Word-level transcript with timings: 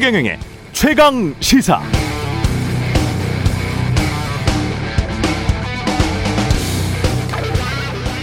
최경영의 0.00 0.38
최강 0.72 1.34
시사. 1.40 1.78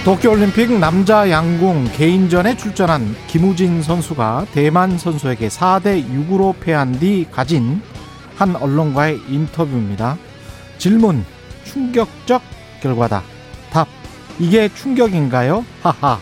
도쿄올림픽 0.03 0.79
남자 0.79 1.29
양궁 1.29 1.91
개인전에 1.93 2.57
출전한 2.57 3.15
김우진 3.27 3.83
선수가 3.83 4.47
대만 4.53 4.97
선수에게 4.97 5.49
4대 5.49 6.03
6으로 6.09 6.59
패한 6.59 6.93
뒤 6.93 7.27
가진 7.31 7.83
한 8.37 8.55
언론과의 8.55 9.21
인터뷰입니다. 9.29 10.17
질문 10.79 11.23
충격적 11.63 12.41
결과다. 12.81 13.21
답 13.69 13.87
이게 14.39 14.67
충격인가요? 14.73 15.63
하하. 15.83 16.17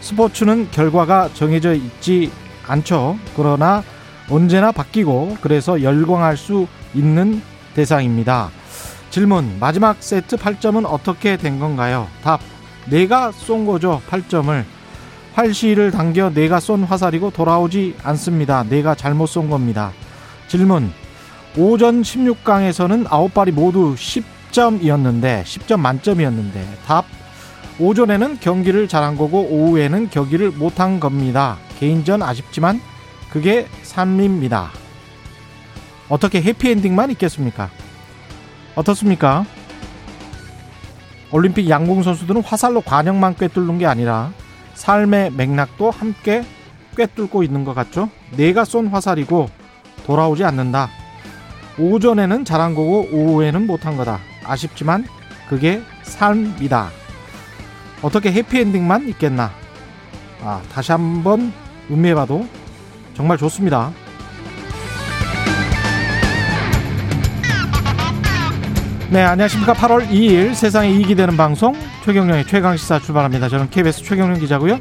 스포츠는 0.00 0.72
결과가 0.72 1.30
정해져 1.34 1.74
있지 1.74 2.32
않죠. 2.66 3.20
그러나 3.36 3.84
언제나 4.30 4.72
바뀌고 4.72 5.38
그래서 5.40 5.82
열광할 5.82 6.36
수 6.36 6.66
있는 6.94 7.42
대상입니다. 7.74 8.50
질문 9.10 9.58
마지막 9.58 9.96
세트 10.00 10.36
8점은 10.36 10.86
어떻게 10.86 11.36
된 11.36 11.58
건가요? 11.58 12.06
답 12.22 12.40
내가 12.86 13.32
쏜 13.32 13.66
거죠. 13.66 14.00
8점을. 14.08 14.64
활시를 15.34 15.90
당겨 15.90 16.30
내가 16.30 16.60
쏜 16.60 16.84
화살이고 16.84 17.30
돌아오지 17.30 17.96
않습니다. 18.02 18.64
내가 18.64 18.94
잘못 18.94 19.26
쏜 19.26 19.48
겁니다. 19.50 19.92
질문. 20.48 20.92
오전 21.56 22.02
16강에서는 22.02 23.06
9발이 23.06 23.52
모두 23.52 23.94
10점이었는데 23.96 25.42
10점 25.42 25.80
만점이었는데 25.80 26.78
답. 26.86 27.04
오전에는 27.78 28.38
경기를 28.40 28.88
잘한 28.88 29.16
거고 29.16 29.42
오후에는 29.42 30.10
경기를 30.10 30.50
못한 30.50 31.00
겁니다. 31.00 31.56
개인전 31.78 32.22
아쉽지만 32.22 32.80
그게 33.32 33.66
삶입니다. 33.82 34.70
어떻게 36.08 36.42
해피엔딩만 36.42 37.10
있겠습니까? 37.12 37.70
어떻습니까? 38.74 39.44
올림픽 41.32 41.68
양궁 41.68 42.02
선수들은 42.02 42.42
화살로 42.42 42.80
관역만 42.80 43.36
꿰뚫는 43.36 43.78
게 43.78 43.86
아니라 43.86 44.32
삶의 44.74 45.32
맥락도 45.32 45.90
함께 45.90 46.44
꿰뚫고 46.96 47.44
있는 47.44 47.64
것 47.64 47.74
같죠? 47.74 48.10
내가 48.36 48.64
쏜 48.64 48.88
화살이고 48.88 49.48
돌아오지 50.06 50.44
않는다. 50.44 50.88
오전에는 51.78 52.44
잘한 52.44 52.74
거고 52.74 53.08
오후에는 53.12 53.66
못한 53.66 53.96
거다. 53.96 54.18
아쉽지만 54.44 55.06
그게 55.48 55.82
삶이다. 56.02 56.90
어떻게 58.02 58.32
해피엔딩만 58.32 59.08
있겠나? 59.10 59.52
아, 60.42 60.60
다시 60.72 60.90
한번 60.90 61.52
음미해봐도 61.90 62.46
정말 63.20 63.36
좋습니다. 63.36 63.92
네, 69.10 69.22
안녕하십니까. 69.22 69.74
8월 69.74 70.08
2일 70.08 70.54
세상에 70.54 70.90
이익이 70.90 71.14
되는 71.14 71.36
방송 71.36 71.74
최경령의 72.06 72.46
최강시사 72.46 73.00
출발합니다. 73.00 73.50
저는 73.50 73.68
KBS 73.68 74.04
최경령 74.04 74.40
기자고요. 74.40 74.78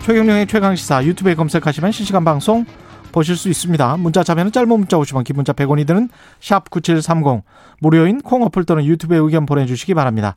최경령의 0.00 0.46
최강시사 0.46 1.04
유튜브에 1.04 1.34
검색하시면 1.34 1.92
실시간 1.92 2.24
방송 2.24 2.64
보실 3.12 3.36
수 3.36 3.50
있습니다. 3.50 3.98
문자 3.98 4.24
참여는 4.24 4.50
짧은 4.50 4.66
문자 4.66 4.96
50원, 4.96 5.22
긴 5.22 5.36
문자 5.36 5.52
100원이 5.52 5.86
드는 5.86 6.08
샵 6.40 6.70
9730 6.70 7.44
무료인 7.80 8.22
콩 8.22 8.44
어플 8.44 8.64
또는 8.64 8.86
유튜브에 8.86 9.18
의견 9.18 9.44
보내주시기 9.44 9.92
바랍니다. 9.92 10.36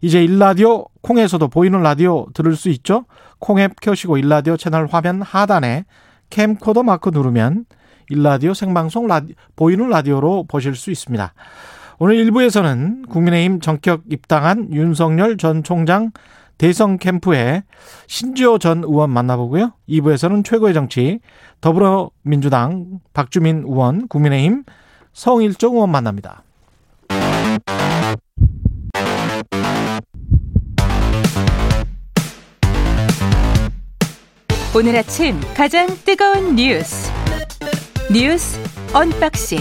이제 0.00 0.22
일라디오 0.22 0.84
콩에서도 1.02 1.48
보이는 1.48 1.82
라디오 1.82 2.26
들을 2.34 2.54
수 2.54 2.68
있죠. 2.68 3.06
콩앱 3.40 3.80
켜시고 3.80 4.16
일라디오 4.16 4.56
채널 4.56 4.86
화면 4.86 5.22
하단에 5.22 5.86
캠코더 6.30 6.82
마크 6.82 7.10
누르면 7.10 7.64
일라디오 8.08 8.54
생방송 8.54 9.06
라디, 9.06 9.34
보이는 9.56 9.88
라디오로 9.88 10.44
보실 10.48 10.74
수 10.74 10.90
있습니다. 10.90 11.32
오늘 11.98 12.16
1부에서는 12.24 13.08
국민의힘 13.08 13.60
정격 13.60 14.02
입당한 14.10 14.72
윤석열 14.72 15.36
전 15.36 15.62
총장 15.62 16.10
대선 16.58 16.98
캠프에 16.98 17.64
신지호 18.06 18.58
전 18.58 18.84
의원 18.84 19.10
만나보고요. 19.10 19.72
2부에서는 19.88 20.44
최고의 20.44 20.74
정치 20.74 21.20
더불어민주당 21.60 23.00
박주민 23.12 23.64
의원, 23.66 24.08
국민의힘 24.08 24.64
성일종 25.12 25.74
의원 25.74 25.90
만납니다. 25.90 26.42
오늘 34.76 34.96
아침 34.96 35.40
가장 35.56 35.86
뜨거운 36.04 36.56
뉴스 36.56 37.08
뉴스 38.12 38.58
언박싱 38.92 39.58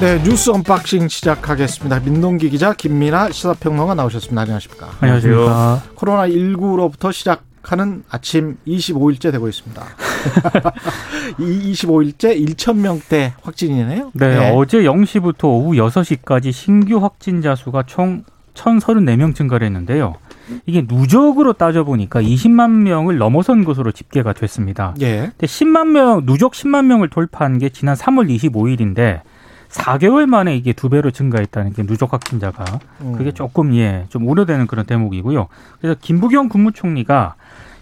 네, 0.00 0.22
뉴스 0.22 0.50
unboxing 0.50 1.08
시작하겠습니다. 1.08 2.00
민동기 2.00 2.48
기자, 2.48 2.72
김민아 2.72 3.30
시사평론가 3.30 3.94
나오셨습니다. 3.94 4.40
안녕하십니까? 4.40 4.90
안녕하십니까? 5.00 5.82
코로나 5.94 6.26
19로부터 6.26 7.12
시작 7.12 7.44
하는 7.62 8.04
아침 8.08 8.56
25일째 8.66 9.30
되고 9.30 9.46
있습니다. 9.46 9.82
이 11.38 11.72
25일째 11.72 12.56
1,000명대 12.56 13.32
확진이네요. 13.42 14.12
네, 14.14 14.38
네, 14.38 14.50
어제 14.54 14.78
0시부터 14.78 15.44
오후 15.44 15.72
6시까지 15.72 16.52
신규 16.52 17.02
확진자 17.02 17.54
수가 17.54 17.82
총 17.82 18.24
1,034명 18.54 19.34
증가를 19.34 19.66
했는데요. 19.66 20.14
이게 20.66 20.84
누적으로 20.86 21.52
따져보니까 21.54 22.20
20만 22.22 22.70
명을 22.70 23.18
넘어선 23.18 23.64
것으로 23.64 23.92
집계가 23.92 24.32
됐습니다. 24.32 24.94
예. 25.00 25.30
근데 25.30 25.46
10만 25.46 25.88
명, 25.88 26.26
누적 26.26 26.52
10만 26.52 26.86
명을 26.86 27.08
돌파한 27.08 27.58
게 27.58 27.68
지난 27.70 27.94
3월 27.96 28.28
25일인데 28.28 29.20
4개월 29.70 30.26
만에 30.26 30.56
이게 30.56 30.72
두 30.72 30.88
배로 30.88 31.10
증가했다는 31.10 31.72
게 31.72 31.82
누적 31.84 32.12
확진자가 32.12 32.64
음. 33.00 33.12
그게 33.16 33.32
조금 33.32 33.74
예 33.74 34.06
좀 34.08 34.28
우려되는 34.28 34.66
그런 34.66 34.86
대목이고요. 34.86 35.48
그래서 35.80 35.98
김부겸 36.00 36.48
국무총리가 36.48 37.34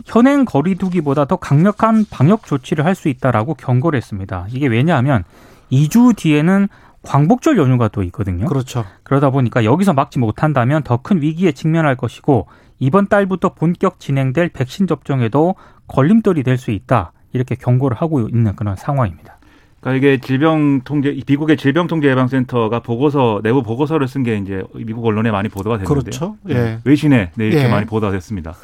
현행 0.06 0.44
거리두기보다 0.44 1.27
더 1.27 1.37
강력한 1.37 2.06
방역 2.11 2.47
조치를 2.47 2.84
할 2.87 2.94
수 2.94 3.09
있다라고 3.09 3.55
경고를 3.55 3.97
했습니다. 3.99 4.47
이게 4.50 4.67
왜냐하면 4.69 5.25
2주 5.71 6.17
뒤에는 6.17 6.69
광복절 7.03 7.57
연휴가 7.59 7.89
또 7.89 8.03
있거든요. 8.05 8.47
그렇죠. 8.47 8.85
그러다 9.03 9.31
보니까 9.31 9.65
여기서 9.65 9.93
막지 9.93 10.19
못한다면 10.19 10.83
더 10.83 10.99
큰 10.99 11.21
위기에 11.21 11.53
직면할 11.53 11.97
것이고 11.97 12.47
이번 12.79 13.09
달부터 13.09 13.55
본격 13.55 13.99
진행될 14.01 14.51
백신 14.51 14.87
접종에도 14.87 15.55
걸림돌이 15.89 16.43
될 16.43 16.59
수 16.59 16.71
있다. 16.71 17.12
이렇게 17.33 17.55
경고를 17.55 17.97
하고 17.97 18.21
있는 18.29 18.55
그런 18.55 18.77
상황입니다. 18.77 19.39
그러니까 19.81 20.07
이게 20.07 20.21
질병 20.21 20.83
통제 20.85 21.17
미국의 21.27 21.57
질병 21.57 21.89
통제 21.89 22.09
예방 22.09 22.29
센터가 22.29 22.81
보고서 22.81 23.41
내부 23.43 23.62
보고서를 23.65 24.07
쓴 24.07 24.23
게 24.23 24.37
이제 24.37 24.62
미국 24.75 25.05
언론에 25.07 25.31
많이 25.33 25.49
보도가 25.49 25.79
됐는데 25.79 25.89
그렇죠. 26.03 26.37
예. 26.51 26.79
외신에 26.85 27.31
네, 27.35 27.47
이렇게 27.49 27.65
예. 27.65 27.69
많이 27.69 27.85
보도가 27.87 28.12
됐습니다. 28.12 28.55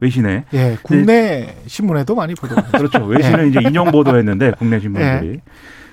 외신에 0.00 0.44
예, 0.52 0.76
국내 0.82 1.56
신문에도 1.66 2.14
많이 2.14 2.34
보도가 2.34 2.62
그렇죠. 2.76 3.04
외신은 3.04 3.46
예. 3.46 3.48
이제 3.48 3.60
인용 3.66 3.90
보도했는데 3.90 4.52
국내 4.58 4.78
신문들이. 4.78 5.40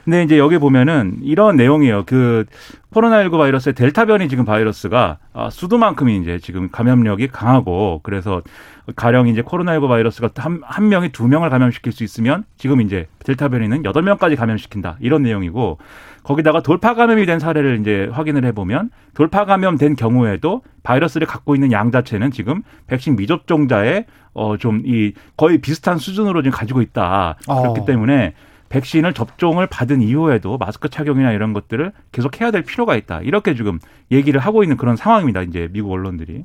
근데 0.06 0.22
이제 0.22 0.38
여기 0.38 0.60
보면은 0.60 1.18
이런 1.24 1.56
내용이에요. 1.56 2.04
그 2.06 2.46
코로나19 2.94 3.32
바이러스의 3.40 3.74
델타 3.74 4.06
변이 4.06 4.30
지금 4.30 4.46
바이러스가 4.46 5.18
아, 5.34 5.50
수도만큼이 5.50 6.18
이제 6.20 6.38
지금 6.40 6.70
감염력이 6.72 7.28
강하고 7.30 8.02
그래서 8.04 8.42
가령 8.96 9.28
이제 9.28 9.42
코로나19 9.42 9.88
바이러스가 9.88 10.30
한, 10.36 10.62
한 10.64 10.90
명이 10.90 11.10
두 11.10 11.28
명을 11.28 11.50
감염시킬 11.50 11.92
수 11.92 12.04
있으면 12.04 12.46
지금 12.56 12.82
이제 12.82 13.08
델타 13.26 13.50
변이는 13.50 13.84
여덟 13.84 14.04
명까지 14.04 14.36
감염시킨다. 14.36 14.98
이런 15.00 15.24
내용이고 15.24 15.80
거기다가 16.22 16.62
돌파 16.62 16.94
감염이 16.94 17.26
된 17.26 17.40
사례를 17.40 17.80
이제 17.82 18.08
확인을 18.12 18.46
해보면 18.46 18.92
돌파 19.16 19.46
감염된 19.46 19.96
경우에도 19.96 20.62
바이러스를 20.84 21.26
갖고 21.26 21.56
있는 21.56 21.72
양 21.72 21.92
자체는 21.92 22.30
지금 22.30 22.62
백신 22.88 23.16
미접종자의 23.16 24.06
어 24.36 24.58
좀 24.58 24.84
이 24.86 25.14
거의 25.36 25.58
비슷한 25.58 25.98
수준으로 25.98 26.44
지금 26.44 26.56
가지고 26.56 26.82
있다. 26.82 27.38
그렇기 27.46 27.80
어. 27.82 27.86
때문에 27.86 28.34
백신을 28.76 29.14
접종을 29.14 29.68
받은 29.68 30.02
이후에도 30.02 30.58
마스크 30.58 30.90
착용이나 30.90 31.32
이런 31.32 31.54
것들을 31.54 31.94
계속 32.12 32.42
해야 32.42 32.52
될 32.52 32.64
필요가 32.64 32.98
있다. 32.98 33.22
이렇게 33.22 33.56
지금 33.56 33.80
얘기를 34.12 34.42
하고 34.42 34.64
있는 34.64 34.76
그런 34.76 34.98
상황입니다. 34.98 35.44
이제 35.44 35.70
미국 35.72 35.94
언론들이. 35.94 36.44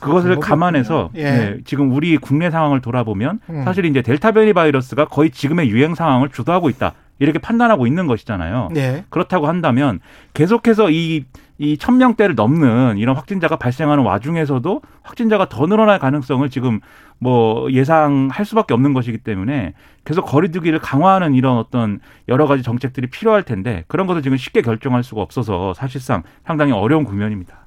그것을 0.00 0.30
방법이 0.30 0.48
감안해서. 0.48 1.10
예. 1.16 1.22
네, 1.22 1.58
지금 1.64 1.92
우리 1.92 2.16
국내 2.16 2.50
상황을 2.50 2.80
돌아보면 2.80 3.40
음. 3.50 3.62
사실 3.64 3.84
이제 3.84 4.00
델타 4.00 4.32
변이 4.32 4.54
바이러스가 4.54 5.06
거의 5.06 5.30
지금의 5.30 5.68
유행 5.68 5.94
상황을 5.94 6.30
주도하고 6.30 6.70
있다. 6.70 6.94
이렇게 7.18 7.38
판단하고 7.38 7.86
있는 7.86 8.06
것이잖아요. 8.06 8.70
예. 8.76 9.04
그렇다고 9.10 9.46
한다면 9.46 10.00
계속해서 10.32 10.90
이, 10.90 11.24
이 11.58 11.78
천명대를 11.78 12.34
넘는 12.34 12.98
이런 12.98 13.16
확진자가 13.16 13.56
발생하는 13.56 14.04
와중에서도 14.04 14.82
확진자가 15.02 15.48
더 15.48 15.66
늘어날 15.66 15.98
가능성을 15.98 16.48
지금 16.50 16.80
뭐 17.18 17.70
예상할 17.72 18.44
수밖에 18.44 18.74
없는 18.74 18.92
것이기 18.92 19.18
때문에 19.18 19.72
계속 20.04 20.26
거리두기를 20.26 20.78
강화하는 20.80 21.34
이런 21.34 21.56
어떤 21.56 22.00
여러 22.28 22.46
가지 22.46 22.62
정책들이 22.62 23.08
필요할 23.08 23.42
텐데 23.42 23.84
그런 23.88 24.06
것을 24.06 24.22
지금 24.22 24.36
쉽게 24.36 24.60
결정할 24.60 25.02
수가 25.02 25.22
없어서 25.22 25.72
사실상 25.74 26.22
상당히 26.44 26.72
어려운 26.72 27.04
국면입니다. 27.04 27.66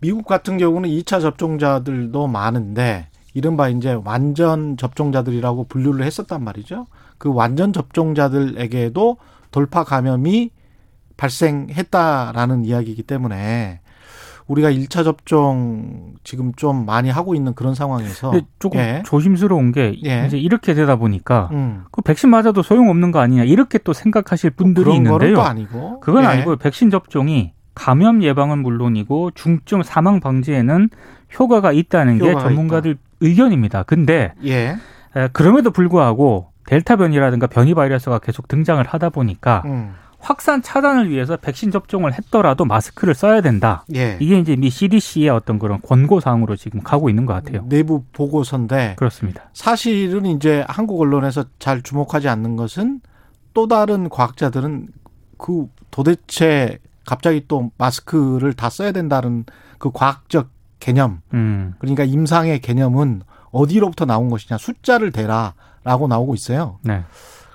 미국 0.00 0.26
같은 0.26 0.58
경우는 0.58 0.90
2차 0.90 1.20
접종자들도 1.20 2.26
많은데 2.26 3.08
이른바 3.34 3.68
이제 3.68 3.98
완전 4.04 4.76
접종자들이라고 4.76 5.64
분류를 5.64 6.04
했었단 6.04 6.44
말이죠. 6.44 6.86
그 7.18 7.32
완전 7.32 7.72
접종자들에게도 7.72 9.16
돌파 9.50 9.84
감염이 9.84 10.50
발생했다라는 11.16 12.64
이야기이기 12.64 13.02
때문에 13.02 13.80
우리가 14.46 14.70
1차 14.70 15.04
접종 15.04 16.14
지금 16.24 16.52
좀 16.54 16.84
많이 16.84 17.10
하고 17.10 17.34
있는 17.34 17.54
그런 17.54 17.74
상황에서 17.74 18.32
조금 18.58 18.80
예. 18.80 19.02
조심스러운 19.06 19.72
게 19.72 19.96
예. 20.04 20.26
이제 20.26 20.38
이렇게 20.38 20.74
되다 20.74 20.96
보니까 20.96 21.48
음. 21.52 21.84
그 21.90 22.02
백신 22.02 22.28
맞아도 22.30 22.62
소용없는 22.62 23.12
거 23.12 23.20
아니냐 23.20 23.44
이렇게 23.44 23.78
또 23.78 23.92
생각하실 23.92 24.50
분들이 24.50 24.84
그런 24.84 24.96
있는데요. 24.96 25.36
또 25.36 25.42
아니고 25.42 26.00
그건 26.00 26.24
예. 26.24 26.28
아니고 26.28 26.56
백신 26.56 26.90
접종이 26.90 27.52
감염 27.74 28.22
예방은 28.22 28.58
물론이고 28.58 29.30
중증 29.34 29.82
사망 29.82 30.20
방지에는 30.20 30.90
효과가 31.38 31.72
있다는 31.72 32.18
게 32.18 32.30
효과가 32.30 32.48
전문가들 32.48 32.98
의견입니다. 33.20 33.84
근데 33.84 34.34
예. 34.44 34.76
에, 35.16 35.28
그럼에도 35.32 35.70
불구하고 35.70 36.48
델타 36.66 36.96
변이라든가 36.96 37.46
변이 37.46 37.74
바이러스가 37.74 38.18
계속 38.18 38.48
등장을 38.48 38.84
하다 38.84 39.10
보니까 39.10 39.62
음. 39.64 39.94
확산 40.22 40.62
차단을 40.62 41.10
위해서 41.10 41.36
백신 41.36 41.72
접종을 41.72 42.14
했더라도 42.14 42.64
마스크를 42.64 43.12
써야 43.14 43.40
된다. 43.40 43.84
예. 43.94 44.16
이게 44.20 44.38
이제 44.38 44.54
미 44.54 44.70
CDC의 44.70 45.28
어떤 45.28 45.58
그런 45.58 45.82
권고 45.82 46.20
사항으로 46.20 46.54
지금 46.56 46.80
가고 46.80 47.10
있는 47.10 47.26
것 47.26 47.32
같아요. 47.34 47.64
내부 47.68 48.04
보고서인데 48.12 48.94
그렇습니다. 48.96 49.50
사실은 49.52 50.24
이제 50.26 50.64
한국 50.68 51.00
언론에서 51.00 51.44
잘 51.58 51.82
주목하지 51.82 52.28
않는 52.28 52.54
것은 52.56 53.00
또 53.52 53.66
다른 53.66 54.08
과학자들은 54.08 54.88
그 55.38 55.66
도대체 55.90 56.78
갑자기 57.04 57.44
또 57.48 57.72
마스크를 57.76 58.52
다 58.52 58.70
써야 58.70 58.92
된다는 58.92 59.44
그 59.78 59.90
과학적 59.90 60.48
개념 60.78 61.20
음. 61.34 61.74
그러니까 61.78 62.04
임상의 62.04 62.60
개념은 62.60 63.22
어디로부터 63.50 64.04
나온 64.04 64.30
것이냐 64.30 64.56
숫자를 64.58 65.10
대라라고 65.10 66.06
나오고 66.08 66.34
있어요. 66.34 66.78
네. 66.82 67.02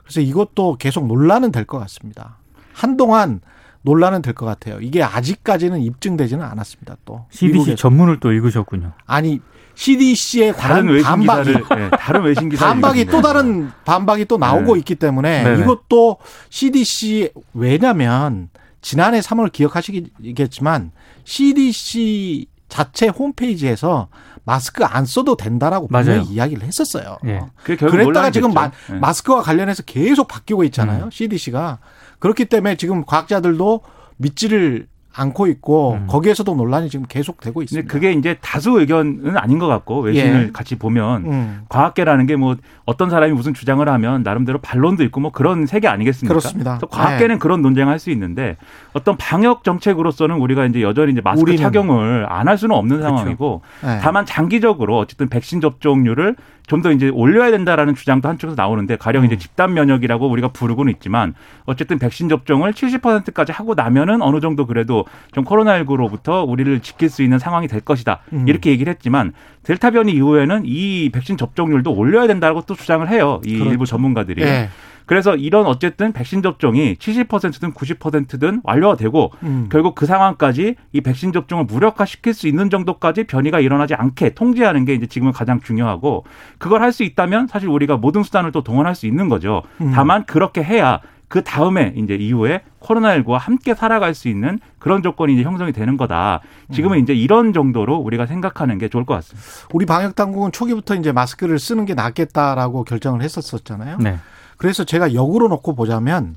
그래서 0.03 0.19
이것도 0.21 0.75
계속 0.77 1.07
논란은 1.07 1.51
될 1.53 1.65
것 1.65 1.79
같습니다. 1.79 2.37
한동안 2.77 3.41
논란은 3.81 4.21
될 4.21 4.33
것 4.33 4.45
같아요. 4.45 4.79
이게 4.81 5.01
아직까지는 5.01 5.81
입증되지는 5.81 6.43
않았습니다. 6.45 6.97
또 7.05 7.25
CDC 7.31 7.53
미국에서. 7.53 7.75
전문을 7.77 8.19
또 8.19 8.31
읽으셨군요. 8.31 8.91
아니 9.05 9.39
CDC에 9.75 10.51
다른 10.53 10.75
관한 10.75 10.87
외신 10.87 11.05
반박이 11.05 11.53
기사를 11.53 11.65
예, 11.85 11.89
다른 11.97 12.21
외신 12.23 12.49
기사 12.49 12.65
반박이 12.67 13.05
또 13.05 13.21
다른 13.21 13.71
반박이 13.85 14.25
또 14.25 14.37
나오고 14.37 14.73
네. 14.73 14.79
있기 14.79 14.95
때문에 14.95 15.43
네네. 15.43 15.63
이것도 15.63 16.17
CDC 16.49 17.31
왜냐면 17.53 18.49
지난해 18.81 19.19
3월 19.21 19.51
기억하시겠지만 19.51 20.91
CDC 21.23 22.47
자체 22.69 23.07
홈페이지에서 23.07 24.09
마스크 24.43 24.83
안 24.85 25.05
써도 25.05 25.35
된다라고 25.35 25.87
맞아요. 25.89 26.05
분명히 26.05 26.29
이야기를 26.29 26.63
했었어요. 26.63 27.17
예. 27.25 27.41
결국 27.65 27.91
그랬다가 27.91 28.31
지금. 28.31 28.53
마, 28.53 28.71
예. 28.91 28.93
마스크와 28.95 29.41
관련해서 29.41 29.83
계속 29.83 30.27
바뀌고 30.27 30.63
있잖아요. 30.65 31.05
음. 31.05 31.11
CDC가 31.11 31.79
그렇기 32.19 32.45
때문에 32.45 32.75
지금 32.75 33.03
과학자들도 33.05 33.81
믿지를 34.17 34.87
않고 35.19 35.47
있고 35.47 35.93
음. 35.93 36.05
거기에서도 36.07 36.53
논란이 36.53 36.89
지금 36.91 37.07
계속되고 37.09 37.63
있습니다. 37.63 37.91
그게 37.91 38.11
이제 38.13 38.37
다수 38.39 38.79
의견은 38.79 39.35
아닌 39.35 39.57
것 39.57 39.65
같고 39.65 40.01
외신을 40.01 40.47
예. 40.49 40.51
같이 40.51 40.75
보면 40.75 41.25
음. 41.25 41.61
과학계라는 41.69 42.27
게 42.27 42.35
뭐 42.35 42.55
어떤 42.85 43.09
사람이 43.09 43.33
무슨 43.33 43.55
주장을 43.55 43.87
하면 43.89 44.21
나름대로 44.21 44.59
반론도 44.59 45.03
있고 45.05 45.19
뭐 45.19 45.31
그런 45.31 45.65
세계 45.65 45.87
아니겠습니까? 45.87 46.31
그렇습니다. 46.31 46.79
과학계는 46.91 47.35
네. 47.35 47.39
그런 47.39 47.63
논쟁할 47.63 47.97
수 47.97 48.11
있는데 48.11 48.57
어떤 48.93 49.17
방역 49.17 49.63
정책으로서는 49.63 50.35
우리가 50.35 50.65
이제 50.67 50.83
여전히 50.83 51.13
이제 51.13 51.21
마스크. 51.21 51.57
착용을 51.57 52.27
안 52.29 52.47
할 52.47 52.55
수는 52.59 52.75
없는 52.75 53.01
상황이고 53.01 53.61
네. 53.83 53.97
다만 53.99 54.23
장기적으로 54.27 54.99
어쨌든 54.99 55.29
백신 55.29 55.61
접종률을 55.61 56.35
좀 56.67 56.81
더 56.81 56.91
이제 56.91 57.09
올려야 57.09 57.49
된다라는 57.49 57.95
주장도 57.95 58.29
한쪽에서 58.29 58.55
나오는데 58.55 58.97
가령 58.97 59.25
이제 59.25 59.35
음. 59.35 59.39
집단 59.39 59.73
면역이라고 59.73 60.29
우리가 60.29 60.49
부르고는 60.49 60.91
있지만 60.93 61.33
어쨌든 61.65 61.97
백신 61.97 62.29
접종을 62.29 62.73
70%까지 62.73 63.51
하고 63.51 63.73
나면은 63.73 64.21
어느 64.21 64.39
정도 64.41 64.67
그래도 64.67 65.05
좀 65.31 65.43
코로나19로부터 65.43 66.47
우리를 66.47 66.79
지킬 66.81 67.09
수 67.09 67.23
있는 67.23 67.39
상황이 67.39 67.67
될 67.67 67.81
것이다. 67.81 68.19
음. 68.33 68.47
이렇게 68.47 68.69
얘기를 68.69 68.91
했지만 68.91 69.33
델타 69.63 69.91
변이 69.91 70.11
이후에는 70.11 70.63
이 70.65 71.09
백신 71.11 71.37
접종률도 71.37 71.93
올려야 71.93 72.27
된다고 72.27 72.61
또 72.61 72.75
주장을 72.75 73.07
해요. 73.09 73.41
이 73.45 73.53
그렇죠. 73.53 73.71
일부 73.71 73.85
전문가들이. 73.85 74.43
예. 74.43 74.69
그래서 75.07 75.35
이런 75.35 75.65
어쨌든 75.65 76.11
백신 76.11 76.43
접종이 76.43 76.95
70%든 76.95 77.73
90%든 77.73 78.61
완료가 78.63 78.95
되고 78.97 79.31
음. 79.43 79.69
결국 79.71 79.95
그 79.95 80.05
상황까지 80.05 80.75
이 80.91 81.01
백신 81.01 81.33
접종을 81.33 81.65
무력화시킬 81.65 82.33
수 82.33 82.47
있는 82.47 82.69
정도까지 82.69 83.23
변이가 83.23 83.59
일어나지 83.59 83.95
않게 83.95 84.35
통제하는 84.35 84.85
게 84.85 84.93
이제 84.93 85.07
지금은 85.07 85.31
가장 85.31 85.59
중요하고 85.61 86.25
그걸 86.59 86.81
할 86.81 86.97
수 86.97 87.03
있다면 87.03 87.47
사실 87.47 87.69
우리가 87.69 87.97
모든 87.97 88.23
수단을 88.23 88.51
또 88.51 88.63
동원할 88.63 88.95
수 88.95 89.05
있는 89.05 89.29
거죠. 89.29 89.61
음. 89.81 89.91
다만 89.93 90.25
그렇게 90.25 90.63
해야 90.63 90.99
그 91.27 91.43
다음에 91.43 91.93
이제 91.95 92.15
이후에 92.15 92.61
코로나19와 92.81 93.37
함께 93.37 93.75
살아갈 93.75 94.13
수 94.13 94.29
있는 94.29 94.59
그런 94.79 95.03
조건이 95.03 95.33
이제 95.33 95.43
형성이 95.43 95.73
되는 95.73 95.97
거다. 95.97 96.41
음. 96.69 96.73
지금은 96.73 96.99
이제 96.99 97.13
이런 97.13 97.53
정도로 97.53 97.97
우리가 97.97 98.25
생각하는 98.25 98.77
게 98.77 98.87
좋을 98.87 99.05
것 99.05 99.13
같습니다. 99.15 99.47
우리 99.73 99.85
방역 99.85 100.15
당국은 100.15 100.51
초기부터 100.51 100.95
이제 100.95 101.11
마스크를 101.11 101.59
쓰는 101.59 101.85
게 101.85 101.93
낫겠다라고 101.93 102.83
결정을 102.83 103.21
했었었잖아요. 103.21 103.97
네. 103.99 104.17
그래서 104.57 104.83
제가 104.83 105.13
역으로 105.13 105.47
놓고 105.47 105.75
보자면 105.75 106.35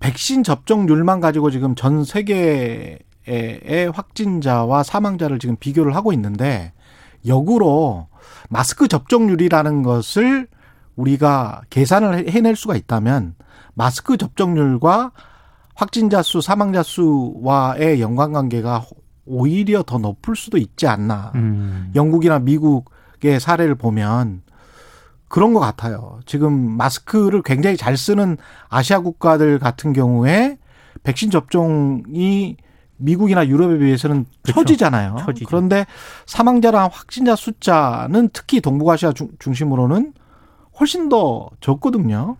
백신 0.00 0.42
접종률만 0.42 1.20
가지고 1.20 1.50
지금 1.50 1.74
전 1.74 2.04
세계의 2.04 2.98
확진자와 3.92 4.82
사망자를 4.82 5.38
지금 5.38 5.56
비교를 5.56 5.94
하고 5.94 6.12
있는데 6.12 6.72
역으로 7.26 8.08
마스크 8.48 8.88
접종률이라는 8.88 9.82
것을 9.82 10.48
우리가 10.96 11.62
계산을 11.70 12.30
해낼 12.30 12.56
수가 12.56 12.76
있다면 12.76 13.34
마스크 13.74 14.16
접종률과 14.16 15.12
확진자 15.74 16.22
수, 16.22 16.40
사망자 16.40 16.82
수와의 16.82 18.00
연관관계가 18.00 18.84
오히려 19.24 19.82
더 19.82 19.98
높을 19.98 20.36
수도 20.36 20.58
있지 20.58 20.86
않나. 20.86 21.32
음. 21.36 21.90
영국이나 21.94 22.38
미국의 22.38 23.38
사례를 23.40 23.76
보면 23.76 24.42
그런 25.30 25.54
것 25.54 25.60
같아요. 25.60 26.18
지금 26.26 26.52
마스크를 26.52 27.42
굉장히 27.42 27.76
잘 27.76 27.96
쓰는 27.96 28.36
아시아 28.68 28.98
국가들 28.98 29.60
같은 29.60 29.92
경우에 29.92 30.58
백신 31.04 31.30
접종이 31.30 32.56
미국이나 32.96 33.46
유럽에 33.46 33.78
비해서는 33.78 34.26
그렇죠. 34.42 34.60
처지잖아요. 34.60 35.16
처지죠. 35.20 35.46
그런데 35.46 35.86
사망자랑 36.26 36.90
확진자 36.92 37.36
숫자는 37.36 38.30
특히 38.32 38.60
동북아시아 38.60 39.12
중, 39.12 39.28
중심으로는 39.38 40.14
훨씬 40.80 41.08
더 41.08 41.48
적거든요. 41.60 42.36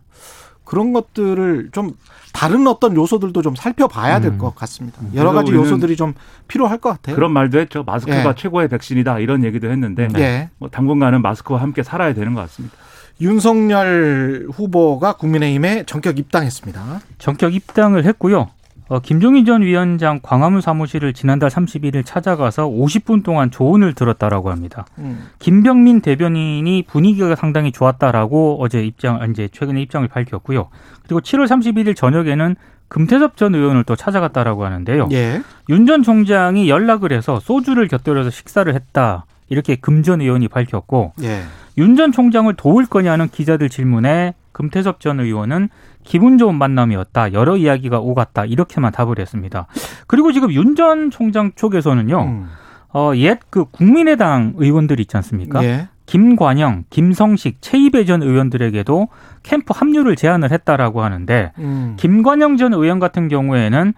그런 0.71 0.93
것들을 0.93 1.71
좀 1.73 1.97
다른 2.33 2.69
어떤 2.69 2.95
요소들도 2.95 3.43
좀 3.43 3.57
살펴봐야 3.57 4.21
될 4.21 4.31
음. 4.31 4.39
것 4.39 4.55
같습니다. 4.55 5.00
여러 5.17 5.33
가지 5.33 5.50
요소들이 5.50 5.97
좀 5.97 6.15
필요할 6.47 6.79
것 6.79 6.91
같아요. 6.91 7.17
그런 7.17 7.33
말도 7.33 7.59
했죠. 7.59 7.83
마스크가 7.83 8.29
예. 8.29 8.35
최고의 8.37 8.69
백신이다 8.69 9.19
이런 9.19 9.43
얘기도 9.43 9.69
했는데 9.69 10.07
예. 10.19 10.49
뭐 10.59 10.69
당분간은 10.69 11.23
마스크와 11.23 11.61
함께 11.61 11.83
살아야 11.83 12.15
되는 12.15 12.35
것 12.35 12.43
같습니다. 12.43 12.77
윤석열 13.21 14.47
후보가 14.53 15.15
국민의힘에 15.15 15.87
전격 15.87 16.21
입당했습니다. 16.21 17.00
전격 17.19 17.53
입당을 17.53 18.05
했고요. 18.05 18.49
어, 18.90 18.99
김종인 18.99 19.44
전 19.44 19.62
위원장 19.62 20.18
광화문 20.20 20.61
사무실을 20.61 21.12
지난달 21.12 21.49
31일 21.49 22.04
찾아가서 22.04 22.68
50분 22.68 23.23
동안 23.23 23.52
조언을 23.52 23.94
들었다라고 23.94 24.50
합니다. 24.50 24.85
음. 24.99 25.28
김병민 25.38 26.00
대변인이 26.00 26.82
분위기가 26.88 27.37
상당히 27.37 27.70
좋았다라고 27.70 28.59
어제 28.61 28.82
입장 28.85 29.30
이제 29.30 29.49
최근에 29.52 29.80
입장을 29.82 30.06
밝혔고요. 30.09 30.70
그리고 31.04 31.20
7월 31.20 31.47
31일 31.47 31.94
저녁에는 31.94 32.56
금태섭 32.88 33.37
전 33.37 33.54
의원을 33.54 33.85
또 33.85 33.94
찾아갔다라고 33.94 34.64
하는데요. 34.64 35.09
예. 35.12 35.40
윤전 35.68 36.02
총장이 36.02 36.68
연락을 36.68 37.12
해서 37.12 37.38
소주를 37.38 37.87
곁들여서 37.87 38.30
식사를 38.30 38.75
했다. 38.75 39.25
이렇게 39.49 39.76
금 39.76 40.02
전 40.02 40.20
의원이 40.20 40.49
밝혔고 40.49 41.12
예. 41.23 41.42
윤전 41.78 42.11
총장을 42.11 42.52
도울 42.54 42.87
거냐는 42.87 43.28
기자들 43.28 43.68
질문에 43.68 44.35
금태섭 44.50 44.99
전 44.99 45.20
의원은 45.20 45.68
기분 46.04 46.38
좋은 46.38 46.54
만남이었다. 46.57 47.33
여러 47.33 47.57
이야기가 47.57 48.00
오갔다. 48.00 48.45
이렇게만 48.47 48.92
답을 48.92 49.19
했습니다. 49.19 49.66
그리고 50.07 50.33
지금 50.33 50.52
윤 50.52 50.75
전 50.75 51.11
총장 51.11 51.52
쪽에서는요. 51.57 52.23
음. 52.23 52.47
어, 52.92 53.12
옛 53.16 53.38
그 53.50 53.64
국민의당 53.71 54.54
의원들 54.57 54.99
있지 55.00 55.16
않습니까? 55.16 55.62
예. 55.64 55.88
김관영, 56.07 56.85
김성식, 56.90 57.59
최이배 57.61 58.04
전 58.04 58.23
의원들에게도 58.23 59.09
캠프 59.45 59.73
합류를 59.76 60.16
제안을 60.16 60.50
했다라고 60.50 61.02
하는데 61.02 61.52
음. 61.59 61.95
김관영 61.99 62.57
전 62.57 62.73
의원 62.75 62.99
같은 62.99 63.28
경우에는 63.28 63.92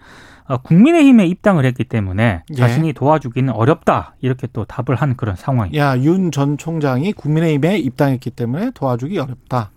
어, 0.45 0.57
국민의힘에 0.57 1.25
입당을 1.25 1.65
했기 1.65 1.85
때문에 1.85 2.43
예. 2.51 2.53
자신이 2.55 2.93
도와주기는 2.93 3.51
어렵다 3.53 4.15
이렇게 4.21 4.47
또 4.53 4.65
답을 4.65 4.95
한 4.95 5.15
그런 5.15 5.35
상황입니다. 5.35 5.83
야, 5.83 5.97
윤 5.97 6.29
전 6.31 6.57
총장이 6.57 7.13
국민의힘에 7.13 7.77
입당했기 7.79 8.29
때문에 8.31 8.71
도와주기 8.75 9.17
어렵다. 9.17 9.71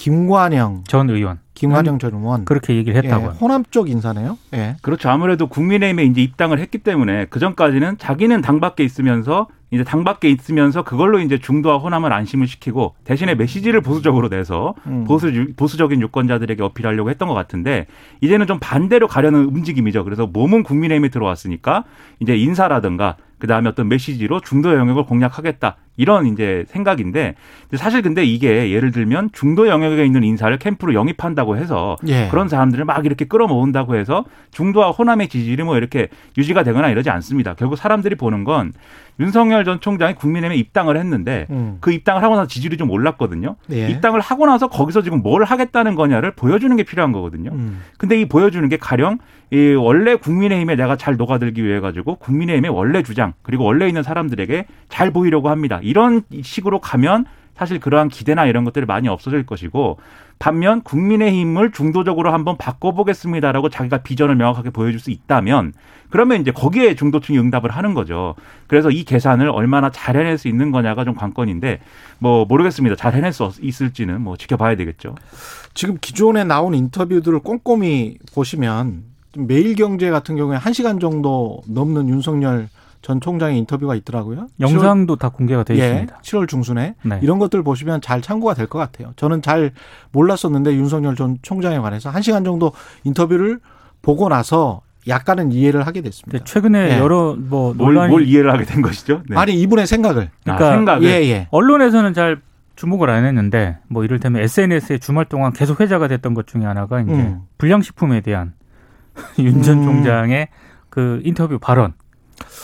김관영, 0.00 0.84
전 0.86 1.10
의원 1.10 1.40
김관영 1.52 1.98
전 1.98 2.14
의원. 2.14 2.46
그렇게 2.46 2.74
얘기를 2.74 2.94
예, 2.94 3.06
했다고 3.06 3.22
합니다. 3.22 3.38
호남 3.38 3.64
쪽 3.70 3.90
인사네요. 3.90 4.38
예. 4.54 4.76
그렇죠. 4.80 5.10
아무래도 5.10 5.46
국민의힘에 5.46 6.04
이제 6.04 6.22
입당을 6.22 6.58
했기 6.58 6.78
때문에 6.78 7.26
그 7.26 7.38
전까지는 7.38 7.98
자기는 7.98 8.40
당 8.40 8.60
밖에 8.60 8.82
있으면서 8.82 9.48
이제 9.70 9.84
당 9.84 10.02
밖에 10.02 10.30
있으면서 10.30 10.84
그걸로 10.84 11.20
이제 11.20 11.38
중도와 11.38 11.76
호남을 11.76 12.14
안심을 12.14 12.46
시키고 12.46 12.94
대신에 13.04 13.34
메시지를 13.34 13.82
보수적으로 13.82 14.30
내서 14.30 14.74
음. 14.86 15.04
보수 15.04 15.30
보수적인 15.54 16.00
유권자들에게 16.00 16.62
어필하려고 16.62 17.10
했던 17.10 17.28
것 17.28 17.34
같은데 17.34 17.86
이제는 18.22 18.46
좀 18.46 18.58
반대로 18.58 19.06
가려는 19.06 19.44
움직임이죠. 19.44 20.04
그래서 20.04 20.26
몸은 20.26 20.62
국민의힘에 20.62 21.10
들어왔으니까 21.10 21.84
이제 22.20 22.36
인사라든가 22.36 23.16
그 23.38 23.46
다음에 23.46 23.68
어떤 23.68 23.88
메시지로 23.88 24.40
중도 24.40 24.74
영역을 24.74 25.04
공략하겠다 25.04 25.76
이런 26.00 26.26
이제 26.26 26.64
생각인데 26.68 27.34
사실 27.74 28.00
근데 28.00 28.24
이게 28.24 28.70
예를 28.70 28.90
들면 28.90 29.28
중도 29.34 29.68
영역에 29.68 30.06
있는 30.06 30.24
인사를 30.24 30.56
캠프로 30.58 30.94
영입한다고 30.94 31.58
해서 31.58 31.98
예. 32.06 32.28
그런 32.30 32.48
사람들을 32.48 32.86
막 32.86 33.04
이렇게 33.04 33.26
끌어모은다고 33.26 33.96
해서 33.96 34.24
중도와 34.50 34.92
호남의 34.92 35.28
지지율이 35.28 35.62
뭐 35.62 35.76
이렇게 35.76 36.08
유지가 36.38 36.62
되거나 36.62 36.88
이러지 36.88 37.10
않습니다. 37.10 37.52
결국 37.52 37.76
사람들이 37.76 38.14
보는 38.14 38.44
건 38.44 38.72
윤석열 39.20 39.66
전 39.66 39.80
총장이 39.80 40.14
국민의힘에 40.14 40.56
입당을 40.58 40.96
했는데 40.96 41.46
음. 41.50 41.76
그 41.80 41.92
입당을 41.92 42.22
하고 42.22 42.34
나서 42.34 42.48
지지율이 42.48 42.78
좀 42.78 42.88
올랐거든요. 42.88 43.56
예. 43.70 43.90
입당을 43.90 44.20
하고 44.20 44.46
나서 44.46 44.68
거기서 44.68 45.02
지금 45.02 45.22
뭘 45.22 45.44
하겠다는 45.44 45.96
거냐를 45.96 46.30
보여주는 46.30 46.74
게 46.74 46.82
필요한 46.82 47.12
거거든요. 47.12 47.50
음. 47.52 47.82
근데 47.98 48.18
이 48.18 48.26
보여주는 48.26 48.66
게 48.70 48.78
가령 48.78 49.18
이 49.52 49.74
원래 49.74 50.14
국민의힘에 50.14 50.76
내가 50.76 50.96
잘 50.96 51.16
녹아들기 51.16 51.64
위해 51.64 51.80
가지고 51.80 52.14
국민의힘의 52.16 52.70
원래 52.70 53.02
주장 53.02 53.34
그리고 53.42 53.64
원래 53.64 53.88
있는 53.88 54.02
사람들에게 54.02 54.64
잘 54.88 55.10
보이려고 55.10 55.50
합니다. 55.50 55.80
이런 55.90 56.22
식으로 56.42 56.80
가면 56.80 57.26
사실 57.56 57.80
그러한 57.80 58.08
기대나 58.08 58.46
이런 58.46 58.64
것들이 58.64 58.86
많이 58.86 59.08
없어질 59.08 59.44
것이고 59.44 59.98
반면 60.38 60.80
국민의힘을 60.82 61.72
중도적으로 61.72 62.32
한번 62.32 62.56
바꿔보겠습니다라고 62.56 63.68
자기가 63.68 63.98
비전을 63.98 64.36
명확하게 64.36 64.70
보여줄 64.70 65.00
수 65.00 65.10
있다면 65.10 65.74
그러면 66.08 66.40
이제 66.40 66.52
거기에 66.52 66.94
중도층이 66.94 67.38
응답을 67.38 67.70
하는 67.70 67.92
거죠. 67.92 68.34
그래서 68.66 68.90
이 68.90 69.04
계산을 69.04 69.50
얼마나 69.50 69.90
잘 69.90 70.16
해낼 70.16 70.38
수 70.38 70.48
있는 70.48 70.70
거냐가 70.70 71.04
좀 71.04 71.14
관건인데 71.14 71.80
뭐 72.18 72.46
모르겠습니다. 72.46 72.96
잘 72.96 73.14
해낼 73.14 73.32
수 73.32 73.50
있을지는 73.60 74.22
뭐 74.22 74.36
지켜봐야 74.36 74.76
되겠죠. 74.76 75.16
지금 75.74 75.98
기존에 76.00 76.44
나온 76.44 76.74
인터뷰들을 76.74 77.40
꼼꼼히 77.40 78.16
보시면 78.34 79.02
좀 79.32 79.46
매일경제 79.46 80.10
같은 80.10 80.36
경우에 80.36 80.56
한 80.56 80.72
시간 80.72 80.98
정도 80.98 81.60
넘는 81.68 82.08
윤석열 82.08 82.68
전 83.02 83.20
총장의 83.20 83.56
인터뷰가 83.58 83.94
있더라고요. 83.94 84.48
영상도 84.60 85.16
다 85.16 85.30
공개가 85.30 85.62
되어 85.64 85.76
예, 85.78 85.86
있습니다. 85.86 86.18
7월 86.22 86.48
중순에 86.48 86.94
네. 87.02 87.18
이런 87.22 87.38
것들 87.38 87.62
보시면 87.62 88.00
잘 88.02 88.20
참고가 88.20 88.54
될 88.54 88.66
것 88.66 88.78
같아요. 88.78 89.12
저는 89.16 89.40
잘 89.42 89.72
몰랐었는데 90.12 90.74
윤석열 90.74 91.16
전 91.16 91.38
총장에 91.42 91.78
관해서 91.78 92.10
한 92.10 92.20
시간 92.22 92.44
정도 92.44 92.72
인터뷰를 93.04 93.58
보고 94.02 94.28
나서 94.28 94.82
약간은 95.08 95.50
이해를 95.50 95.86
하게 95.86 96.02
됐습니다. 96.02 96.44
최근에 96.44 96.96
예. 96.96 96.98
여러 96.98 97.34
뭐 97.38 97.72
뭘, 97.74 97.94
논란이 97.94 98.10
뭘 98.10 98.26
이해를 98.26 98.52
하게 98.52 98.64
된 98.64 98.82
것이죠? 98.82 99.22
네. 99.30 99.36
아니 99.36 99.54
이분의 99.60 99.86
생각을 99.86 100.30
그러니까 100.44 100.68
아, 100.68 100.72
생각을 100.72 101.02
예 101.04 101.10
예. 101.30 101.48
언론에서는 101.50 102.12
잘 102.12 102.42
주목을 102.76 103.08
안 103.08 103.24
했는데 103.24 103.78
뭐 103.88 104.04
이를테면 104.04 104.42
SNS에 104.42 104.98
주말 104.98 105.24
동안 105.24 105.52
계속 105.52 105.80
회자가 105.80 106.06
됐던 106.08 106.34
것 106.34 106.46
중에 106.46 106.64
하나가 106.64 107.00
이제 107.00 107.12
음. 107.12 107.40
불량식품에 107.58 108.20
대한 108.20 108.52
윤전 109.38 109.78
음. 109.78 109.84
총장의 109.84 110.48
그 110.90 111.20
인터뷰 111.24 111.58
발언 111.58 111.94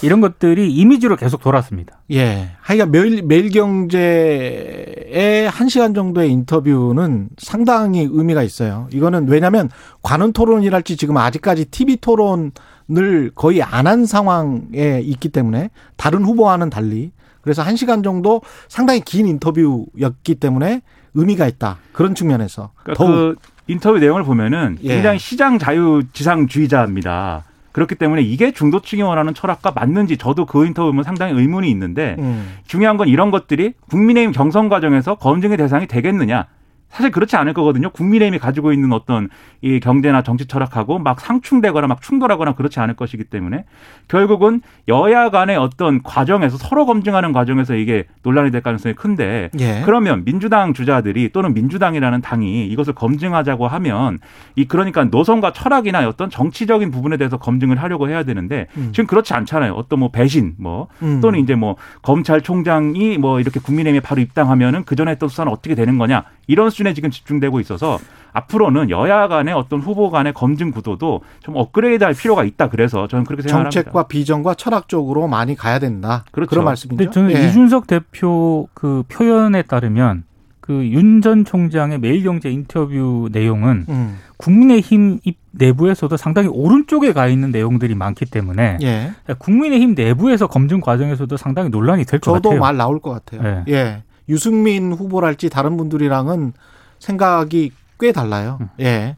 이런 0.02 0.21
것들이 0.21 0.71
이미지로 0.73 1.16
계속 1.16 1.40
돌았습니다. 1.40 2.00
예. 2.12 2.50
하여간 2.61 2.90
매일, 2.90 3.23
매일경제의 3.23 5.49
한 5.50 5.68
시간 5.68 5.95
정도의 5.95 6.30
인터뷰는 6.33 7.30
상당히 7.38 8.06
의미가 8.11 8.42
있어요. 8.42 8.88
이거는 8.92 9.28
왜냐면 9.28 9.71
관훈 10.02 10.33
토론이랄지 10.33 10.97
지금 10.97 11.16
아직까지 11.16 11.66
TV 11.66 11.97
토론을 11.97 13.30
거의 13.35 13.62
안 13.62 13.87
한 13.87 14.04
상황에 14.04 15.00
있기 15.04 15.28
때문에 15.28 15.71
다른 15.97 16.25
후보와는 16.25 16.71
달리 16.71 17.12
그래서 17.40 17.62
한 17.62 17.76
시간 17.76 18.02
정도 18.02 18.42
상당히 18.68 19.00
긴 19.00 19.28
인터뷰였기 19.28 20.35
때문에 20.35 20.83
의미가 21.14 21.47
있다. 21.47 21.78
그런 21.92 22.16
측면에서. 22.16 22.73
그러니까 22.83 23.04
더욱. 23.04 23.11
그 23.11 23.37
인터뷰 23.68 23.99
내용을 23.99 24.25
보면은 24.25 24.78
예. 24.83 24.95
굉장히 24.95 25.18
시장 25.21 25.59
자유 25.59 26.02
지상주의자입니다. 26.12 27.45
그렇기 27.76 27.95
때문에 27.97 28.23
이게 28.23 28.52
중도층이 28.52 29.02
원하는 29.02 29.35
철학과 29.35 29.71
맞는지 29.71 30.16
저도 30.16 30.47
그 30.47 30.64
인터뷰 30.64 30.87
보면 30.87 31.04
상당히 31.04 31.38
의문이 31.38 31.68
있는데 31.71 32.16
음. 32.18 32.54
중요한 32.66 32.97
건 32.97 33.06
이런 33.06 33.30
것들이 33.30 33.75
국민의힘 33.90 34.33
경선 34.33 34.71
과정에서 34.71 35.16
검증의 35.16 35.59
대상이 35.59 35.87
되겠느냐. 35.87 36.47
사실 36.96 37.10
그렇지 37.10 37.36
않을 37.36 37.52
거거든요. 37.52 37.90
국민의힘이 37.90 38.38
가지고 38.38 38.72
있는 38.72 38.90
어떤 38.92 39.28
이 39.60 39.80
경제나 39.80 40.22
정치 40.22 40.46
철학하고 40.46 40.98
막 40.98 41.20
상충되거나 41.20 41.86
막 41.88 42.00
충돌하거나 42.00 42.54
그렇지 42.54 42.80
않을 42.80 42.94
것이기 42.96 43.24
때문에 43.24 43.66
결국은 44.08 44.62
여야 44.88 45.28
간의 45.28 45.58
어떤 45.58 46.02
과정에서 46.02 46.56
서로 46.56 46.86
검증하는 46.86 47.32
과정에서 47.32 47.74
이게 47.74 48.04
논란이 48.22 48.50
될 48.50 48.62
가능성이 48.62 48.94
큰데 48.94 49.50
예. 49.58 49.82
그러면 49.84 50.24
민주당 50.24 50.72
주자들이 50.72 51.32
또는 51.34 51.52
민주당이라는 51.52 52.22
당이 52.22 52.66
이것을 52.68 52.94
검증하자고 52.94 53.68
하면 53.68 54.18
이 54.54 54.64
그러니까 54.64 55.04
노선과 55.04 55.52
철학이나 55.52 56.08
어떤 56.08 56.30
정치적인 56.30 56.90
부분에 56.90 57.18
대해서 57.18 57.36
검증을 57.36 57.76
하려고 57.76 58.08
해야 58.08 58.22
되는데 58.22 58.68
음. 58.78 58.92
지금 58.92 59.06
그렇지 59.06 59.34
않잖아요. 59.34 59.74
어떤 59.74 59.98
뭐 59.98 60.10
배신 60.10 60.54
뭐 60.58 60.88
음. 61.02 61.20
또는 61.20 61.40
이제 61.40 61.54
뭐 61.56 61.76
검찰총장이 62.00 63.18
뭐 63.18 63.38
이렇게 63.38 63.60
국민의힘에 63.60 64.00
바로 64.00 64.22
입당하면은 64.22 64.84
그 64.84 64.96
전에 64.96 65.10
했던 65.10 65.28
수사는 65.28 65.52
어떻게 65.52 65.74
되는 65.74 65.98
거냐 65.98 66.24
이런 66.46 66.70
수준 66.70 66.85
에 66.86 66.94
지금 66.94 67.10
집중되고 67.10 67.60
있어서 67.60 67.98
앞으로는 68.32 68.90
여야 68.90 69.28
간의 69.28 69.54
어떤 69.54 69.80
후보 69.80 70.10
간의 70.10 70.32
검증 70.34 70.70
구도도 70.70 71.22
좀 71.40 71.56
업그레이드할 71.56 72.14
필요가 72.14 72.44
있다. 72.44 72.68
그래서 72.68 73.08
저는 73.08 73.24
그렇게 73.24 73.42
생각합니다. 73.42 73.70
정책과 73.70 74.08
비전과 74.08 74.54
철학적으로 74.54 75.26
많이 75.26 75.54
가야 75.54 75.78
된다. 75.78 76.24
그렇죠. 76.32 76.50
그런 76.50 76.64
말씀이죠. 76.66 76.96
근데 76.96 77.10
저는 77.10 77.32
예. 77.32 77.48
이준석 77.48 77.86
대표 77.86 78.68
그 78.74 79.02
표현에 79.08 79.62
따르면 79.62 80.24
그 80.60 80.72
윤 80.92 81.22
전 81.22 81.44
총장의 81.44 82.00
매일경제 82.00 82.50
인터뷰 82.50 83.28
내용은 83.32 83.86
음. 83.88 84.18
국민의힘 84.36 85.20
입 85.24 85.38
내부에서도 85.52 86.14
상당히 86.16 86.48
오른쪽에 86.48 87.12
가 87.12 87.28
있는 87.28 87.50
내용들이 87.50 87.94
많기 87.94 88.26
때문에 88.26 88.78
예. 88.82 89.12
국민의힘 89.38 89.94
내부에서 89.94 90.46
검증 90.46 90.80
과정에서도 90.80 91.34
상당히 91.36 91.70
논란이 91.70 92.04
될것 92.04 92.22
저도 92.34 92.50
같아요. 92.50 92.60
말 92.60 92.76
나올 92.76 93.00
것 93.00 93.10
같아요. 93.10 93.64
예. 93.68 93.72
예. 93.72 94.02
유승민 94.28 94.92
후보랄지 94.92 95.48
다른 95.48 95.76
분들이랑은 95.76 96.52
생각이 96.98 97.72
꽤 97.98 98.12
달라요. 98.12 98.58
음. 98.60 98.68
예. 98.80 99.16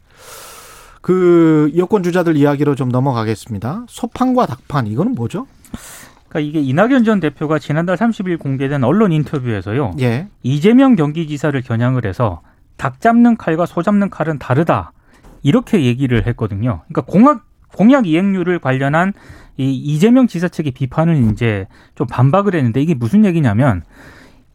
그 1.01 1.73
여권 1.77 2.03
주자들 2.03 2.37
이야기로 2.37 2.75
좀 2.75 2.89
넘어가겠습니다. 2.91 3.87
소판과 3.89 4.47
닭판 4.47 4.87
이거는 4.87 5.15
뭐죠? 5.15 5.47
그러니까 6.29 6.41
이게 6.41 6.61
이낙연 6.61 7.05
전 7.05 7.21
대표가 7.21 7.59
지난달 7.59 7.97
30일 7.97 8.39
공개된 8.39 8.85
언론 8.85 9.13
인터뷰에서요. 9.13 9.95
예. 10.01 10.29
이재명 10.43 10.97
경기지사를 10.97 11.61
겨냥을 11.63 12.05
해서 12.05 12.43
닭 12.77 13.01
잡는 13.01 13.37
칼과 13.37 13.67
소 13.67 13.83
잡는 13.83 14.11
칼은 14.11 14.39
다르다. 14.39 14.93
이렇게 15.43 15.85
얘기를 15.85 16.27
했거든요. 16.27 16.83
그러니까 16.89 17.03
공약 17.03 17.47
공약 17.75 18.07
이행률을 18.07 18.59
관련한 18.59 19.13
이 19.57 19.75
이재명 19.75 20.27
지사 20.27 20.49
측의 20.49 20.73
비판을 20.73 21.31
이제 21.33 21.67
좀 21.95 22.07
반박을 22.07 22.55
했는데 22.55 22.81
이게 22.81 22.95
무슨 22.95 23.25
얘기냐면 23.25 23.83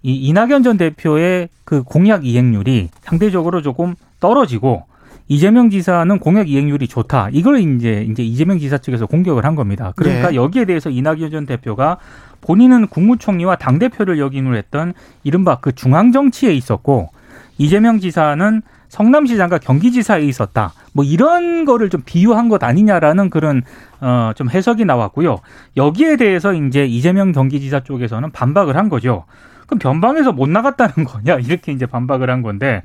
이 0.04 0.16
이낙연 0.16 0.64
전 0.64 0.78
대표의 0.78 1.50
그 1.64 1.82
공약 1.82 2.26
이행률이 2.26 2.90
상대적으로 3.02 3.62
조금 3.62 3.96
떨어지고 4.20 4.84
이재명 5.30 5.70
지사는 5.70 6.20
공약 6.20 6.50
이행률이 6.50 6.88
좋다. 6.90 7.30
이걸 7.32 7.60
이제 7.60 8.06
이제 8.10 8.22
이재명 8.22 8.60
지사 8.60 8.78
측에서 8.78 9.06
공격을 9.06 9.46
한 9.46 9.56
겁니다. 9.56 9.94
그러니까 9.96 10.30
네. 10.30 10.36
여기에 10.36 10.66
대해서 10.66 10.90
이낙연 10.90 11.32
전 11.32 11.46
대표가 11.46 11.98
본인은 12.42 12.88
국무총리와 12.88 13.56
당 13.56 13.80
대표를 13.80 14.20
역임을 14.20 14.58
했던 14.58 14.94
이른바 15.24 15.60
그 15.60 15.72
중앙 15.72 16.12
정치에 16.12 16.54
있었고 16.54 17.10
이재명 17.58 18.00
지사는 18.00 18.62
성남시장과 18.90 19.60
경기지사에 19.60 20.24
있었다. 20.26 20.74
뭐 20.92 21.06
이런 21.06 21.64
거를 21.64 21.90
좀 21.90 22.02
비유한 22.06 22.50
것 22.50 22.62
아니냐라는 22.62 23.30
그런 23.30 23.64
어좀 24.02 24.50
해석이 24.50 24.84
나왔고요. 24.84 25.40
여기에 25.78 26.18
대해서 26.18 26.54
이제 26.54 26.86
이재명 26.86 27.32
경기지사 27.32 27.80
쪽에서는 27.80 28.32
반박을 28.32 28.76
한 28.76 28.90
거죠. 28.90 29.24
그럼 29.74 29.80
변방에서 29.80 30.32
못 30.32 30.50
나갔다는 30.50 30.94
거냐 31.06 31.36
이렇게 31.40 31.72
이제 31.72 31.86
반박을 31.86 32.30
한 32.30 32.42
건데 32.42 32.84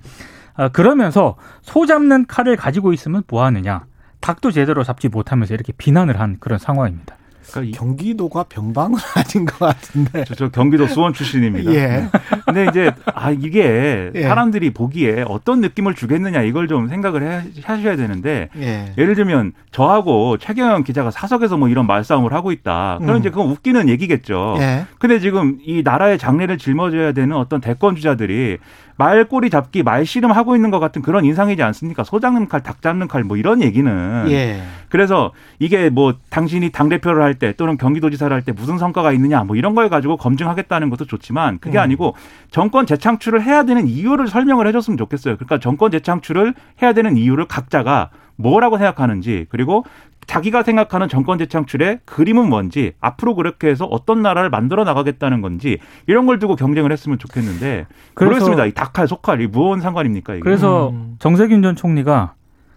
아, 0.54 0.68
그러면서 0.68 1.37
소 1.62 1.87
잡는 1.87 2.26
칼을 2.26 2.57
가지고 2.57 2.92
있으면 2.92 3.23
뭐 3.28 3.45
하느냐. 3.45 3.85
닭도 4.21 4.50
제대로 4.50 4.83
잡지 4.83 5.09
못하면서 5.09 5.54
이렇게 5.54 5.73
비난을 5.73 6.18
한 6.18 6.38
그런 6.40 6.59
상황입니다. 6.59 7.16
그러니까 7.50 7.68
이- 7.68 7.78
경기도가 7.78 8.45
변방은 8.45 8.99
아닌 9.14 9.47
것 9.47 9.59
같은데. 9.59 10.25
저, 10.25 10.35
저 10.35 10.49
경기도 10.49 10.87
수원 10.88 11.12
출신입니다. 11.12 11.73
예. 11.73 12.09
근데 12.49 12.67
이제 12.71 12.90
아 13.14 13.31
이게 13.31 14.11
예. 14.14 14.23
사람들이 14.23 14.71
보기에 14.71 15.25
어떤 15.28 15.61
느낌을 15.61 15.95
주겠느냐 15.95 16.43
이걸 16.43 16.67
좀 16.67 16.88
생각을 16.88 17.23
해, 17.23 17.43
하셔야 17.62 17.97
되는데 17.97 18.49
예. 18.57 18.93
예를 18.97 19.14
들면 19.14 19.52
저하고 19.71 20.38
최경영 20.38 20.85
기자가 20.85 21.11
사석에서 21.11 21.59
뭐 21.59 21.69
이런 21.69 21.87
말싸움을 21.87 22.33
하고 22.33 22.50
있다. 22.52 22.99
그럼 23.00 23.17
음. 23.17 23.21
이제 23.21 23.31
그건 23.31 23.50
웃기는 23.50 23.88
얘기겠죠. 23.90 24.57
예. 24.61 24.87
근데 24.99 25.19
지금 25.19 25.59
이 25.62 25.83
나라의 25.85 26.19
장래를 26.19 26.57
짊어져야 26.59 27.12
되는 27.12 27.37
어떤 27.37 27.61
대권 27.61 27.97
주자들이 27.97 28.59
말꼬리 28.97 29.49
잡기, 29.49 29.85
말씨름 29.85 30.33
하고 30.33 30.57
있는 30.57 30.73
것 30.73 30.81
같은 30.81 31.02
그런 31.02 31.25
인상이지 31.25 31.62
않습니까? 31.62 32.02
소 32.02 32.19
잡는 32.19 32.49
칼, 32.49 32.64
닭 32.64 32.83
잡는 32.83 33.07
칼, 33.07 33.23
뭐 33.23 33.37
이런 33.37 33.62
얘기는. 33.62 34.25
예. 34.28 34.61
그래서 34.88 35.31
이게 35.61 35.88
뭐 35.88 36.14
당신이 36.31 36.71
당 36.71 36.88
대표를 36.88 37.23
할 37.23 37.35
때 37.35 37.52
또는 37.52 37.76
경기도지사를 37.76 38.35
할 38.35 38.43
때 38.43 38.50
무슨 38.52 38.78
성과가 38.78 39.12
있느냐 39.12 39.45
뭐 39.45 39.55
이런 39.55 39.75
걸 39.76 39.88
가지고 39.88 40.17
검증하겠다는 40.17 40.90
것도 40.90 41.05
좋지만 41.05 41.59
그게 41.61 41.78
음. 41.78 41.83
아니고 41.83 42.14
정권 42.50 42.87
재창출을 42.87 43.42
해야 43.42 43.64
되는 43.64 43.87
이유를 43.87 44.28
설명을 44.28 44.66
해줬으면 44.68 44.97
좋겠어요. 44.99 45.37
그러니까 45.37 45.59
정권 45.59 45.90
재창출을 45.90 46.54
해야 46.83 46.92
되는 46.92 47.16
이유를 47.16 47.47
각자가 47.47 48.11
뭐라고 48.37 48.78
생각하는지 48.78 49.47
그리고 49.49 49.85
자기가 50.26 50.62
생각하는 50.62 51.09
정권 51.09 51.38
재창출의 51.38 52.00
그림은 52.04 52.49
뭔지 52.50 52.92
앞으로 53.00 53.35
그렇게 53.35 53.68
해서 53.68 53.87
어떤 53.87 54.21
나라를 54.23 54.50
만들어 54.50 54.85
나가겠다는 54.85 55.40
건지 55.40 55.78
이런 56.07 56.26
걸 56.26 56.38
두고 56.38 56.54
경쟁을 56.54 56.92
했으면 56.92 57.18
좋겠는데 57.18 57.87
그래서- 58.14 58.25
모르겠습니다. 58.30 58.66
이 58.66 58.73
닭칼 58.73 59.09
속칼 59.09 59.40
이 59.40 59.47
무언 59.47 59.80
상관입니까 59.80 60.35
이게? 60.35 60.40
그래서 60.42 60.90
음. 60.90 61.16
정세균 61.18 61.62
전 61.62 61.75
총리가 61.76 62.35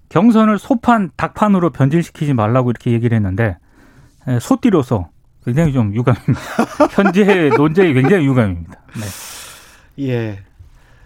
경선을 0.09 0.59
소판, 0.59 1.11
닭판으로 1.15 1.69
변질시키지 1.71 2.33
말라고 2.33 2.69
이렇게 2.71 2.91
얘기를 2.91 3.15
했는데 3.15 3.57
에, 4.27 4.39
소띠로서 4.39 5.09
굉장히 5.45 5.73
좀 5.73 5.93
유감입니다. 5.93 6.39
현재 6.95 7.49
논쟁이 7.57 7.93
굉장히 7.93 8.25
유감입니다. 8.25 8.73
네. 8.95 9.01
예. 9.99 10.39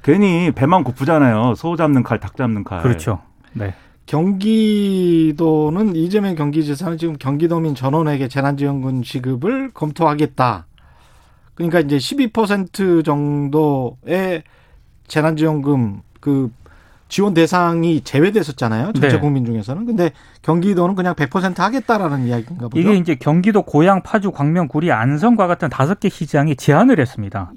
괜히 0.04 0.52
배만 0.52 0.84
고프잖아요. 0.84 1.56
소 1.56 1.76
잡는 1.76 2.04
칼, 2.04 2.20
닭 2.20 2.38
잡는 2.38 2.64
칼. 2.64 2.82
그렇죠. 2.82 3.20
네. 3.54 3.74
경기도는 4.06 5.96
이재명 5.96 6.36
경기지사는 6.36 6.98
지금 6.98 7.16
경기도민 7.18 7.74
전원에게 7.74 8.28
재난지원금 8.28 9.02
지급을 9.02 9.72
검토하겠다. 9.74 10.68
그러니까 11.56 11.80
이제 11.80 11.98
12% 11.98 13.04
정도의 13.04 14.44
재난지원금 15.08 16.02
그 16.20 16.52
지원 17.08 17.34
대상이 17.34 18.02
제외됐었잖아요. 18.02 18.92
전체 18.94 19.10
네. 19.10 19.20
국민 19.20 19.46
중에서는. 19.46 19.86
근데 19.86 20.12
경기도는 20.42 20.96
그냥 20.96 21.14
100% 21.16 21.58
하겠다라는 21.58 22.28
이야기인가 22.28 22.68
보죠. 22.68 22.80
이게 22.80 22.96
이제 22.96 23.16
경기도 23.16 23.62
고양, 23.62 24.02
파주, 24.04 24.32
광명, 24.32 24.68
구리, 24.68 24.92
안성과 24.92 25.48
같은 25.48 25.70
다섯 25.70 26.00
개 26.00 26.10
시장이 26.10 26.56
제한을 26.56 27.00
했습니다. 27.00 27.52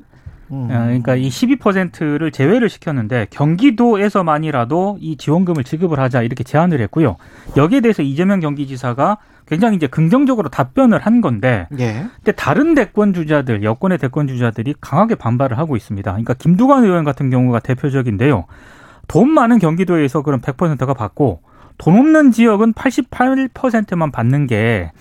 음. 0.51 0.69
어, 0.71 0.85
그러니까 0.85 1.15
이 1.15 1.29
12%를 1.29 2.31
제외를 2.31 2.69
시켰는데 2.69 3.27
경기도에서만이라도 3.31 4.99
이 5.01 5.17
지원금을 5.17 5.65
지급을 5.65 5.99
하자 5.99 6.23
이렇게 6.23 6.45
제안을 6.45 6.81
했고요. 6.83 7.17
여기에 7.57 7.81
대해서 7.81 8.03
이재명 8.03 8.41
경기지사가 8.41 9.19
굉장히 9.47 9.77
이제 9.77 9.87
긍정적으로 9.87 10.51
답변을 10.51 10.99
한 10.99 11.21
건데 11.21 11.67
예. 11.79 12.07
근데 12.17 12.33
다른 12.33 12.75
대권 12.75 13.15
주자들, 13.15 13.63
여권의 13.63 13.99
대권 13.99 14.29
주자들이 14.29 14.75
강하게 14.81 15.15
반발을 15.15 15.57
하고 15.59 15.77
있습니다. 15.77 16.11
그러니까 16.11 16.35
김두관 16.35 16.85
의원 16.85 17.05
같은 17.05 17.31
경우가 17.31 17.61
대표적인데요. 17.61 18.45
돈 19.07 19.31
많은 19.31 19.59
경기도에서 19.59 20.23
그럼 20.23 20.41
100%가 20.41 20.93
받고 20.93 21.41
돈 21.79 21.97
없는 21.97 22.33
지역은 22.33 22.75
88%만 22.75 24.11
받는 24.11 24.47
게 24.47 24.93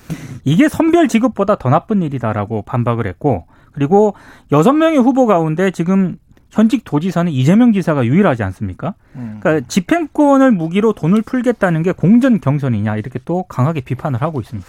이게 0.46 0.70
선별 0.70 1.10
지급보다 1.10 1.56
더 1.56 1.70
나쁜 1.70 2.01
일이다라고 2.01 2.62
반박을 2.62 3.06
했고 3.06 3.48
그리고 3.78 4.16
여섯 4.52 4.74
명의 4.74 4.98
후보 4.98 5.28
가운데 5.28 5.70
지금 5.70 6.18
현직 6.50 6.84
도지사는 6.84 7.32
이재명 7.32 7.74
지사가 7.74 8.08
유일하지 8.08 8.42
않습니까? 8.42 8.96
음. 9.16 9.38
그러니까 9.40 9.68
집행권을 9.68 10.52
무기로 10.52 10.94
돈을 10.94 11.22
풀겠다는 11.22 11.84
게 11.84 11.92
공전 11.92 12.42
경선이냐 12.42 12.98
이렇게 12.98 13.20
또 13.24 13.44
강하게 13.44 13.82
비판을 13.82 14.20
하고 14.24 14.42
있습니다. 14.42 14.68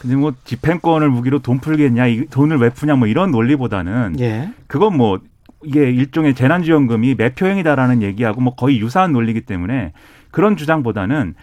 근데 0.00 0.16
뭐 0.16 0.32
집행권을 0.44 1.10
무기로 1.10 1.40
돈 1.40 1.58
풀겠냐, 1.58 2.06
이 2.06 2.26
돈을 2.26 2.56
왜 2.58 2.70
푸냐, 2.70 2.96
뭐 2.96 3.08
이런 3.08 3.30
논리보다는 3.30 4.16
예. 4.20 4.50
그건 4.68 4.96
뭐 4.96 5.20
이게 5.62 5.90
일종의 5.90 6.34
재난지원금이 6.34 7.16
매표행위다라는 7.16 8.00
얘기하고 8.00 8.40
뭐 8.40 8.54
거의 8.54 8.80
유사한 8.80 9.12
논리이기 9.12 9.42
때문에 9.42 9.92
그런 10.30 10.56
주장보다는 10.56 11.34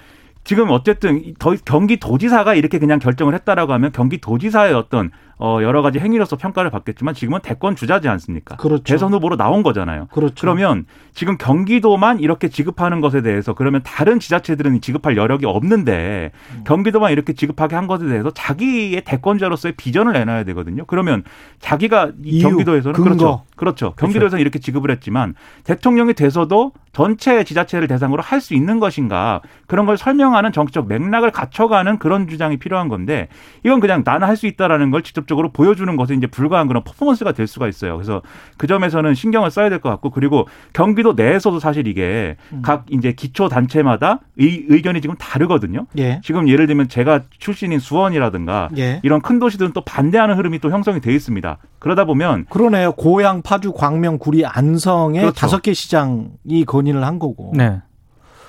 지금 0.44 0.72
어쨌든 0.72 1.34
더 1.40 1.56
경기도지사가 1.56 2.56
이렇게 2.56 2.80
그냥 2.80 2.98
결정을 2.98 3.34
했다라고 3.36 3.74
하면 3.74 3.92
경기도지사의 3.92 4.74
어떤 4.74 5.12
어 5.40 5.60
여러 5.62 5.82
가지 5.82 6.00
행위로서 6.00 6.38
평가를 6.38 6.70
받겠지만 6.70 7.14
지금은 7.14 7.40
대권 7.42 7.76
주자지 7.76 8.08
않습니까? 8.08 8.56
그렇죠. 8.58 8.84
대선 8.84 9.14
후보로 9.14 9.36
나온 9.36 9.64
거잖아요. 9.64 10.08
그렇죠. 10.12 10.36
그러면 10.40 10.86
지금 11.14 11.38
경기도만 11.38 12.20
이렇게 12.20 12.48
지급하는 12.50 13.02
것에 13.02 13.22
대해서 13.22 13.54
그러면 13.54 13.82
다른 13.84 14.20
지자체들은 14.20 14.82
지급할 14.82 15.18
여력이 15.18 15.46
없는데 15.46 16.32
음. 16.56 16.64
경기도만 16.66 17.12
이렇게 17.12 17.34
지급하게 17.34 17.76
한 17.76 17.88
것에 17.88 18.06
대해서 18.06 18.32
자기의 18.32 19.02
대권자로서의 19.02 19.74
비전을 19.78 20.14
내놔야 20.14 20.44
되거든요. 20.46 20.86
그러면 20.86 21.24
자기가 21.60 22.12
이 22.24 22.38
이유, 22.38 22.44
경기도에서는 22.44 22.94
근거. 22.96 23.10
그렇죠. 23.10 23.44
그렇죠. 23.56 23.94
경기도에서는 23.98 24.42
이렇게 24.42 24.60
지급을 24.60 24.92
했지만 24.92 25.36
대통령이 25.64 26.14
돼서도 26.14 26.74
전체 26.92 27.44
지자체를 27.44 27.88
대상으로 27.88 28.22
할 28.22 28.44
수 28.44 28.54
있는 28.56 28.82
것인가 28.82 29.40
그런 29.68 29.86
걸 29.86 29.98
설명하는 29.98 30.52
정치적 30.52 30.90
맥락을 30.90 31.32
갖춰가는 31.32 31.98
그런 31.98 32.28
주장이 32.28 32.58
필요한 32.58 32.90
건데 32.90 33.30
이건 33.64 33.80
그냥 33.80 34.02
나는 34.04 34.28
할 34.28 34.36
수 34.36 34.48
있다라는 34.48 34.92
걸 34.92 35.02
직접 35.04 35.23
적으로 35.28 35.52
보여주는 35.52 35.96
것에 35.96 36.14
이제 36.14 36.28
불과한 36.28 36.68
그런 36.68 36.84
퍼포먼스가 36.84 37.32
될 37.32 37.48
수가 37.48 37.68
있어요. 37.68 37.96
그래서 37.96 38.22
그 38.58 38.68
점에서는 38.68 39.14
신경을 39.14 39.52
써야 39.52 39.70
될 39.70 39.80
것 39.80 39.90
같고 39.90 40.10
그리고 40.12 40.48
경기도 40.72 41.14
내에서도 41.14 41.60
사실 41.60 41.88
이게 41.88 42.38
음. 42.52 42.62
각 42.64 42.86
이제 42.90 43.12
기초 43.12 43.50
단체마다 43.50 44.20
의, 44.38 44.66
의견이 44.70 45.02
지금 45.02 45.16
다르거든요. 45.18 45.88
예. 45.98 46.22
지금 46.24 46.48
예를 46.48 46.68
들면 46.68 46.88
제가 46.88 47.22
출신인 47.38 47.80
수원이라든가 47.80 48.70
예. 48.78 49.00
이런 49.04 49.22
큰 49.22 49.40
도시들은 49.40 49.74
또 49.74 49.82
반대하는 49.82 50.38
흐름이 50.38 50.60
또 50.60 50.72
형성이 50.72 51.02
돼 51.02 51.14
있습니다. 51.14 51.58
그러다 51.80 52.06
보면 52.06 52.46
그러네요. 52.50 52.94
고양, 52.94 53.42
파주, 53.42 53.74
광명, 53.74 54.18
구리, 54.18 54.46
안성의 54.46 55.22
그렇죠. 55.22 55.36
다섯 55.40 55.62
개 55.62 55.74
시장이 55.74 56.66
건의를 56.66 57.04
한 57.06 57.20
거고. 57.20 57.52
네. 57.56 57.82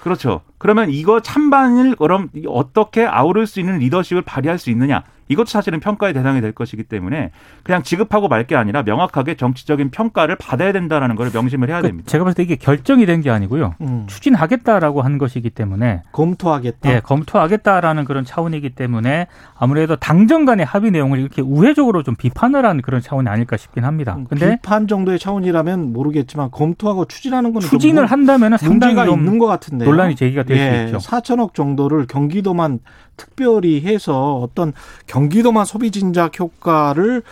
그렇죠. 0.03 0.43
그러면 0.59 0.91
이거 0.91 1.21
찬반을 1.21 1.97
그럼 1.97 2.29
어떻게 2.47 3.07
아우를 3.07 3.47
수 3.47 3.59
있는 3.59 3.79
리더십을 3.79 4.23
발휘할 4.23 4.59
수 4.59 4.71
있느냐? 4.71 5.03
이것도 5.29 5.47
사실은 5.47 5.81
평가의 5.81 6.13
대상이 6.15 6.41
될 6.41 6.53
것이기 6.53 6.83
때문에 6.85 7.31
그냥 7.63 7.83
지급하고 7.83 8.29
말 8.29 8.45
게 8.45 8.57
아니라 8.57 8.83
명확하게 8.83 9.37
정치적인 9.37 9.91
평가를 9.91 10.37
받아야 10.37 10.71
된다라는 10.73 11.17
걸 11.17 11.31
명심을 11.33 11.71
해야 11.71 11.81
그 11.81 11.87
됩니다. 11.87 12.09
제가 12.11 12.25
봤을 12.25 12.37
때 12.37 12.43
이게 12.43 12.57
결정이 12.57 13.07
된 13.07 13.23
게 13.23 13.31
아니고요. 13.31 13.75
음. 13.81 14.05
추진하겠다라고 14.07 15.01
한 15.01 15.17
것이기 15.17 15.49
때문에 15.51 16.03
검토하겠다. 16.13 16.91
예, 16.95 17.01
검토하겠다라는 17.01 18.05
그런 18.05 18.25
차원이기 18.25 18.71
때문에 18.71 19.27
아무래도 19.59 19.97
당정 19.97 20.45
간의 20.45 20.67
합의 20.67 20.91
내용을 20.91 21.19
이렇게 21.21 21.41
우회적으로 21.41 22.03
좀 22.03 22.17
비판을 22.17 22.67
한 22.67 22.83
그런 22.83 23.01
차원이 23.01 23.29
아닐까 23.29 23.57
싶긴 23.57 23.85
합니다. 23.85 24.15
음, 24.19 24.27
근데 24.29 24.57
비판 24.57 24.87
정도의 24.89 25.19
차원이라면 25.19 25.93
모르겠지만 25.93 26.51
검토하고 26.51 27.07
추진하는 27.07 27.53
좀 27.53 27.61
추진을 27.63 28.03
문- 28.03 28.11
한다면은 28.11 28.59
상당히 28.59 28.95
문제가 28.95 29.07
좀 29.07 29.21
있는 29.21 29.39
것 29.39 29.47
같은데 29.47 29.85
논란이 29.87 30.17
제기가 30.17 30.43
될수 30.43 30.85
있죠. 30.87 30.99
4천억 30.99 31.55
정도를 31.55 32.07
경기도만 32.07 32.81
특별히 33.17 33.81
해서 33.81 34.37
어떤 34.37 34.73
경기도만 35.07 35.65
소비 35.65 35.91
진작 35.91 36.39
효과를 36.39 37.23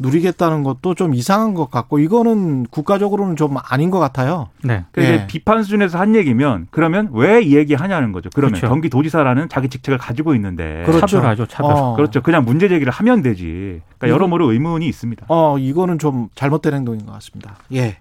누리겠다는 0.00 0.62
것도 0.64 0.94
좀 0.94 1.14
이상한 1.14 1.54
것 1.54 1.70
같고 1.70 1.98
이거는 1.98 2.66
국가적으로는 2.70 3.36
좀 3.36 3.56
아닌 3.68 3.90
것 3.90 3.98
같아요. 3.98 4.48
네. 4.64 4.84
그래서 4.92 5.12
예. 5.12 5.16
이제 5.16 5.26
비판 5.26 5.62
수준에서 5.62 5.98
한 5.98 6.16
얘기면 6.16 6.68
그러면 6.70 7.10
왜 7.12 7.40
이 7.42 7.54
얘기 7.56 7.74
하냐는 7.74 8.10
거죠. 8.12 8.28
그러면 8.34 8.54
그렇죠. 8.58 8.68
경기도지사라는 8.72 9.48
자기 9.48 9.68
직책을 9.68 9.98
가지고 9.98 10.34
있는데 10.34 10.82
그렇죠. 10.86 11.06
차별하죠, 11.06 11.46
차별. 11.46 11.72
어. 11.72 11.94
그렇죠. 11.96 12.22
그냥 12.22 12.44
문제 12.44 12.68
제기를 12.68 12.92
하면 12.92 13.22
되지. 13.22 13.44
그러니까 13.98 14.06
이거- 14.06 14.08
여러모로 14.14 14.50
의문이 14.52 14.86
있습니다. 14.86 15.26
어, 15.28 15.58
이거는 15.58 15.98
좀 15.98 16.28
잘못된 16.34 16.74
행동인 16.74 17.06
것 17.06 17.12
같습니다. 17.12 17.56
예. 17.72 17.96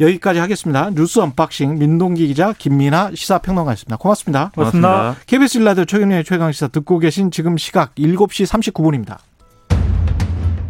여기까지 0.00 0.38
하겠습니다. 0.40 0.90
뉴스 0.90 1.18
unboxing 1.20 1.78
민동기 1.78 2.26
기자 2.28 2.52
김민아 2.52 3.10
시사평론가였습니다. 3.14 3.96
고맙습니다. 3.96 4.50
고맙습니다. 4.54 5.16
KBS 5.26 5.58
일라디오 5.58 5.84
최경영의 5.84 6.24
최강시사 6.24 6.68
듣고 6.68 6.98
계신 6.98 7.30
지금 7.30 7.56
시각 7.56 7.94
7시 7.96 8.46
39분입니다. 8.72 9.16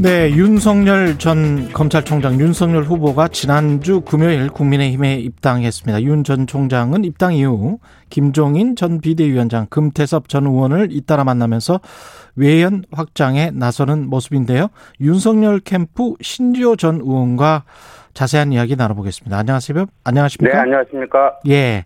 네, 0.00 0.30
윤석열 0.32 1.18
전 1.18 1.72
검찰총장 1.72 2.38
윤석열 2.40 2.82
후보가 2.82 3.28
지난주 3.28 4.00
금요일 4.02 4.48
국민의힘에 4.50 5.14
입당했습니다. 5.16 6.02
윤 6.02 6.24
전 6.24 6.46
총장은 6.46 7.04
입당 7.04 7.34
이후 7.34 7.78
김종인 8.10 8.76
전 8.76 9.00
비대위원장, 9.00 9.66
금태섭 9.70 10.28
전 10.28 10.46
의원을 10.46 10.88
잇따라 10.90 11.24
만나면서 11.24 11.80
외연 12.36 12.84
확장에 12.92 13.50
나서는 13.52 14.08
모습인데요. 14.10 14.68
윤석열 15.00 15.60
캠프 15.60 16.14
신지호 16.20 16.76
전 16.76 16.96
의원과 16.96 17.64
자세한 18.14 18.52
이야기 18.52 18.76
나눠보겠습니다. 18.76 19.38
안녕하세요. 19.38 19.86
안녕하십니까? 20.04 20.54
네, 20.54 20.60
안녕하십니까? 20.60 21.32
예. 21.48 21.84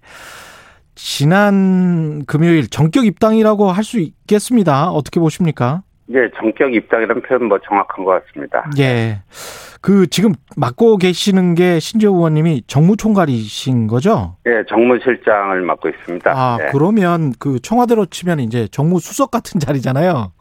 지난 0.94 2.24
금요일 2.26 2.68
전격 2.68 3.06
입당이라고 3.06 3.70
할 3.70 3.84
수 3.84 3.98
있겠습니다. 4.00 4.90
어떻게 4.90 5.20
보십니까? 5.20 5.82
예, 6.10 6.30
정격 6.36 6.74
입당이라는 6.74 7.22
표현 7.22 7.44
뭐 7.44 7.58
정확한 7.66 8.04
것 8.04 8.24
같습니다. 8.24 8.70
예. 8.78 9.20
그 9.80 10.06
지금 10.08 10.32
맡고 10.56 10.96
계시는 10.96 11.54
게 11.54 11.78
신재호 11.78 12.16
의원님이 12.16 12.62
정무총괄이신 12.66 13.86
거죠? 13.86 14.36
예, 14.46 14.64
정무실장을 14.68 15.60
맡고 15.60 15.88
있습니다. 15.88 16.30
아, 16.34 16.56
네. 16.58 16.66
그러면 16.72 17.32
그 17.38 17.60
청와대로 17.60 18.06
치면 18.06 18.40
이제 18.40 18.66
정무수석 18.68 19.30
같은 19.30 19.60
자리잖아요. 19.60 20.32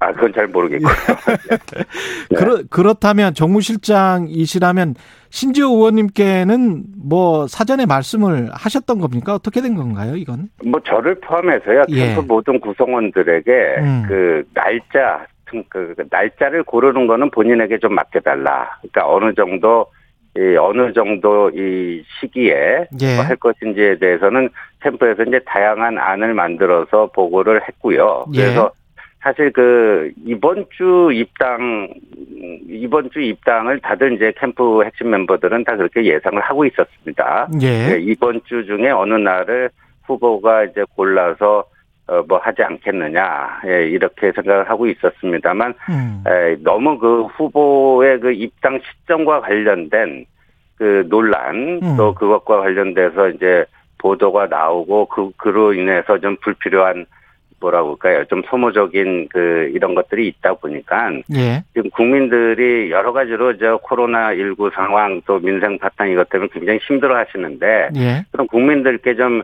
아, 0.00 0.12
그건 0.12 0.32
잘 0.32 0.46
모르겠고요. 0.46 0.88
네. 2.30 2.36
그렇, 2.36 2.62
그렇다면 2.70 3.34
정무실장이시라면 3.34 4.94
신지호 5.30 5.70
의원님께는 5.76 6.84
뭐 7.04 7.46
사전에 7.48 7.84
말씀을 7.84 8.48
하셨던 8.52 9.00
겁니까? 9.00 9.34
어떻게 9.34 9.60
된 9.60 9.74
건가요, 9.74 10.16
이건? 10.16 10.50
뭐 10.64 10.80
저를 10.86 11.16
포함해서요, 11.20 11.82
예. 11.90 12.06
캠프 12.06 12.20
모든 12.20 12.60
구성원들에게 12.60 13.52
음. 13.78 14.04
그 14.06 14.44
날짜, 14.54 15.26
그 15.68 15.94
날짜를 16.10 16.62
고르는 16.62 17.06
거는 17.06 17.30
본인에게 17.30 17.78
좀 17.78 17.94
맡겨달라. 17.94 18.78
그러니까 18.80 19.12
어느 19.12 19.34
정도 19.34 19.86
이 20.36 20.56
어느 20.56 20.92
정도 20.92 21.50
이 21.50 22.04
시기에 22.20 22.86
예. 23.00 23.16
뭐 23.16 23.24
할 23.24 23.34
것인지에 23.36 23.98
대해서는 23.98 24.48
캠프에서 24.82 25.24
이제 25.24 25.40
다양한 25.46 25.98
안을 25.98 26.34
만들어서 26.34 27.10
보고를 27.12 27.62
했고요. 27.66 28.26
예. 28.34 28.42
그래서 28.42 28.70
사실 29.28 29.52
그 29.52 30.10
이번 30.24 30.64
주 30.70 31.10
입당 31.12 31.88
이번 32.66 33.10
주 33.10 33.20
입당을 33.20 33.80
다들 33.80 34.14
이제 34.14 34.32
캠프 34.38 34.82
핵심 34.82 35.10
멤버들은 35.10 35.64
다 35.64 35.76
그렇게 35.76 36.02
예상을 36.02 36.40
하고 36.40 36.64
있었습니다. 36.64 37.48
예. 37.60 37.66
네, 37.66 37.98
이번 38.00 38.40
주 38.44 38.64
중에 38.64 38.88
어느 38.88 39.14
날을 39.14 39.68
후보가 40.04 40.64
이제 40.64 40.82
골라서 40.96 41.64
어, 42.06 42.22
뭐 42.26 42.38
하지 42.38 42.62
않겠느냐 42.62 43.60
예, 43.66 43.86
이렇게 43.88 44.32
생각을 44.32 44.70
하고 44.70 44.86
있었습니다만 44.86 45.74
음. 45.90 46.24
에, 46.26 46.56
너무 46.62 46.98
그 46.98 47.24
후보의 47.24 48.20
그 48.20 48.32
입당 48.32 48.80
시점과 48.80 49.42
관련된 49.42 50.24
그 50.76 51.06
논란 51.10 51.80
음. 51.82 51.96
또 51.98 52.14
그것과 52.14 52.60
관련돼서 52.60 53.28
이제 53.28 53.66
보도가 53.98 54.46
나오고 54.46 55.06
그 55.08 55.30
그로 55.36 55.74
인해서 55.74 56.18
좀 56.18 56.36
불필요한 56.40 57.04
뭐라고 57.60 57.90
할까요 57.90 58.24
좀 58.26 58.42
소모적인 58.48 59.28
그 59.30 59.70
이런 59.74 59.94
것들이 59.94 60.28
있다 60.28 60.54
보니까 60.54 61.10
예. 61.34 61.62
지금 61.74 61.90
국민들이 61.90 62.90
여러 62.90 63.12
가지로 63.12 63.56
저 63.58 63.78
코로나 63.78 64.34
19 64.34 64.70
상황 64.74 65.20
또 65.26 65.38
민생 65.38 65.78
파탄 65.78 66.10
이것 66.10 66.28
때문에 66.28 66.48
굉장히 66.52 66.78
힘들어 66.86 67.16
하시는데 67.16 67.90
예. 67.96 68.24
그럼 68.30 68.46
국민들께 68.46 69.16
좀 69.16 69.42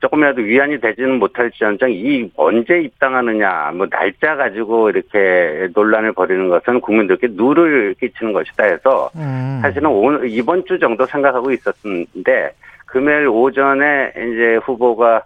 조금이라도 0.00 0.40
위안이 0.40 0.80
되지는 0.80 1.18
못할지언정 1.18 1.90
이 1.92 2.30
언제 2.36 2.80
입당하느냐 2.80 3.72
뭐 3.74 3.86
날짜 3.88 4.34
가지고 4.34 4.88
이렇게 4.88 5.68
논란을 5.74 6.12
벌이는 6.12 6.48
것은 6.48 6.80
국민들께 6.80 7.28
누를 7.32 7.94
끼치는 8.00 8.32
것이다 8.32 8.64
해서 8.64 9.10
음. 9.16 9.58
사실은 9.60 9.90
오늘 9.90 10.28
이번 10.30 10.64
주 10.64 10.78
정도 10.78 11.04
생각하고 11.04 11.50
있었는데 11.52 12.52
금요일 12.86 13.28
오전에 13.28 14.12
이제 14.16 14.58
후보가 14.64 15.22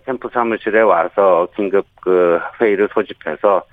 캠프 0.00 0.28
사무실에 0.32 0.80
와서 0.80 1.48
긴급 1.56 1.86
그 2.00 2.38
회의를 2.60 2.88
소집해서 2.92 3.64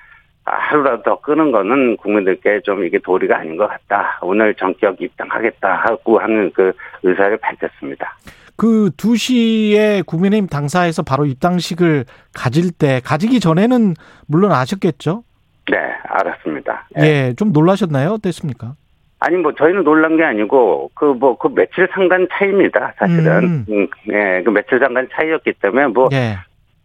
아, 0.45 0.55
하루라도 0.55 1.03
더 1.03 1.21
끄는 1.21 1.51
거는 1.51 1.97
국민들께 1.97 2.61
좀 2.61 2.83
이게 2.83 2.97
도리가 2.97 3.37
아닌 3.37 3.57
것 3.57 3.67
같다. 3.67 4.19
오늘 4.21 4.55
전격 4.55 4.99
입당하겠다 4.99 5.83
하고 5.85 6.19
하는 6.19 6.51
그 6.53 6.73
의사를 7.03 7.37
밝혔습니다. 7.37 8.17
그 8.55 8.89
2시에 8.97 10.05
국민의힘 10.05 10.47
당사에서 10.47 11.03
바로 11.03 11.25
입당식을 11.25 12.05
가질 12.33 12.71
때 12.71 13.01
가지기 13.03 13.39
전에는 13.39 13.93
물론 14.27 14.51
아셨겠죠? 14.51 15.23
네, 15.71 15.77
알았습니다. 16.03 16.87
예. 16.99 17.03
예. 17.03 17.33
좀 17.37 17.53
놀라셨나요? 17.53 18.11
어땠습니까? 18.11 18.75
아니 19.23 19.37
뭐 19.37 19.53
저희는 19.53 19.83
놀란 19.83 20.17
게 20.17 20.23
아니고 20.23 20.89
그 20.95 21.13
뭐 21.13 21.37
그 21.37 21.47
며칠 21.53 21.87
상간 21.93 22.27
차이입니다. 22.31 22.93
사실은 22.97 23.43
음. 23.43 23.65
음, 23.69 23.87
예, 24.11 24.41
그 24.43 24.49
며칠 24.49 24.79
상간 24.79 25.07
차이였기 25.13 25.53
때문에 25.61 25.87
뭐 25.87 26.09
예. 26.11 26.37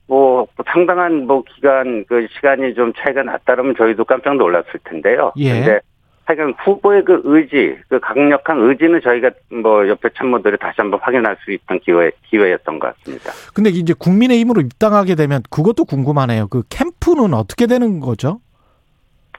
뭐 0.06 0.46
상당한 0.66 1.26
뭐 1.26 1.42
기간 1.42 2.04
그 2.06 2.26
시간이 2.36 2.74
좀 2.74 2.92
차이가 2.94 3.22
났다면 3.22 3.74
저희도 3.78 4.04
깜짝 4.04 4.36
놀랐을 4.36 4.66
텐데요. 4.84 5.32
예. 5.38 5.50
근데 5.52 5.80
하여간 6.26 6.54
후보의 6.58 7.04
그 7.04 7.22
의지, 7.24 7.76
그 7.88 8.00
강력한 8.00 8.58
의지는 8.60 9.00
저희가 9.00 9.30
뭐 9.62 9.88
옆에 9.88 10.10
참모들이 10.16 10.58
다시 10.58 10.74
한번 10.78 11.00
확인할 11.02 11.36
수 11.42 11.52
있던 11.52 11.78
기회 11.80 12.10
기회였던 12.26 12.78
것 12.80 12.94
같습니다. 12.98 13.32
근데 13.54 13.70
이제 13.70 13.94
국민의힘으로 13.98 14.60
입당하게 14.60 15.14
되면 15.14 15.40
그것도 15.50 15.84
궁금하네요. 15.86 16.48
그 16.48 16.64
캠프는 16.68 17.32
어떻게 17.32 17.66
되는 17.66 18.00
거죠? 18.00 18.40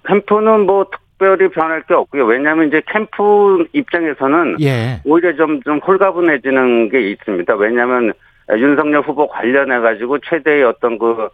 캠프는 0.07 0.61
뭐 0.65 0.85
특별히 1.17 1.49
변할 1.49 1.81
게 1.83 1.93
없고요. 1.93 2.25
왜냐하면 2.25 2.67
이제 2.67 2.81
캠프 2.87 3.65
입장에서는 3.73 4.57
예. 4.61 5.01
오히려 5.03 5.35
좀, 5.35 5.61
좀 5.63 5.79
홀가분해지는 5.79 6.89
게 6.89 7.11
있습니다. 7.11 7.55
왜냐하면 7.55 8.13
윤석열 8.55 9.01
후보 9.01 9.27
관련해가지고 9.27 10.19
최대의 10.19 10.63
어떤 10.63 10.97
그, 10.97 11.11
에, 11.11 11.27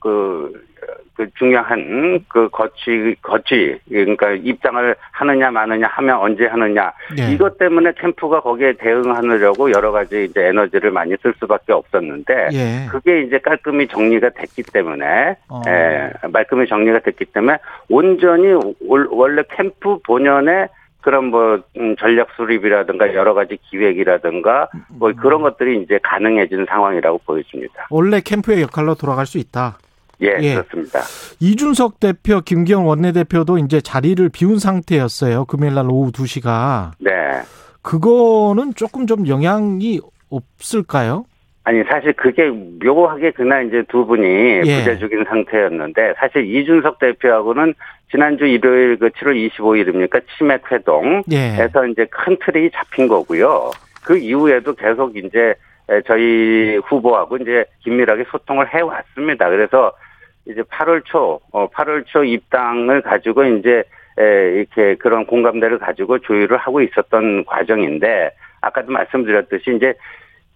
그, 0.00 0.52
그 1.14 1.26
중요한 1.38 2.22
그 2.28 2.48
거치, 2.50 3.14
거치, 3.22 3.78
그러니까 3.88 4.32
입장을 4.32 4.94
하느냐 5.12 5.50
마느냐 5.50 5.86
하면 5.86 6.18
언제 6.18 6.46
하느냐. 6.46 6.92
예. 7.18 7.32
이것 7.32 7.56
때문에 7.56 7.92
캠프가 7.98 8.40
거기에 8.40 8.74
대응하려고 8.74 9.70
여러 9.70 9.92
가지 9.92 10.24
이제 10.24 10.48
에너지를 10.48 10.90
많이 10.90 11.14
쓸 11.22 11.32
수밖에 11.38 11.72
없었는데. 11.72 12.48
예. 12.52 12.86
그게 12.90 13.22
이제 13.22 13.38
깔끔히 13.38 13.86
정리가 13.88 14.30
됐기 14.30 14.64
때문에, 14.64 15.36
어. 15.48 15.62
예, 15.68 16.10
말끔히 16.28 16.66
정리가 16.66 16.98
됐기 17.00 17.24
때문에 17.26 17.56
온전히 17.88 18.52
올- 18.86 19.08
원래 19.10 19.42
캠프 19.50 19.98
본연의 20.04 20.68
그런 21.06 21.26
뭐 21.26 21.60
음, 21.76 21.94
전략 22.00 22.30
수립이라든가 22.36 23.14
여러 23.14 23.32
가지 23.32 23.56
기획이라든가 23.70 24.68
뭐 24.88 25.12
그런 25.12 25.40
것들이 25.40 25.80
이제 25.80 26.00
가능해진 26.02 26.66
상황이라고 26.68 27.18
보여집니다. 27.18 27.86
원래 27.90 28.20
캠프의 28.20 28.60
역할로 28.62 28.96
돌아갈 28.96 29.24
수 29.24 29.38
있다. 29.38 29.78
예, 30.20 30.36
예. 30.40 30.54
그렇습니다. 30.54 31.02
이준석 31.38 32.00
대표, 32.00 32.40
김기현 32.40 32.82
원내대표도 32.82 33.58
이제 33.58 33.80
자리를 33.80 34.28
비운 34.30 34.58
상태였어요. 34.58 35.44
금요일 35.44 35.74
날 35.74 35.86
오후 35.88 36.10
2시가. 36.10 36.94
네. 36.98 37.12
그거는 37.82 38.74
조금 38.74 39.06
좀 39.06 39.28
영향이 39.28 40.00
없을까요? 40.28 41.24
아니 41.66 41.82
사실 41.82 42.12
그게 42.12 42.48
묘하게 42.48 43.32
그날 43.32 43.66
이제 43.66 43.82
두 43.88 44.06
분이 44.06 44.24
예. 44.64 44.78
부재중인 44.78 45.24
상태였는데 45.24 46.14
사실 46.16 46.46
이준석 46.46 47.00
대표하고는 47.00 47.74
지난주 48.08 48.46
일요일 48.46 48.96
그 48.96 49.08
7월 49.08 49.50
25일입니까 49.50 50.22
치맥 50.38 50.70
회동 50.70 51.24
예. 51.32 51.56
에서 51.60 51.84
이제 51.86 52.06
큰 52.08 52.36
틀이 52.38 52.70
잡힌 52.70 53.08
거고요. 53.08 53.72
그 54.04 54.16
이후에도 54.16 54.76
계속 54.76 55.16
이제 55.16 55.54
저희 56.06 56.76
후보하고 56.84 57.38
이제 57.38 57.64
긴밀하게 57.80 58.26
소통을 58.30 58.72
해 58.72 58.80
왔습니다. 58.82 59.50
그래서 59.50 59.90
이제 60.44 60.62
8월 60.62 61.04
초, 61.04 61.40
어, 61.50 61.68
8월 61.70 62.06
초 62.06 62.22
입당을 62.22 63.02
가지고 63.02 63.42
이제 63.42 63.82
에, 64.20 64.52
이렇게 64.54 64.94
그런 64.94 65.26
공감대를 65.26 65.80
가지고 65.80 66.20
조율을 66.20 66.58
하고 66.58 66.80
있었던 66.80 67.44
과정인데 67.44 68.30
아까도 68.60 68.92
말씀드렸듯이 68.92 69.74
이제 69.74 69.94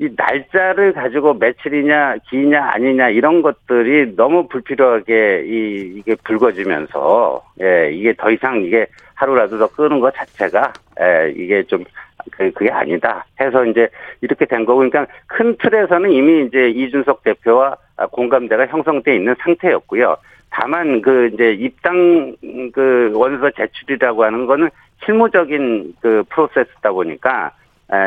이 0.00 0.08
날짜를 0.16 0.94
가지고 0.94 1.34
며칠이냐 1.34 2.16
기냐 2.30 2.70
아니냐 2.72 3.10
이런 3.10 3.42
것들이 3.42 4.16
너무 4.16 4.48
불필요하게 4.48 5.44
이 5.46 5.92
이게 5.98 6.16
불거지면서 6.24 7.44
예 7.60 7.90
이게 7.92 8.14
더 8.16 8.30
이상 8.30 8.62
이게 8.62 8.86
하루라도 9.14 9.58
더 9.58 9.66
끄는 9.68 10.00
것 10.00 10.14
자체가 10.14 10.72
예 11.00 11.34
이게 11.36 11.62
좀 11.64 11.84
그, 12.30 12.50
그게 12.52 12.70
아니다 12.70 13.26
해서 13.38 13.62
이제 13.66 13.90
이렇게 14.22 14.46
된 14.46 14.64
거고 14.64 14.78
그러니까 14.78 15.06
큰 15.26 15.54
틀에서는 15.58 16.10
이미 16.10 16.46
이제 16.46 16.70
이준석 16.70 17.22
대표와 17.22 17.76
공감대가 18.10 18.68
형성돼 18.68 19.14
있는 19.14 19.34
상태였고요. 19.38 20.16
다만 20.48 21.02
그 21.02 21.28
이제 21.34 21.52
입당 21.52 22.34
그 22.72 23.12
원서 23.14 23.50
제출이라고 23.50 24.24
하는 24.24 24.46
거는 24.46 24.70
실무적인 25.04 25.94
그 26.00 26.24
프로세스다 26.30 26.90
보니까 26.92 27.48
에, 27.48 27.50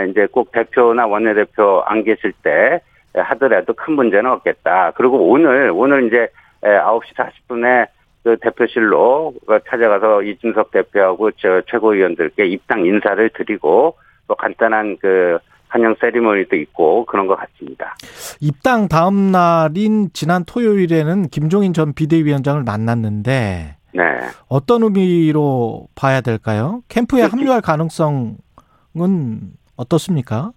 이제 0.09 0.27
꼭 0.31 0.51
대표나 0.51 1.07
원내대표 1.07 1.83
안 1.85 2.03
계실 2.03 2.33
때 2.43 2.81
하더라도 3.13 3.73
큰 3.73 3.93
문제는 3.93 4.29
없겠다. 4.31 4.91
그리고 4.95 5.29
오늘, 5.29 5.71
오늘 5.73 6.07
이제 6.07 6.29
9시 6.61 7.15
40분에 7.15 7.87
그 8.23 8.37
대표실로 8.41 9.33
찾아가서 9.69 10.23
이준석 10.23 10.71
대표하고 10.71 11.31
저 11.31 11.61
최고위원들께 11.69 12.45
입당 12.45 12.85
인사를 12.85 13.29
드리고 13.31 13.97
또 14.27 14.35
간단한 14.35 14.97
그 15.01 15.37
환영 15.67 15.95
세리머니도 15.99 16.55
있고 16.55 17.03
그런 17.05 17.27
것 17.27 17.35
같습니다. 17.35 17.95
입당 18.39 18.87
다음 18.87 19.31
날인 19.31 20.11
지난 20.13 20.45
토요일에는 20.45 21.27
김종인 21.29 21.73
전 21.73 21.93
비대위원장을 21.93 22.63
만났는데 22.63 23.75
네. 23.93 24.03
어떤 24.47 24.83
의미로 24.83 25.87
봐야 25.95 26.21
될까요? 26.21 26.81
캠프에 26.87 27.23
합류할 27.23 27.61
가능성은 27.61 28.37
어떻습니까? 29.75 30.51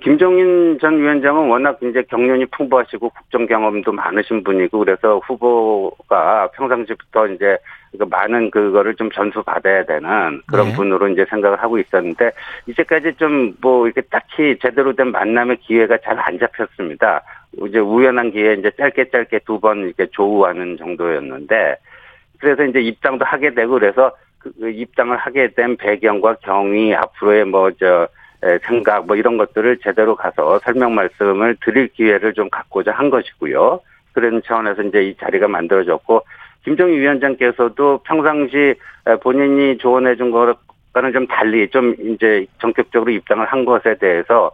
김종인 0.00 0.78
전 0.80 0.98
위원장은 0.98 1.50
워낙 1.50 1.78
이제 1.82 2.02
경륜이 2.08 2.46
풍부하시고 2.46 3.10
국정 3.10 3.46
경험도 3.46 3.92
많으신 3.92 4.42
분이고 4.42 4.78
그래서 4.78 5.18
후보가 5.18 6.50
평상시부터 6.52 7.26
이제 7.28 7.58
그 7.98 8.04
많은 8.04 8.50
그거를 8.50 8.94
좀 8.94 9.10
전수 9.10 9.42
받아야 9.42 9.84
되는 9.84 10.40
그런 10.46 10.68
네. 10.68 10.72
분으로 10.74 11.08
이제 11.08 11.26
생각을 11.28 11.62
하고 11.62 11.78
있었는데 11.78 12.32
이제까지 12.68 13.14
좀 13.18 13.54
뭐 13.60 13.84
이렇게 13.86 14.00
딱히 14.02 14.56
제대로 14.62 14.94
된 14.94 15.08
만남의 15.12 15.58
기회가 15.58 15.98
잘 15.98 16.18
안 16.18 16.38
잡혔습니다. 16.38 17.22
이제 17.66 17.78
우연한 17.78 18.30
기회에 18.30 18.54
이제 18.54 18.70
짧게 18.78 19.10
짧게 19.10 19.40
두 19.40 19.60
번 19.60 19.80
이렇게 19.80 20.06
조우하는 20.06 20.78
정도였는데 20.78 21.76
그래서 22.38 22.64
이제 22.64 22.80
입당도 22.80 23.26
하게 23.26 23.52
되고 23.52 23.72
그래서 23.72 24.10
그 24.38 24.70
입당을 24.70 25.18
하게 25.18 25.48
된 25.52 25.76
배경과 25.76 26.36
경위 26.42 26.94
앞으로의 26.94 27.44
뭐저 27.44 28.08
생각 28.66 29.06
뭐 29.06 29.16
이런 29.16 29.36
것들을 29.36 29.78
제대로 29.78 30.16
가서 30.16 30.58
설명 30.60 30.94
말씀을 30.94 31.56
드릴 31.64 31.88
기회를 31.88 32.34
좀 32.34 32.50
갖고자 32.50 32.92
한 32.92 33.10
것이고요. 33.10 33.80
그런 34.12 34.42
차원에서 34.44 34.82
이제 34.82 35.02
이 35.02 35.16
자리가 35.16 35.48
만들어졌고 35.48 36.22
김정희 36.64 36.98
위원장께서도 36.98 38.00
평상시 38.04 38.74
본인이 39.22 39.78
조언해 39.78 40.16
준 40.16 40.30
것과는 40.30 41.12
좀 41.12 41.26
달리 41.26 41.68
좀 41.68 41.94
이제 42.00 42.46
전격적으로 42.60 43.10
입당을 43.10 43.46
한 43.46 43.64
것에 43.64 43.96
대해서 43.98 44.50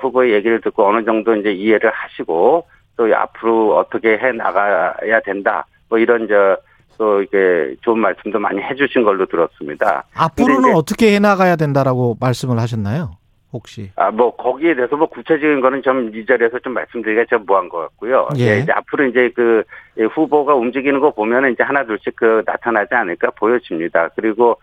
후보의 0.00 0.32
얘기를 0.32 0.60
듣고 0.60 0.86
어느 0.86 1.04
정도 1.04 1.34
이제 1.36 1.52
이해를 1.52 1.90
하시고 1.90 2.66
또 2.96 3.14
앞으로 3.14 3.76
어떻게 3.76 4.16
해 4.16 4.32
나가야 4.32 5.20
된다. 5.24 5.66
뭐 5.88 5.98
이런 5.98 6.26
저 6.28 6.56
또 6.98 7.22
이게 7.22 7.74
좋은 7.82 7.98
말씀도 7.98 8.38
많이 8.38 8.60
해주신 8.60 9.02
걸로 9.04 9.26
들었습니다. 9.26 10.04
앞으로는 10.14 10.74
어떻게 10.74 11.14
해 11.14 11.18
나가야 11.18 11.56
된다라고 11.56 12.16
말씀을 12.20 12.58
하셨나요? 12.58 13.16
혹시? 13.54 13.90
아, 13.96 14.10
뭐, 14.10 14.34
거기에 14.34 14.74
대해서 14.74 14.96
뭐 14.96 15.06
구체적인 15.06 15.60
거는 15.60 15.82
좀 15.82 16.10
이 16.14 16.26
자리에서 16.26 16.58
좀 16.58 16.74
말씀드리기가 16.74 17.24
좀 17.30 17.44
뭐한 17.46 17.68
것 17.68 17.78
같고요. 17.78 18.28
예. 18.36 18.56
예, 18.56 18.58
이제 18.58 18.72
앞으로 18.72 19.06
이제 19.06 19.30
그이 19.30 20.04
후보가 20.12 20.54
움직이는 20.54 21.00
거 21.00 21.10
보면은 21.12 21.52
이제 21.52 21.62
하나 21.62 21.84
둘씩 21.84 22.16
그 22.16 22.42
나타나지 22.44 22.94
않을까 22.94 23.30
보여집니다. 23.30 24.10
그리고 24.16 24.58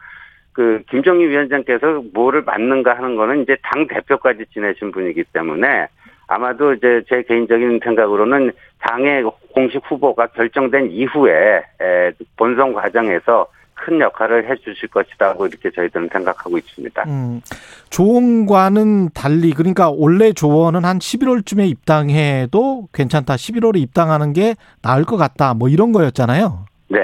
그 0.54 0.82
김정희 0.90 1.28
위원장께서 1.28 2.04
뭐를 2.14 2.42
맡는가 2.44 2.96
하는 2.96 3.16
거는 3.16 3.44
이제 3.44 3.56
당 3.64 3.88
대표까지 3.88 4.46
지내신 4.54 4.92
분이기 4.92 5.24
때문에 5.34 5.88
아마도 6.28 6.74
이제 6.74 7.02
제 7.08 7.24
개인적인 7.24 7.80
생각으로는 7.84 8.52
당의 8.80 9.24
공식 9.54 9.82
후보가 9.90 10.28
결정된 10.28 10.92
이후에 10.92 11.64
에, 11.82 12.12
본선 12.38 12.74
과정에서 12.74 13.48
큰 13.84 14.00
역할을 14.00 14.50
해 14.50 14.56
주실 14.58 14.90
것이라고 14.90 15.48
이렇게 15.48 15.72
저희들은 15.72 16.10
생각하고 16.12 16.58
있습니다. 16.58 17.04
음, 17.08 17.42
조언과는 17.90 19.10
달리 19.10 19.54
그러니까 19.54 19.90
원래 19.90 20.32
조언은 20.32 20.86
한 20.86 21.00
11월쯤에 21.00 21.68
입당해도 21.68 22.88
괜찮다. 22.94 23.36
11월에 23.36 23.78
입당하는 23.78 24.34
게 24.34 24.56
나을 24.82 25.04
것 25.04 25.18
같다. 25.18 25.56
뭐 25.56 25.68
이런 25.68 25.92
거였잖아요. 25.92 26.66
네. 26.90 27.00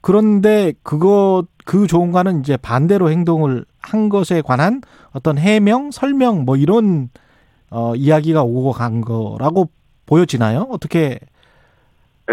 그런데 0.00 0.72
그거 0.82 1.44
그 1.64 1.86
조언과는 1.86 2.40
이제 2.40 2.56
반대로 2.56 3.10
행동을 3.10 3.64
한 3.80 4.08
것에 4.08 4.42
관한 4.42 4.80
어떤 5.12 5.38
해명, 5.38 5.92
설명 5.92 6.44
뭐 6.44 6.56
이런 6.56 7.08
어 7.70 7.94
이야기가 7.94 8.42
오고 8.42 8.72
간 8.72 9.00
거라고 9.00 9.70
보여지나요? 10.06 10.66
어떻게 10.70 11.20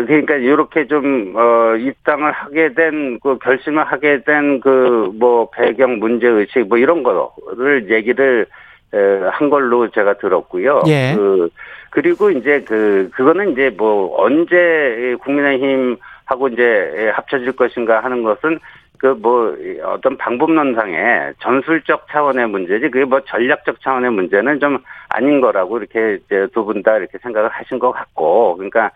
그러니까 0.05 0.35
이렇게 0.35 0.87
좀 0.87 1.33
어, 1.35 1.75
입당을 1.75 2.31
하게 2.31 2.73
된 2.73 3.19
그 3.21 3.37
결심을 3.39 3.83
하게 3.83 4.21
된 4.23 4.59
그 4.61 5.11
뭐 5.19 5.49
배경 5.51 5.99
문제 5.99 6.27
의식 6.27 6.67
뭐 6.67 6.77
이런 6.77 7.03
거를 7.03 7.89
얘기를 7.89 8.45
에, 8.93 8.97
한 9.31 9.49
걸로 9.49 9.89
제가 9.89 10.13
들었고요. 10.17 10.83
예. 10.87 11.13
그 11.15 11.49
그리고 11.91 12.29
이제 12.31 12.61
그 12.67 13.09
그거는 13.13 13.51
이제 13.53 13.69
뭐 13.77 14.15
언제 14.23 15.15
국민의힘 15.21 15.97
하고 16.25 16.47
이제 16.47 17.11
합쳐질 17.15 17.53
것인가 17.53 18.03
하는 18.03 18.23
것은 18.23 18.59
그 18.99 19.15
뭐 19.21 19.55
어떤 19.85 20.17
방법론상의 20.17 21.33
전술적 21.39 22.07
차원의 22.11 22.49
문제지 22.49 22.89
그게 22.89 23.05
뭐 23.05 23.21
전략적 23.21 23.81
차원의 23.81 24.11
문제는 24.11 24.59
좀 24.59 24.77
아닌 25.09 25.39
거라고 25.41 25.77
이렇게 25.79 26.19
두분 26.53 26.83
다 26.83 26.97
이렇게 26.97 27.17
생각을 27.19 27.49
하신 27.49 27.79
것 27.79 27.91
같고 27.91 28.57
그러니까 28.57 28.87
에, 28.87 28.89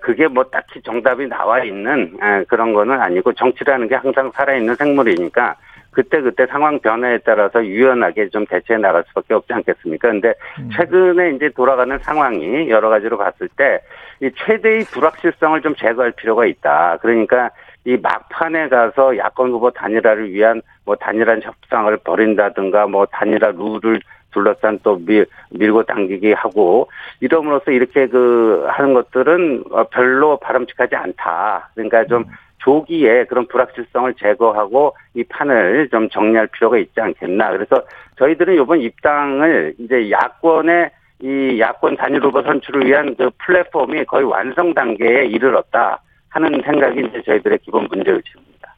그게 0.00 0.28
뭐 0.28 0.44
딱히 0.44 0.80
정답이 0.82 1.26
나와 1.28 1.62
있는 1.62 2.16
에, 2.22 2.44
그런 2.44 2.72
거는 2.72 3.00
아니고 3.00 3.32
정치라는 3.34 3.88
게 3.88 3.94
항상 3.96 4.30
살아있는 4.32 4.74
생물이니까 4.76 5.56
그때 5.90 6.20
그때 6.20 6.46
상황 6.46 6.80
변화에 6.80 7.18
따라서 7.18 7.64
유연하게 7.64 8.28
좀 8.30 8.44
대처해 8.46 8.80
나갈 8.80 9.04
수밖에 9.08 9.34
없지 9.34 9.52
않겠습니까? 9.52 10.08
근데 10.08 10.34
최근에 10.76 11.30
이제 11.36 11.50
돌아가는 11.50 11.96
상황이 11.98 12.68
여러 12.68 12.88
가지로 12.88 13.16
봤을 13.18 13.48
때 13.56 13.80
이 14.20 14.30
최대의 14.36 14.84
불확실성을 14.92 15.60
좀 15.62 15.74
제거할 15.74 16.12
필요가 16.12 16.46
있다. 16.46 16.98
그러니까 17.02 17.50
이 17.84 17.96
막판에 17.96 18.68
가서 18.68 19.16
야권 19.16 19.50
후보 19.50 19.70
단일화를 19.70 20.32
위한 20.32 20.62
뭐 20.84 20.96
단일한 20.96 21.42
협상을 21.42 21.94
벌인다든가 21.98 22.86
뭐 22.86 23.06
단일화 23.06 23.52
룰을 23.52 24.00
둘러싼 24.34 24.78
또 24.82 24.98
밀, 24.98 25.26
밀고 25.50 25.84
당기기 25.84 26.32
하고 26.32 26.90
이러므로써 27.20 27.70
이렇게 27.70 28.06
그 28.08 28.66
하는 28.68 28.92
것들은 28.92 29.64
어, 29.70 29.84
별로 29.84 30.36
바람직하지 30.38 30.94
않다. 30.94 31.70
그러니까 31.74 32.04
좀 32.06 32.24
조기에 32.58 33.24
그런 33.24 33.46
불확실성을 33.46 34.14
제거하고 34.14 34.96
이 35.14 35.22
판을 35.24 35.88
좀 35.90 36.08
정리할 36.08 36.48
필요가 36.48 36.78
있지 36.78 37.00
않겠나. 37.00 37.50
그래서 37.52 37.82
저희들은 38.18 38.60
이번 38.60 38.80
입당을 38.80 39.74
이제 39.78 40.10
야권의 40.10 40.90
이 41.22 41.60
야권 41.60 41.96
단일 41.96 42.22
후보 42.22 42.42
선출을 42.42 42.86
위한 42.86 43.14
그 43.16 43.30
플랫폼이 43.38 44.04
거의 44.04 44.24
완성 44.24 44.74
단계에 44.74 45.26
이르렀다 45.26 46.02
하는 46.28 46.60
생각이 46.64 47.00
이제 47.00 47.22
저희들의 47.24 47.58
기본 47.62 47.86
문제 47.90 48.10
의식입니다. 48.10 48.74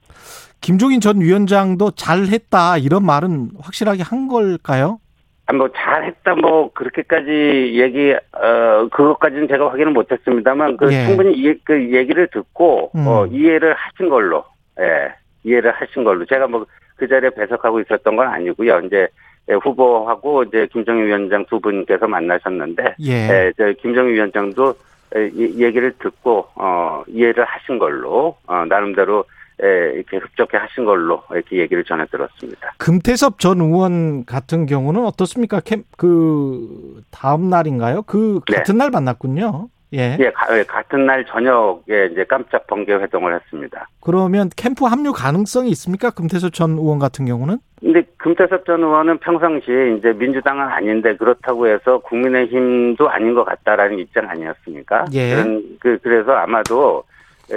김종인 0.61 1.01
전 1.01 1.21
위원장도 1.21 1.93
잘했다 1.93 2.79
이런 2.79 3.05
말은 3.05 3.51
확실하게 3.61 4.03
한 4.03 4.29
걸까요? 4.29 4.99
아, 5.47 5.53
뭐 5.53 5.69
잘했다 5.75 6.35
뭐 6.37 6.73
그렇게까지 6.73 7.73
얘기 7.75 8.13
어 8.33 8.89
그것까지는 8.91 9.49
제가 9.49 9.71
확인을 9.71 9.93
못했습니다만 9.93 10.77
그 10.77 10.93
예. 10.93 11.07
충분히 11.07 11.35
이해, 11.35 11.55
그 11.65 11.93
얘기를 11.93 12.27
듣고 12.29 12.91
음. 12.95 13.07
어 13.07 13.27
이해를 13.27 13.75
하신 13.75 14.09
걸로 14.09 14.45
예 14.81 15.13
이해를 15.45 15.71
하신 15.73 16.05
걸로 16.05 16.25
제가 16.25 16.47
뭐 16.49 16.67
그 16.97 17.07
자리에 17.07 17.31
배석하고 17.31 17.81
있었던 17.81 18.17
건 18.17 18.29
아니고요 18.29 18.81
이제 18.81 19.07
예, 19.49 19.55
후보하고 19.55 20.43
이제 20.45 20.67
김정희 20.73 21.03
위원장 21.05 21.45
두 21.47 21.61
분께서 21.61 22.09
만나셨는데 22.09 22.97
예. 23.01 23.13
예, 23.13 23.53
저 23.57 23.73
김정희 23.81 24.13
위원장도 24.13 24.75
예, 25.17 25.31
이 25.33 25.63
얘기를 25.63 25.93
듣고 26.01 26.49
어 26.57 27.05
이해를 27.07 27.45
하신 27.45 27.79
걸로 27.79 28.37
어 28.47 28.65
나름대로 28.65 29.21
예, 29.21 29.36
이렇게 29.59 30.19
흡족해 30.19 30.57
하신 30.59 30.85
걸로 30.85 31.23
이렇게 31.31 31.59
얘기를 31.59 31.83
전해 31.85 32.05
들었습니다. 32.07 32.75
금태섭 32.79 33.39
전 33.39 33.61
의원 33.61 34.25
같은 34.25 34.67
경우는 34.67 35.05
어떻습니까? 35.05 35.61
캠, 35.61 35.85
그 35.97 37.01
다음 37.11 37.49
날인가요? 37.49 38.03
그 38.03 38.41
네. 38.51 38.57
같은 38.59 38.77
날 38.77 38.91
만났군요. 38.91 39.69
예. 39.95 40.17
예, 40.19 40.31
가- 40.33 40.59
예, 40.59 40.65
같은 40.65 41.07
날 41.07 41.25
저녁에 41.27 42.09
이제 42.13 42.25
깜짝 42.29 42.67
번개 42.67 42.93
회동을 42.93 43.35
했습니다. 43.35 43.89
그러면 44.01 44.51
캠프 44.57 44.85
합류 44.85 45.13
가능성이 45.13 45.71
있습니까? 45.71 46.11
금태섭 46.11 46.53
전 46.53 46.73
의원 46.73 46.99
같은 46.99 47.25
경우는? 47.25 47.59
근데 47.81 48.03
금태섭 48.19 48.65
전 48.67 48.83
의원은 48.83 49.19
평상시에 49.19 49.97
이제 49.97 50.13
민주당은 50.13 50.67
아닌데 50.67 51.17
그렇다고 51.17 51.69
해서 51.69 51.99
국민의힘도 52.01 53.09
아닌 53.09 53.35
것 53.35 53.45
같다라는 53.45 53.99
입장 54.01 54.29
아니었습니까? 54.29 55.05
예. 55.13 55.35
그런, 55.37 55.63
그, 55.81 55.99
그래서 56.03 56.33
아마도 56.33 57.05
예, 57.09 57.16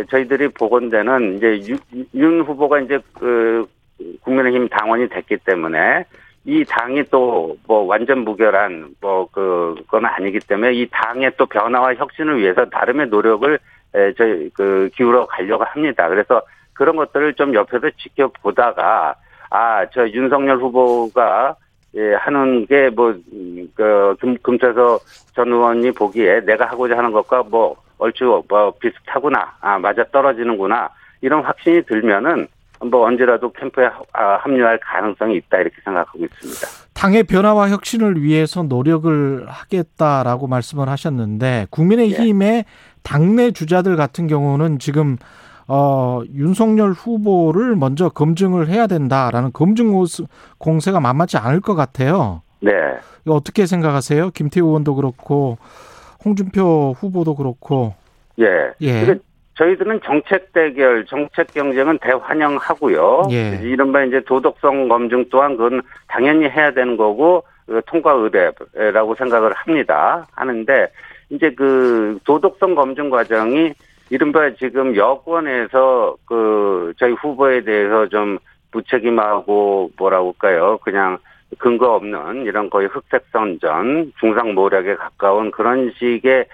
저희들이 0.09 0.49
보건대는 0.49 1.37
이제 1.37 1.59
윤, 1.67 1.77
윤 2.13 2.41
후보가 2.41 2.79
이제 2.81 2.99
그 3.13 3.65
국민의힘 4.21 4.69
당원이 4.69 5.09
됐기 5.09 5.37
때문에 5.37 6.05
이 6.45 6.63
당이 6.65 7.03
또 7.11 7.55
뭐 7.67 7.83
완전 7.83 8.19
무결한 8.19 8.95
뭐 9.01 9.27
그건 9.31 10.05
아니기 10.05 10.39
때문에 10.39 10.73
이 10.73 10.87
당의 10.91 11.31
또 11.37 11.45
변화와 11.45 11.93
혁신을 11.95 12.39
위해서 12.39 12.65
나름의 12.71 13.07
노력을 13.07 13.59
에, 13.95 14.13
저희 14.13 14.49
그 14.53 14.89
기울여 14.95 15.25
가려고 15.27 15.63
합니다. 15.63 16.07
그래서 16.09 16.41
그런 16.73 16.95
것들을 16.95 17.33
좀 17.33 17.53
옆에서 17.53 17.89
지켜보다가 17.97 19.15
아 19.51 19.85
저 19.93 20.07
윤석열 20.09 20.57
후보가 20.57 21.55
예, 21.95 22.13
하는 22.13 22.65
게 22.67 22.89
뭐 22.91 23.13
그 23.75 24.15
금태서 24.43 24.99
전 25.35 25.51
의원이 25.51 25.91
보기에 25.91 26.41
내가 26.41 26.65
하고자 26.65 26.97
하는 26.97 27.11
것과 27.11 27.43
뭐 27.43 27.75
얼추 27.99 28.43
뭐 28.49 28.73
비슷하구나 28.79 29.53
아 29.61 29.77
맞아 29.77 30.03
떨어지는구나 30.11 30.89
이런 31.21 31.43
확신이 31.43 31.83
들면은 31.85 32.47
뭐 32.89 33.05
언제라도 33.05 33.51
캠프에 33.51 33.85
하- 33.85 33.99
아, 34.13 34.37
합류할 34.37 34.79
가능성이 34.81 35.35
있다 35.35 35.57
이렇게 35.57 35.75
생각하고 35.83 36.17
있습니다. 36.23 36.67
당의 36.93 37.23
변화와 37.23 37.69
혁신을 37.69 38.21
위해서 38.23 38.63
노력을 38.63 39.45
하겠다라고 39.47 40.47
말씀을 40.47 40.87
하셨는데 40.89 41.67
국민의힘의 41.71 42.63
당내 43.03 43.51
주자들 43.51 43.95
같은 43.97 44.27
경우는 44.27 44.79
지금 44.79 45.17
어, 45.67 46.21
윤석열 46.33 46.91
후보를 46.91 47.75
먼저 47.75 48.09
검증을 48.09 48.69
해야 48.69 48.87
된다라는 48.87 49.51
검증 49.53 49.93
공세가 50.57 50.99
만만치 50.99 51.37
않을 51.37 51.59
것 51.61 51.75
같아요. 51.75 52.41
네. 52.61 52.71
어떻게 53.27 53.65
생각하세요? 53.65 54.31
김태우 54.31 54.67
의원도 54.67 54.95
그렇고 54.95 55.57
홍준표 56.23 56.95
후보도 56.97 57.35
그렇고 57.35 57.93
예. 58.39 58.71
예. 58.81 59.01
그러니까 59.01 59.25
저희들은 59.55 59.99
정책 60.05 60.53
대결, 60.53 61.05
정책 61.05 61.53
경쟁은 61.53 61.99
대환영하고요. 61.99 63.27
예. 63.31 63.59
이른바 63.61 64.03
이제 64.03 64.21
도덕성 64.25 64.87
검증 64.87 65.25
또한 65.29 65.57
그건 65.57 65.81
당연히 66.07 66.47
해야 66.49 66.71
되는 66.71 66.95
거고 66.95 67.43
그 67.65 67.81
통과 67.85 68.13
의뢰라고 68.13 69.15
생각을 69.15 69.53
합니다. 69.53 70.25
하는데 70.31 70.87
이제 71.29 71.51
그 71.51 72.17
도덕성 72.23 72.73
검증 72.75 73.09
과정이 73.09 73.73
이른바 74.09 74.49
지금 74.55 74.95
여권에서 74.95 76.15
그 76.25 76.93
저희 76.97 77.11
후보에 77.13 77.61
대해서 77.61 78.07
좀 78.07 78.39
무책임하고 78.71 79.91
뭐라고 79.97 80.33
할까요? 80.39 80.79
그냥 80.81 81.17
근거 81.57 81.95
없는 81.95 82.45
이런 82.45 82.69
거의 82.69 82.87
흑색 82.87 83.25
선전, 83.31 84.13
중상 84.19 84.53
모략에 84.53 84.95
가까운 84.95 85.51
그런 85.51 85.91
식의 85.97 86.45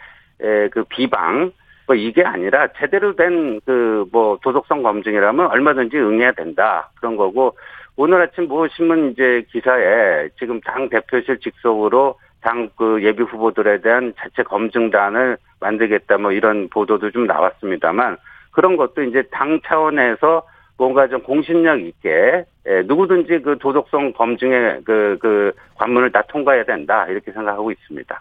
에, 0.41 0.69
그 0.69 0.83
비방 0.85 1.51
뭐 1.87 1.95
이게 1.95 2.23
아니라 2.23 2.67
제대로 2.77 3.15
된 3.15 3.59
그 3.65 4.05
뭐 4.11 4.37
도덕성 4.41 4.83
검증이라면 4.83 5.47
얼마든지 5.47 5.97
응해야 5.97 6.31
된다. 6.33 6.89
그런 6.99 7.15
거고 7.17 7.57
오늘 7.97 8.21
아침 8.21 8.47
뭐 8.47 8.67
신문 8.67 9.11
이제 9.11 9.43
기사에 9.51 10.29
지금 10.39 10.59
당 10.61 10.89
대표실 10.89 11.39
직속으로 11.39 12.15
당 12.41 12.69
그 12.77 13.01
예비 13.03 13.23
후보들에 13.23 13.81
대한 13.81 14.13
자체 14.17 14.43
검증단을 14.43 15.37
만들겠다 15.59 16.17
뭐 16.17 16.31
이런 16.31 16.69
보도도 16.69 17.11
좀 17.11 17.25
나왔습니다만 17.25 18.17
그런 18.51 18.77
것도 18.77 19.01
이제 19.03 19.23
당 19.31 19.59
차원에서 19.65 20.43
뭔가 20.77 21.07
좀 21.07 21.23
공신력 21.23 21.81
있게 21.81 22.45
예, 22.67 22.81
누구든지 22.85 23.41
그 23.43 23.57
도덕성 23.59 24.13
검증의 24.13 24.81
그, 24.83 25.17
그 25.21 25.51
관문을 25.75 26.11
다 26.11 26.23
통과해야 26.27 26.65
된다 26.65 27.05
이렇게 27.07 27.31
생각하고 27.31 27.71
있습니다. 27.71 28.19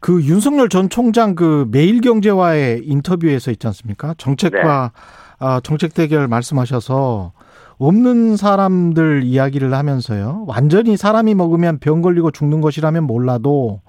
그 0.00 0.22
윤석열 0.22 0.68
전 0.68 0.88
총장 0.88 1.34
그 1.34 1.66
매일경제와의 1.70 2.82
인터뷰에서 2.84 3.50
있지 3.50 3.66
않습니까? 3.66 4.14
정책과 4.16 4.92
아, 5.38 5.60
정책 5.62 5.94
대결 5.94 6.26
말씀하셔서 6.28 7.32
없는 7.78 8.36
사람들 8.36 9.22
이야기를 9.24 9.74
하면서요. 9.74 10.44
완전히 10.46 10.96
사람이 10.96 11.34
먹으면 11.34 11.78
병 11.78 12.02
걸리고 12.02 12.30
죽는 12.30 12.60
것이라면 12.60 13.04
몰라도 13.04 13.80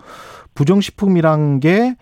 부정식품이란 0.56 1.60
게 1.60 1.96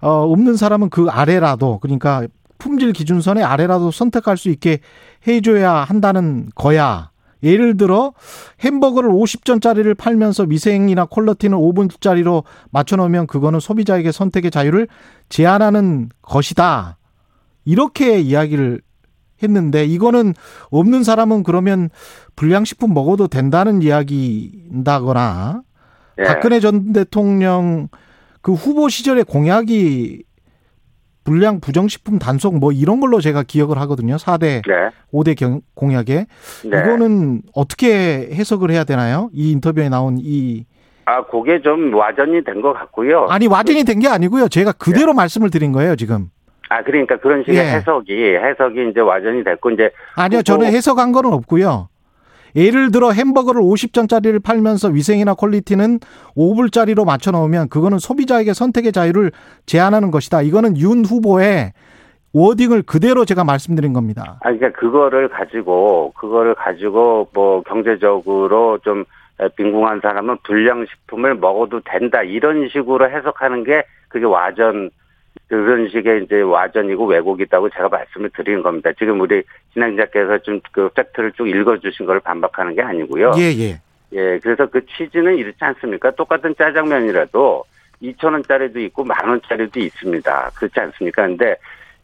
어, 0.00 0.10
없는 0.10 0.56
사람은 0.56 0.90
그 0.90 1.06
아래라도 1.08 1.78
그러니까 1.78 2.26
품질 2.58 2.92
기준선의 2.92 3.42
아래라도 3.42 3.90
선택할 3.90 4.36
수 4.36 4.50
있게 4.50 4.78
해줘야 5.26 5.72
한다는 5.72 6.48
거야. 6.54 7.10
예를 7.42 7.76
들어 7.76 8.12
햄버거를 8.62 9.10
50전짜리를 9.10 9.96
팔면서 9.96 10.46
미생이나 10.46 11.06
퀄러티는 11.06 11.56
5분짜리로 11.56 12.44
맞춰놓으면 12.70 13.26
그거는 13.26 13.60
소비자에게 13.60 14.12
선택의 14.12 14.50
자유를 14.50 14.88
제한하는 15.28 16.10
것이다. 16.22 16.98
이렇게 17.64 18.20
이야기를 18.20 18.80
했는데 19.42 19.84
이거는 19.86 20.34
없는 20.70 21.02
사람은 21.02 21.42
그러면 21.42 21.88
불량식품 22.36 22.92
먹어도 22.92 23.28
된다는 23.28 23.82
이야기인다거나 23.82 25.62
예. 26.18 26.24
박근혜 26.24 26.60
전 26.60 26.92
대통령 26.92 27.88
그 28.42 28.52
후보 28.52 28.88
시절의 28.88 29.24
공약이 29.24 30.24
불량 31.24 31.60
부정식품 31.60 32.18
단속 32.18 32.58
뭐 32.58 32.72
이런 32.72 33.00
걸로 33.00 33.20
제가 33.20 33.42
기억을 33.42 33.78
하거든요. 33.82 34.16
4대, 34.16 34.62
네. 34.66 34.90
5대 35.12 35.36
경, 35.36 35.60
공약에. 35.74 36.26
네. 36.64 36.68
이거는 36.68 37.42
어떻게 37.54 38.28
해석을 38.32 38.70
해야 38.70 38.84
되나요? 38.84 39.30
이 39.32 39.50
인터뷰에 39.52 39.88
나온 39.88 40.16
이 40.18 40.64
아, 41.06 41.24
그게 41.26 41.60
좀 41.60 41.92
와전이 41.94 42.44
된 42.44 42.60
것 42.62 42.72
같고요. 42.72 43.26
아니 43.30 43.46
와전이 43.48 43.84
된 43.84 43.98
게 44.00 44.06
아니고요. 44.08 44.48
제가 44.48 44.72
그대로 44.72 45.12
말씀을 45.12 45.50
드린 45.50 45.72
거예요, 45.72 45.96
지금. 45.96 46.28
아, 46.68 46.82
그러니까 46.84 47.18
그런 47.18 47.42
식의 47.42 47.56
예. 47.58 47.62
해석이, 47.72 48.12
해석이 48.36 48.90
이제 48.90 49.00
와전이 49.00 49.42
됐고, 49.42 49.70
이제, 49.72 49.90
아니요, 50.14 50.42
저는 50.42 50.66
해석한 50.68 51.10
거는 51.10 51.32
없고요. 51.32 51.88
예를 52.56 52.90
들어 52.90 53.10
햄버거를 53.12 53.60
50전짜리를 53.62 54.42
팔면서 54.42 54.88
위생이나 54.88 55.34
퀄리티는 55.34 56.00
5불짜리로 56.36 57.04
맞춰 57.04 57.30
놓으면 57.30 57.68
그거는 57.68 57.98
소비자에게 57.98 58.52
선택의 58.52 58.92
자유를 58.92 59.32
제한하는 59.66 60.10
것이다. 60.10 60.42
이거는 60.42 60.76
윤 60.78 61.04
후보의 61.04 61.72
워딩을 62.32 62.82
그대로 62.82 63.24
제가 63.24 63.44
말씀드린 63.44 63.92
겁니다. 63.92 64.38
아, 64.40 64.52
그러니까 64.52 64.70
그거를 64.78 65.28
가지고, 65.28 66.12
그거를 66.16 66.54
가지고 66.54 67.28
뭐 67.34 67.62
경제적으로 67.62 68.78
좀 68.78 69.04
빈궁한 69.56 70.00
사람은 70.00 70.38
불량식품을 70.44 71.36
먹어도 71.36 71.80
된다. 71.84 72.22
이런 72.22 72.68
식으로 72.68 73.10
해석하는 73.10 73.64
게 73.64 73.82
그게 74.08 74.26
와전, 74.26 74.90
그런 75.48 75.88
식의 75.88 76.24
이제 76.24 76.40
와전이고 76.42 77.06
왜곡이다고 77.06 77.70
제가 77.70 77.88
말씀을 77.88 78.30
드리는 78.30 78.62
겁니다. 78.62 78.90
지금 78.98 79.20
우리 79.20 79.42
진행자께서 79.72 80.38
좀 80.38 80.60
그 80.72 80.88
팩트를 80.90 81.32
쭉 81.32 81.48
읽어주신 81.48 82.06
걸 82.06 82.20
반박하는 82.20 82.74
게 82.74 82.82
아니고요. 82.82 83.32
예, 83.38 83.52
예. 83.58 83.80
예, 84.12 84.38
그래서 84.42 84.66
그 84.66 84.84
취지는 84.86 85.36
이렇지 85.36 85.56
않습니까? 85.60 86.10
똑같은 86.12 86.54
짜장면이라도 86.56 87.64
2천 88.02 88.32
원짜리도 88.32 88.80
있고 88.80 89.04
만 89.04 89.16
원짜리도 89.28 89.78
있습니다. 89.80 90.50
그렇지 90.56 90.80
않습니까? 90.80 91.26
근데 91.26 91.56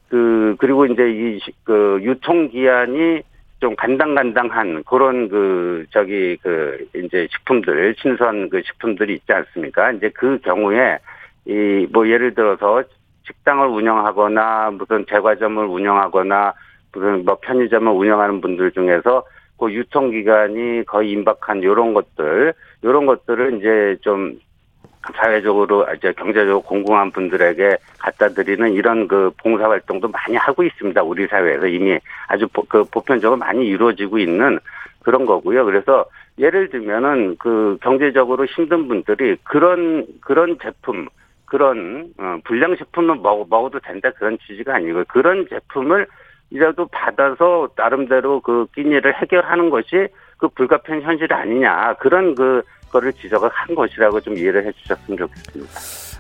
그 0.09 0.55
그리고 0.59 0.87
이제 0.87 1.03
이 1.11 1.41
그 1.65 1.99
유통 2.03 2.49
기한이 2.49 3.23
좀 3.61 3.75
간당간당한 3.77 4.83
그런 4.85 5.29
그 5.29 5.85
저기 5.91 6.37
그 6.43 6.87
이제 6.95 7.27
식품들 7.31 7.95
신선 7.99 8.49
그 8.51 8.63
식품들이 8.63 9.15
있지 9.15 9.33
않습니까? 9.33 9.93
이제 9.93 10.11
그 10.15 10.39
경우에 10.45 10.99
이 11.47 11.87
뭐 11.93 12.09
예를 12.09 12.35
들어서 12.35 12.83
식당을 13.27 13.67
운영하거나 13.69 14.71
무슨 14.73 15.05
제과점을 15.09 15.65
운영하거나 15.65 16.55
무슨 16.93 17.25
뭐 17.25 17.37
편의점을 17.41 17.93
운영하는 17.93 18.41
분들 18.41 18.73
중에서 18.73 19.25
그 19.59 19.73
유통 19.73 20.11
기간이 20.11 20.85
거의 20.87 21.11
임박한 21.13 21.63
요런 21.63 21.95
것들 21.95 22.55
요런 22.85 23.07
것들을 23.07 23.59
이제 23.59 23.97
좀 24.03 24.39
사회적으로 25.15 25.87
이제 25.97 26.13
경제적으로 26.13 26.61
공공한 26.63 27.11
분들에게 27.11 27.77
갖다 27.99 28.29
드리는 28.29 28.73
이런 28.73 29.07
그 29.07 29.31
봉사 29.39 29.69
활동도 29.69 30.09
많이 30.09 30.37
하고 30.37 30.65
있습니다. 30.65 31.03
우리 31.03 31.27
사회에서 31.27 31.67
이미 31.69 31.99
아주 32.29 32.49
보, 32.49 32.63
그 32.63 32.85
보편적으로 32.85 33.39
많이 33.39 33.67
이루어지고 33.67 34.19
있는 34.19 34.59
그런 35.03 35.25
거고요. 35.25 35.65
그래서 35.65 36.05
예를 36.39 36.69
들면은 36.69 37.37
그 37.39 37.79
경제적으로 37.81 38.45
힘든 38.47 38.89
분들이 38.89 39.37
그런 39.45 40.07
그런 40.21 40.59
제품 40.61 41.09
그런 41.47 42.13
어, 42.19 42.39
불량식품을 42.45 43.17
먹, 43.17 43.49
먹어도 43.49 43.81
된다 43.81 44.11
그런 44.17 44.37
취지가 44.47 44.77
아니고 44.77 45.05
그런 45.09 45.47
제품을 45.49 46.07
이라도 46.51 46.87
받아서 46.87 47.69
나름대로 47.77 48.41
그 48.41 48.67
끼니를 48.75 49.15
해결하는 49.21 49.71
것이 49.71 50.09
그 50.39 50.49
불가피한 50.49 51.03
현실이 51.03 51.33
아니냐 51.33 51.95
그런 51.95 52.35
그 52.35 52.63
거를 52.91 53.13
지적을 53.13 53.49
한 53.53 53.75
것이라고 53.75 54.21
좀 54.21 54.37
이해를 54.37 54.65
해주셨으면 54.67 55.19
좋겠습니다. 55.19 55.73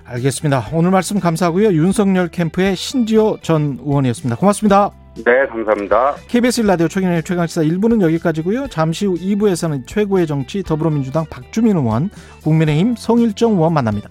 알겠습니다. 0.09 0.63
오늘 0.73 0.91
말씀 0.91 1.19
감사하고요. 1.19 1.69
윤석열 1.69 2.29
캠프의 2.29 2.77
신지호 2.77 3.39
전 3.41 3.79
의원이었습니다. 3.81 4.37
고맙습니다. 4.37 4.91
네, 5.25 5.47
감사합니다. 5.47 6.15
KBS 6.29 6.61
라디오 6.63 6.89
최경영의 6.89 7.23
최강시사 7.23 7.63
1부는 7.63 8.03
여기까지고요. 8.03 8.69
잠시 8.69 9.07
후 9.07 9.15
2부에서는 9.15 9.87
최고의 9.87 10.27
정치 10.27 10.63
더불어민주당 10.63 11.25
박주민 11.31 11.77
의원, 11.77 12.11
국민의힘 12.43 12.97
성일정 12.97 13.53
의원 13.53 13.73
만납니다. 13.73 14.11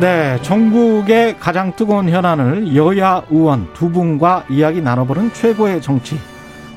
네, 0.00 0.40
전국의 0.42 1.38
가장 1.40 1.74
뜨거운 1.74 2.08
현안을 2.08 2.76
여야 2.76 3.22
의원 3.30 3.72
두 3.74 3.90
분과 3.90 4.44
이야기 4.48 4.80
나눠보는 4.80 5.32
최고의 5.32 5.82
정치. 5.82 6.16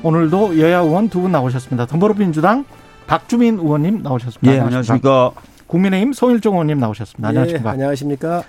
오늘도 0.02 0.58
여야 0.58 0.78
의원 0.80 1.08
두 1.08 1.20
분 1.20 1.30
나오셨습니다. 1.30 1.86
더불어민주당 1.86 2.64
박주민 3.06 3.58
의원님 3.58 4.02
나오셨습니다. 4.02 4.52
예, 4.56 4.60
안녕하십니까. 4.60 5.30
국민의힘 5.68 6.12
송일종 6.12 6.54
의원님 6.54 6.78
나오셨습니다. 6.78 7.28
안녕하십니까. 7.28 7.68
예, 7.68 7.72
안녕하십니까. 7.74 8.42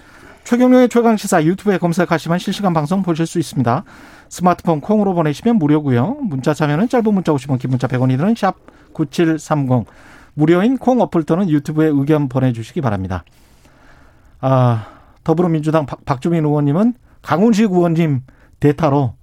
최경련의 0.44 0.90
최강 0.90 1.18
시사 1.18 1.44
유튜브에 1.44 1.78
검색하시면 1.78 2.40
실시간 2.40 2.74
방송 2.74 3.04
보실 3.04 3.28
수 3.28 3.38
있습니다. 3.40 3.84
스마트폰 4.30 4.82
콩으로 4.82 5.14
보내시면 5.14 5.58
무료고요. 5.58 6.18
문자 6.22 6.54
참여는 6.56 6.90
짧은 6.90 7.14
문자 7.14 7.32
50원, 7.32 7.60
긴 7.60 7.70
문자 7.70 7.88
100원이 7.88 8.18
드는 8.18 8.34
샵 8.36 8.56
9730. 8.94 9.86
무료인 10.34 10.78
콩 10.80 11.00
어플 11.00 11.24
또는 11.24 11.48
유튜브에 11.50 11.88
의견 11.88 12.28
보내주시기 12.28 12.82
바랍니다. 12.82 13.24
아, 14.46 14.88
더불어민주당 15.24 15.86
박, 15.86 16.04
박주민 16.04 16.44
의원님은 16.44 16.96
강훈식 17.22 17.72
의원님 17.72 18.24
대타로 18.60 19.14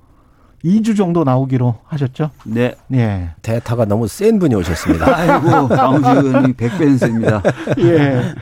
2주 0.65 0.97
정도 0.97 1.25
나오기로 1.25 1.77
하셨죠? 1.85 2.31
네. 2.45 2.75
예. 2.95 3.31
대타가 3.43 3.85
너무 3.85 4.09
센 4.09 4.39
분이 4.39 4.55
오셨습니다. 4.55 5.15
아이고, 5.15 5.69
강훈식 5.69 6.25
의원님 6.25 6.55
100배는 6.55 6.99
셉니다. 6.99 7.43
예. 7.81 8.35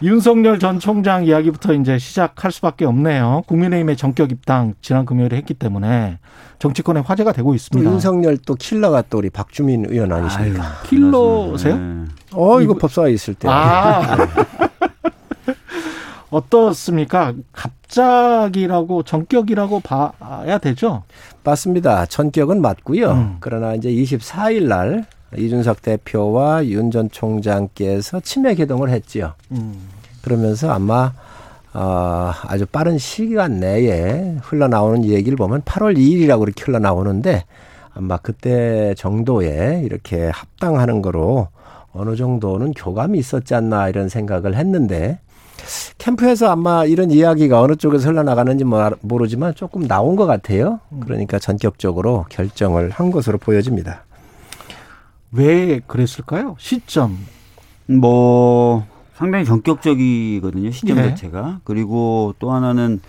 윤석열 0.00 0.58
전 0.58 0.78
총장 0.78 1.26
이야기부터 1.26 1.74
이제 1.74 1.98
시작할 1.98 2.52
수밖에 2.52 2.86
없네요. 2.86 3.42
국민의힘의 3.46 3.96
전격 3.96 4.30
입당 4.30 4.74
지난 4.80 5.04
금요일에 5.04 5.36
했기 5.36 5.52
때문에 5.52 6.18
정치권에 6.58 7.00
화제가 7.00 7.32
되고 7.32 7.50
또 7.50 7.54
있습니다. 7.54 7.90
윤석열 7.90 8.38
또 8.38 8.54
킬러가 8.54 9.02
또 9.10 9.18
우리 9.18 9.28
박주민 9.28 9.84
의원 9.88 10.12
아니십니까? 10.12 10.62
아유, 10.62 10.72
킬러세요? 10.86 11.76
네. 11.76 12.04
어, 12.32 12.60
이거 12.62 12.74
법사에 12.74 13.12
있을 13.12 13.34
때. 13.34 13.48
아. 13.50 14.16
어떻습니까? 16.30 17.32
갑자기라고 17.52 19.02
전격이라고 19.02 19.80
봐야 19.80 20.58
되죠? 20.58 21.02
맞습니다. 21.44 22.06
전격은 22.06 22.60
맞고요. 22.60 23.10
음. 23.10 23.36
그러나 23.40 23.74
이제 23.74 23.90
24일 23.90 24.64
날 24.68 25.04
이준석 25.36 25.82
대표와 25.82 26.66
윤 26.66 26.90
전 26.90 27.10
총장께서 27.10 28.20
치매 28.20 28.54
개동을 28.54 28.90
했지요. 28.90 29.34
음. 29.52 29.88
그러면서 30.22 30.70
아마 30.70 31.12
어, 31.74 32.32
아주 32.46 32.66
빠른 32.66 32.96
시간 32.98 33.60
내에 33.60 34.36
흘러나오는 34.42 35.04
얘기를 35.04 35.36
보면 35.36 35.62
8월 35.62 35.96
2일이라고 35.98 36.42
이렇게 36.42 36.64
흘러나오는데 36.64 37.44
아마 37.94 38.16
그때 38.16 38.94
정도에 38.96 39.82
이렇게 39.84 40.28
합당하는 40.32 41.02
거로 41.02 41.48
어느 41.92 42.16
정도는 42.16 42.72
교감이 42.72 43.18
있었지 43.18 43.54
않나 43.54 43.88
이런 43.88 44.08
생각을 44.08 44.54
했는데 44.56 45.18
캠프에서 45.98 46.50
아마 46.50 46.84
이런 46.84 47.10
이야기가 47.10 47.60
어느 47.60 47.76
쪽에서 47.76 48.08
흘러나가는지 48.10 48.64
뭐 48.64 48.90
모르지만 49.00 49.54
조금 49.54 49.86
나온 49.86 50.16
것 50.16 50.26
같아요. 50.26 50.80
그러니까 51.00 51.38
전격적으로 51.38 52.26
결정을 52.28 52.90
한 52.90 53.10
것으로 53.10 53.38
보여집니다. 53.38 54.04
왜 55.32 55.80
그랬을까요? 55.86 56.56
시점. 56.58 57.18
뭐 57.86 58.86
상당히 59.14 59.44
전격적이거든요 59.44 60.70
시점 60.70 60.98
네. 60.98 61.08
자체가 61.08 61.60
그리고 61.64 62.34
또 62.38 62.52
하나는 62.52 63.00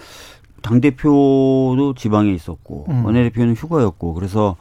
당 0.61 0.81
대표도 0.81 1.93
지방에 1.97 2.31
있었고 2.31 2.85
음. 2.89 3.05
원내대표는 3.05 3.53
휴가였고 3.53 4.13
그래서 4.13 4.55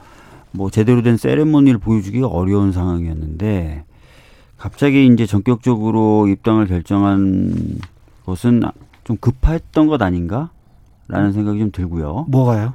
뭐 0.50 0.70
제대로 0.70 1.02
된 1.02 1.16
세레모니를 1.16 1.78
보여주기가 1.78 2.26
어려운 2.26 2.72
상황이었는데 2.72 3.84
갑자기 4.58 5.06
이제 5.06 5.24
전격적으로 5.24 6.26
입당을 6.28 6.66
결정한 6.66 7.78
것은 8.26 8.62
좀 9.04 9.16
급했던 9.18 9.86
것 9.86 10.02
아닌가라는 10.02 11.32
생각이 11.32 11.58
좀 11.60 11.70
들고요. 11.72 12.26
뭐가요? 12.28 12.74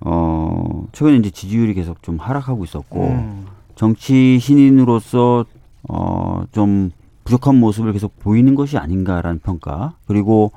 어 0.00 0.86
최근에 0.92 1.16
이제 1.18 1.30
지지율이 1.30 1.74
계속 1.74 2.02
좀 2.02 2.18
하락하고 2.18 2.64
있었고 2.64 3.06
음. 3.08 3.46
정치 3.74 4.38
신인으로서 4.38 5.44
어 5.88 6.44
좀 6.52 6.90
부족한 7.24 7.54
모습을 7.56 7.92
계속 7.92 8.18
보이는 8.18 8.54
것이 8.54 8.76
아닌가라는 8.78 9.38
평가 9.38 9.94
그리고 10.06 10.50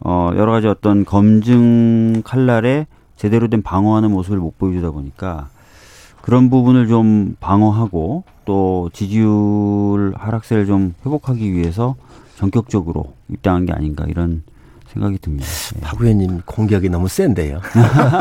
어 0.00 0.30
여러 0.34 0.50
가지 0.52 0.66
어떤 0.66 1.04
검증 1.04 2.22
칼날에 2.24 2.86
제대로 3.16 3.48
된 3.48 3.62
방어하는 3.62 4.10
모습을 4.10 4.38
못 4.38 4.58
보여주다 4.58 4.90
보니까 4.90 5.48
그런 6.22 6.50
부분을 6.50 6.88
좀 6.88 7.36
방어하고 7.40 8.24
또 8.44 8.90
지지율 8.92 10.12
하락세를 10.16 10.66
좀 10.66 10.94
회복하기 11.04 11.52
위해서 11.52 11.96
전격적으로 12.36 13.14
입당한 13.28 13.66
게 13.66 13.72
아닌가 13.72 14.04
이런 14.08 14.42
생각이 14.88 15.18
듭니다. 15.18 15.46
예. 15.76 15.80
박 15.80 16.00
의원님 16.00 16.42
공격이 16.44 16.88
너무 16.88 17.06
센데요. 17.08 17.60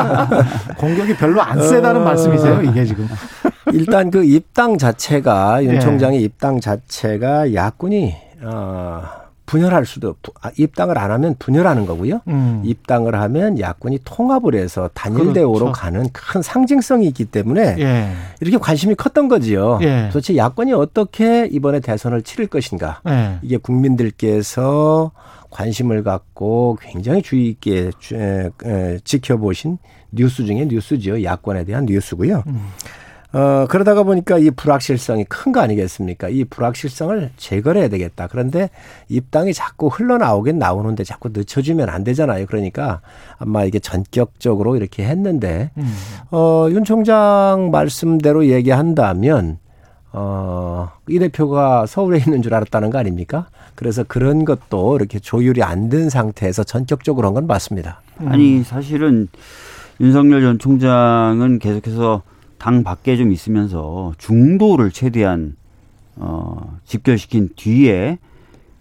공격이 0.78 1.16
별로 1.16 1.42
안 1.42 1.62
세다는 1.62 2.02
어. 2.02 2.04
말씀이세요, 2.04 2.62
이게 2.62 2.86
지금. 2.86 3.08
일단 3.74 4.12
그 4.12 4.24
입당 4.24 4.78
자체가 4.78 5.64
윤 5.64 5.76
예. 5.76 5.80
총장의 5.80 6.22
입당 6.22 6.60
자체가 6.60 7.54
야권이 7.54 8.16
어 8.44 9.02
분열할 9.50 9.84
수도 9.88 10.14
부- 10.22 10.32
아, 10.44 10.52
입당을 10.60 11.00
안 11.00 11.10
하면 11.10 11.36
분열하는 11.40 11.88
거고요. 11.88 12.22
음. 12.28 12.62
입당을 12.64 13.16
하면 13.16 13.60
야권이 13.60 14.02
통합을 14.06 14.54
해서 14.54 14.92
단일 14.94 15.34
대우로 15.34 15.60
그렇죠. 15.60 15.72
가는 15.72 16.08
큰 16.14 16.44
상징성이 16.44 17.08
있기 17.08 17.26
때문에 17.26 17.76
예. 17.80 18.12
이렇게 18.42 18.60
관심이 18.60 18.94
컸던 18.94 19.28
거지요. 19.28 19.80
예. 19.82 20.10
도대체 20.14 20.38
야권이 20.38 20.72
어떻게 20.74 21.48
이번에 21.52 21.80
대선을 21.80 22.22
치를 22.22 22.46
것인가? 22.46 23.02
예. 23.10 23.40
이게 23.42 23.58
국민들께서 23.58 25.12
관심을 25.50 26.04
갖고 26.04 26.78
굉장히 26.80 27.24
주의 27.24 27.48
있게 27.50 27.90
지켜보신 29.04 29.80
뉴스 30.12 30.46
중에 30.46 30.66
뉴스지요. 30.66 31.24
야권에 31.24 31.64
대한 31.66 31.86
뉴스고요. 31.86 32.44
음. 32.46 32.68
어, 33.32 33.68
그러다가 33.70 34.02
보니까 34.04 34.40
이 34.40 34.50
불확실성이 34.50 35.24
큰 35.26 35.52
거 35.52 35.60
아니겠습니까? 35.62 36.30
이 36.30 36.44
불확실성을 36.46 37.30
제거를 37.38 37.82
해야 37.82 37.88
되겠다. 37.90 38.28
그런데 38.28 38.70
입당이 39.08 39.54
자꾸 39.54 39.88
흘러나오긴 39.88 40.58
나오는데 40.58 41.04
자꾸 41.04 41.30
늦춰주면 41.32 41.90
안 41.90 42.04
되잖아요. 42.04 42.48
그러니까 42.48 43.02
아마 43.38 43.64
이게 43.66 43.78
전격적으로 43.80 44.76
이렇게 44.76 45.06
했는데, 45.06 45.70
음. 45.78 45.94
어, 46.32 46.68
윤 46.72 46.84
총장 46.84 47.70
말씀대로 47.72 48.48
얘기한다면, 48.48 49.60
어, 50.12 50.90
이 51.08 51.20
대표가 51.20 51.86
서울에 51.86 52.18
있는 52.18 52.42
줄 52.42 52.56
알았다는 52.56 52.90
거 52.90 52.98
아닙니까? 52.98 53.48
그래서 53.76 54.04
그런 54.04 54.44
것도 54.44 54.96
이렇게 54.96 55.20
조율이 55.20 55.62
안 55.64 55.90
된 55.90 56.10
상태에서 56.10 56.64
전격적으로 56.64 57.28
한 57.28 57.36
건 57.36 57.46
맞습니다. 57.46 58.02
아니 58.26 58.64
사실은 58.64 59.28
윤석열 60.02 60.42
전 60.42 60.58
총장은 60.60 61.60
계속해서 61.60 62.24
당 62.60 62.84
밖에 62.84 63.18
좀 63.18 63.32
있으면서 63.32 64.14
중도를 64.18 64.92
최대한 64.92 65.56
어 66.18 66.78
집결시킨 66.86 67.50
뒤에 67.56 68.20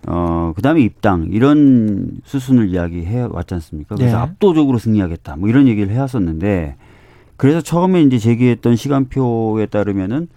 어 0.06 0.52
그다음에 0.56 0.80
입당 0.82 1.28
이런 1.30 2.18
수순을 2.24 2.68
이야기해 2.70 3.28
왔지 3.30 3.54
않습니까? 3.54 3.94
그래서 3.96 4.16
네. 4.16 4.22
압도적으로 4.22 4.78
승리하겠다 4.78 5.36
뭐 5.36 5.48
이런 5.48 5.66
얘기를 5.68 5.90
해왔었는데 5.92 6.76
그래서 7.36 7.60
처음에 7.60 8.02
이제 8.02 8.18
제기했던 8.18 8.74
시간표에 8.76 9.66
따르면은 9.66 10.28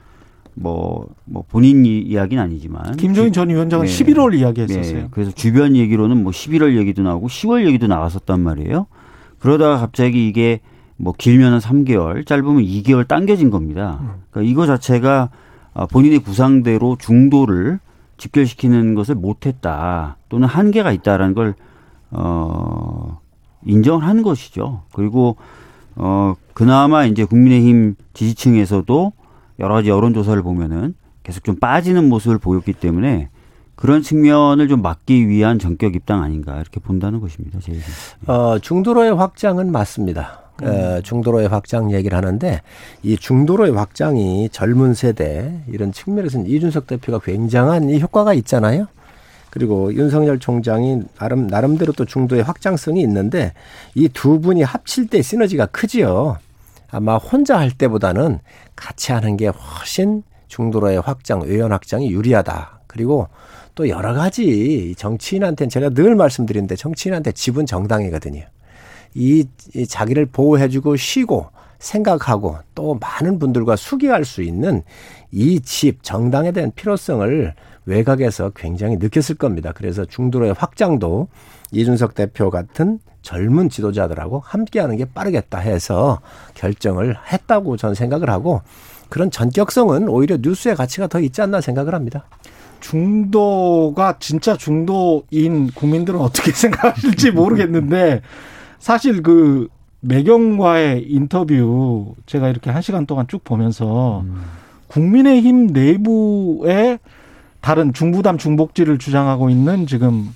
뭐, 0.53 1.07
뭐 1.25 1.43
본인 1.49 1.85
이- 1.85 1.99
이야기는 1.99 2.41
아니지만 2.43 2.95
김종인 2.97 3.31
전 3.33 3.49
위원장은 3.49 3.85
네. 3.87 3.91
11월 3.91 4.37
이야기했었어요. 4.37 4.97
네, 5.03 5.07
그래서 5.09 5.31
주변 5.31 5.75
얘기로는 5.75 6.21
뭐 6.21 6.31
11월 6.31 6.77
얘기도 6.77 7.01
나오고 7.03 7.27
10월 7.29 7.65
얘기도 7.65 7.87
나왔었단 7.87 8.39
말이에요. 8.41 8.85
그러다가 9.39 9.77
갑자기 9.77 10.27
이게 10.27 10.59
뭐 11.01 11.13
길면은 11.17 11.57
3개월, 11.57 12.27
짧으면 12.27 12.63
2개월 12.63 13.07
당겨진 13.07 13.49
겁니다. 13.49 13.99
그러니까 14.29 14.51
이거 14.51 14.67
자체가 14.67 15.29
아, 15.73 15.85
본인의 15.87 16.19
구상대로 16.19 16.95
중도를 16.99 17.79
집결시키는 18.17 18.93
것을 18.93 19.15
못했다 19.15 20.17
또는 20.29 20.47
한계가 20.47 20.91
있다라는 20.91 21.33
걸 21.33 21.55
어, 22.11 23.19
인정을 23.65 24.05
한 24.05 24.21
것이죠. 24.21 24.83
그리고 24.93 25.37
어, 25.95 26.35
그나마 26.53 27.05
이제 27.05 27.25
국민의힘 27.25 27.95
지지층에서도 28.13 29.13
여러 29.59 29.73
가지 29.73 29.89
여론조사를 29.89 30.41
보면은 30.43 30.93
계속 31.23 31.43
좀 31.43 31.55
빠지는 31.55 32.09
모습을 32.09 32.37
보였기 32.37 32.73
때문에 32.73 33.29
그런 33.75 34.03
측면을 34.03 34.67
좀 34.67 34.83
막기 34.83 35.27
위한 35.27 35.57
전격 35.57 35.95
입당 35.95 36.21
아닌가 36.21 36.57
이렇게 36.57 36.79
본다는 36.79 37.21
것입니다. 37.21 37.59
제. 37.59 37.73
어, 38.27 38.59
중도로의 38.59 39.15
확장은 39.15 39.71
맞습니다. 39.71 40.50
어, 40.61 41.01
중도로의 41.01 41.47
확장 41.47 41.91
얘기를 41.91 42.17
하는데 42.17 42.61
이 43.03 43.17
중도로의 43.17 43.73
확장이 43.73 44.49
젊은 44.51 44.93
세대 44.93 45.61
이런 45.67 45.91
측면에서는 45.91 46.47
이준석 46.47 46.87
대표가 46.87 47.19
굉장한 47.19 47.89
이 47.89 47.99
효과가 47.99 48.33
있잖아요. 48.35 48.87
그리고 49.49 49.93
윤석열 49.93 50.39
총장이 50.39 51.03
나름 51.17 51.47
나름대로 51.47 51.91
또 51.93 52.05
중도의 52.05 52.43
확장성이 52.43 53.01
있는데 53.01 53.53
이 53.95 54.07
두 54.07 54.39
분이 54.39 54.63
합칠 54.63 55.07
때 55.07 55.21
시너지가 55.21 55.67
크지요. 55.67 56.37
아마 56.89 57.17
혼자 57.17 57.57
할 57.57 57.71
때보다는 57.71 58.39
같이 58.75 59.11
하는 59.11 59.37
게 59.37 59.47
훨씬 59.47 60.23
중도로의 60.47 61.01
확장, 61.01 61.41
의원 61.43 61.71
확장이 61.71 62.11
유리하다. 62.11 62.81
그리고 62.87 63.27
또 63.75 63.87
여러 63.87 64.13
가지 64.13 64.93
정치인한테는 64.97 65.69
제가 65.69 65.89
늘 65.89 66.15
말씀드리는데 66.15 66.75
정치인한테 66.75 67.31
집은 67.31 67.65
정당이거든요. 67.65 68.43
이, 69.13 69.45
이 69.75 69.87
자기를 69.87 70.27
보호해주고 70.27 70.95
쉬고 70.95 71.49
생각하고 71.79 72.57
또 72.75 72.95
많은 72.95 73.39
분들과 73.39 73.75
수기할 73.75 74.23
수 74.23 74.41
있는 74.43 74.83
이 75.31 75.59
집 75.61 76.03
정당에 76.03 76.51
대한 76.51 76.71
필요성을 76.75 77.53
외곽에서 77.85 78.51
굉장히 78.55 78.97
느꼈을 78.97 79.35
겁니다. 79.35 79.71
그래서 79.73 80.05
중도로의 80.05 80.53
확장도 80.57 81.27
이준석 81.71 82.13
대표 82.13 82.49
같은 82.49 82.99
젊은 83.21 83.69
지도자들하고 83.69 84.41
함께하는 84.45 84.97
게 84.97 85.05
빠르겠다 85.05 85.59
해서 85.59 86.19
결정을 86.53 87.15
했다고 87.31 87.77
저는 87.77 87.95
생각을 87.95 88.29
하고 88.29 88.61
그런 89.09 89.29
전격성은 89.31 90.07
오히려 90.09 90.37
뉴스의 90.39 90.75
가치가 90.75 91.07
더 91.07 91.19
있지 91.19 91.41
않나 91.41 91.61
생각을 91.61 91.93
합니다. 91.93 92.25
중도가 92.79 94.17
진짜 94.19 94.57
중도인 94.57 95.71
국민들은 95.73 96.19
어떻게 96.19 96.51
생각하실지 96.53 97.31
모르겠는데 97.31 98.21
사실 98.81 99.23
그 99.23 99.69
매경과의 100.01 101.05
인터뷰 101.09 102.15
제가 102.25 102.49
이렇게 102.49 102.69
한 102.69 102.81
시간 102.81 103.05
동안 103.05 103.27
쭉 103.27 103.43
보면서 103.43 104.25
국민의힘 104.87 105.67
내부에 105.67 106.99
다른 107.61 107.93
중부담 107.93 108.37
중복지를 108.37 108.97
주장하고 108.97 109.49
있는 109.49 109.87
지금 109.87 110.29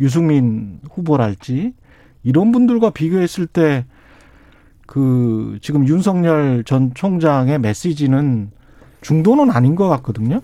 유승민 0.00 0.78
후보랄지 0.90 1.74
이런 2.22 2.52
분들과 2.52 2.90
비교했을 2.90 3.46
때 3.46 3.84
그 4.88 5.58
지금 5.60 5.86
윤석열 5.86 6.64
전 6.64 6.92
총장의 6.94 7.58
메시지는 7.58 8.50
중도는 9.02 9.50
아닌 9.50 9.76
것 9.76 9.86
같거든요. 9.88 10.40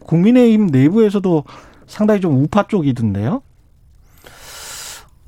국민의힘 0.00 0.66
내부에서도 0.66 1.44
상당히 1.86 2.20
좀 2.20 2.42
우파 2.42 2.66
쪽이던데요. 2.66 3.42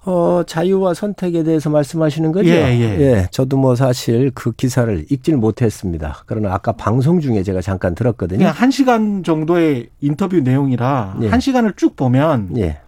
어, 0.05 0.43
자유와 0.45 0.95
선택에 0.95 1.45
대해서 1.45 1.71
말씀하시는 1.71 2.33
거죠? 2.33 2.49
예, 2.49 2.79
예. 2.81 3.29
저도 3.31 3.57
뭐 3.57 3.77
사실 3.77 4.33
그 4.35 4.51
기사를 4.53 5.07
읽지는 5.11 5.39
못했습니다. 5.39 6.25
그러나 6.27 6.53
아까 6.53 6.73
방송 6.73 7.21
중에 7.21 7.43
제가 7.45 7.61
잠깐 7.61 7.95
들었거든요. 7.95 8.39
그냥 8.39 8.53
한 8.53 8.71
시간 8.73 9.23
정도의 9.23 9.91
인터뷰 10.01 10.41
내용이라 10.41 11.19
예. 11.23 11.29
한 11.29 11.39
시간을 11.39 11.75
쭉 11.77 11.95
보면 11.95 12.57
예. 12.57 12.81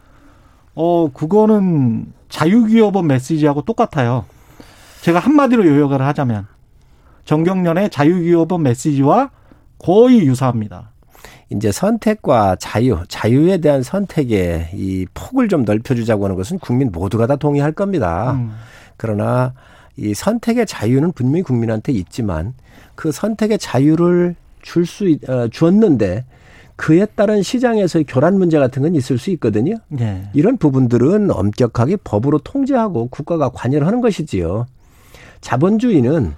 어 0.75 1.09
그거는 1.12 2.07
자유기업원 2.29 3.07
메시지하고 3.07 3.62
똑같아요. 3.62 4.25
제가 5.03 5.21
한마디로 5.21 5.65
요약을 5.65 6.03
하자면 6.03 6.49
정경련의 7.25 7.91
자유기업원 7.91 8.65
메시지와 8.65 9.31
거의 9.79 10.27
유사합니다. 10.27 10.91
이제 11.51 11.72
선택과 11.72 12.57
자유, 12.57 12.99
자유에 13.09 13.59
대한 13.59 13.83
선택의 13.83 14.70
이 14.75 15.07
폭을 15.14 15.49
좀 15.49 15.64
넓혀주자고 15.64 16.25
하는 16.25 16.37
것은 16.37 16.59
국민 16.59 16.91
모두가 16.91 17.27
다 17.27 17.37
동의할 17.37 17.72
겁니다. 17.72 18.33
음. 18.33 18.53
그러나 18.97 19.55
이 19.97 20.14
선택의 20.14 20.66
자유는 20.66 21.12
분명히 21.12 21.43
국민한테 21.43 21.93
있지만 21.93 22.55
그 22.95 23.12
선택의 23.12 23.59
자유를 23.59 24.35
줄 24.62 24.87
수, 24.87 25.05
어, 25.29 25.49
주었는데 25.49 26.25
그에 26.77 27.07
따른 27.14 27.43
시장에서의 27.43 28.05
교란 28.09 28.37
문제 28.37 28.59
같은 28.59 28.83
건 28.83 28.95
있을 28.95 29.18
수 29.18 29.31
있거든요. 29.33 29.77
예. 30.01 30.29
이런 30.33 30.57
부분들은 30.57 31.31
엄격하게 31.31 31.99
법으로 32.03 32.39
통제하고 32.39 33.09
국가가 33.09 33.49
관여를 33.51 33.87
하는 33.87 34.01
것이지요. 34.01 34.66
자본주의는 35.41 36.35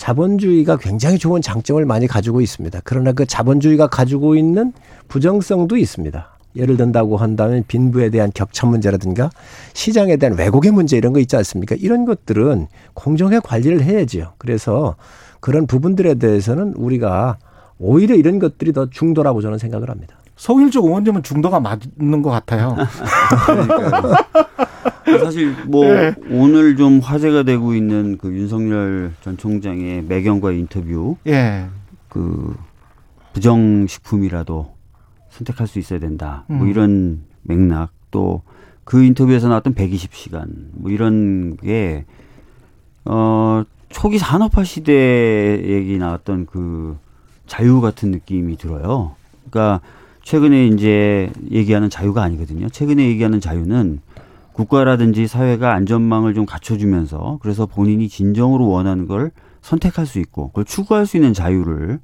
자본주의가 0.00 0.78
굉장히 0.78 1.18
좋은 1.18 1.42
장점을 1.42 1.84
많이 1.84 2.06
가지고 2.06 2.40
있습니다. 2.40 2.80
그러나 2.84 3.12
그 3.12 3.26
자본주의가 3.26 3.88
가지고 3.88 4.34
있는 4.34 4.72
부정성도 5.08 5.76
있습니다. 5.76 6.26
예를 6.56 6.78
든다고 6.78 7.18
한다면 7.18 7.64
빈부에 7.68 8.08
대한 8.08 8.30
격차 8.34 8.66
문제라든가 8.66 9.28
시장에 9.74 10.16
대한 10.16 10.38
왜곡의 10.38 10.70
문제 10.70 10.96
이런 10.96 11.12
거 11.12 11.20
있지 11.20 11.36
않습니까? 11.36 11.76
이런 11.78 12.06
것들은 12.06 12.68
공정에 12.94 13.40
관리를 13.40 13.82
해야지요. 13.82 14.32
그래서 14.38 14.96
그런 15.38 15.66
부분들에 15.66 16.14
대해서는 16.14 16.72
우리가 16.76 17.36
오히려 17.78 18.14
이런 18.14 18.38
것들이 18.38 18.72
더 18.72 18.88
중도라고 18.88 19.42
저는 19.42 19.58
생각을 19.58 19.90
합니다. 19.90 20.16
송일적 20.36 20.82
의원님은 20.82 21.22
중도가 21.22 21.60
맞는 21.60 22.22
것 22.22 22.30
같아요. 22.30 22.74
사실 25.04 25.54
뭐 25.66 25.84
네. 25.86 26.14
오늘 26.30 26.76
좀 26.76 27.00
화제가 27.00 27.42
되고 27.42 27.74
있는 27.74 28.18
그 28.18 28.32
윤석열 28.32 29.12
전 29.22 29.36
총장의 29.36 30.02
매경과의 30.04 30.58
인터뷰 30.58 31.16
예. 31.26 31.66
그 32.08 32.56
부정식품이라도 33.32 34.74
선택할 35.30 35.66
수 35.66 35.78
있어야 35.78 35.98
된다. 35.98 36.44
뭐 36.48 36.62
음. 36.62 36.68
이런 36.68 37.20
맥락 37.42 37.90
또 38.10 38.42
그 38.90 39.04
인터뷰에서 39.04 39.46
나왔던 39.46 39.76
120시간 39.76 40.46
뭐 40.72 40.90
이런 40.90 41.56
게 41.58 42.04
어, 43.04 43.62
초기 43.88 44.18
산업화 44.18 44.64
시대 44.64 45.62
얘기 45.64 45.96
나왔던 45.96 46.46
그 46.46 46.96
자유 47.46 47.80
같은 47.80 48.10
느낌이 48.10 48.56
들어요. 48.56 49.14
그러니까 49.48 49.80
최근에 50.24 50.66
이제 50.66 51.30
얘기하는 51.52 51.88
자유가 51.88 52.24
아니거든요. 52.24 52.68
최근에 52.68 53.06
얘기하는 53.06 53.40
자유는 53.40 54.00
국가라든지 54.60 55.26
사회가 55.26 55.72
안전망을 55.72 56.34
좀 56.34 56.44
갖춰주면서 56.44 57.38
그래서 57.40 57.66
본인이 57.66 58.08
진정으로 58.08 58.68
원하는 58.68 59.06
걸 59.06 59.30
선택할 59.62 60.06
수 60.06 60.18
있고 60.18 60.48
그걸 60.48 60.64
추구할 60.64 61.06
수 61.06 61.16
있는 61.16 61.32
자유를 61.32 61.98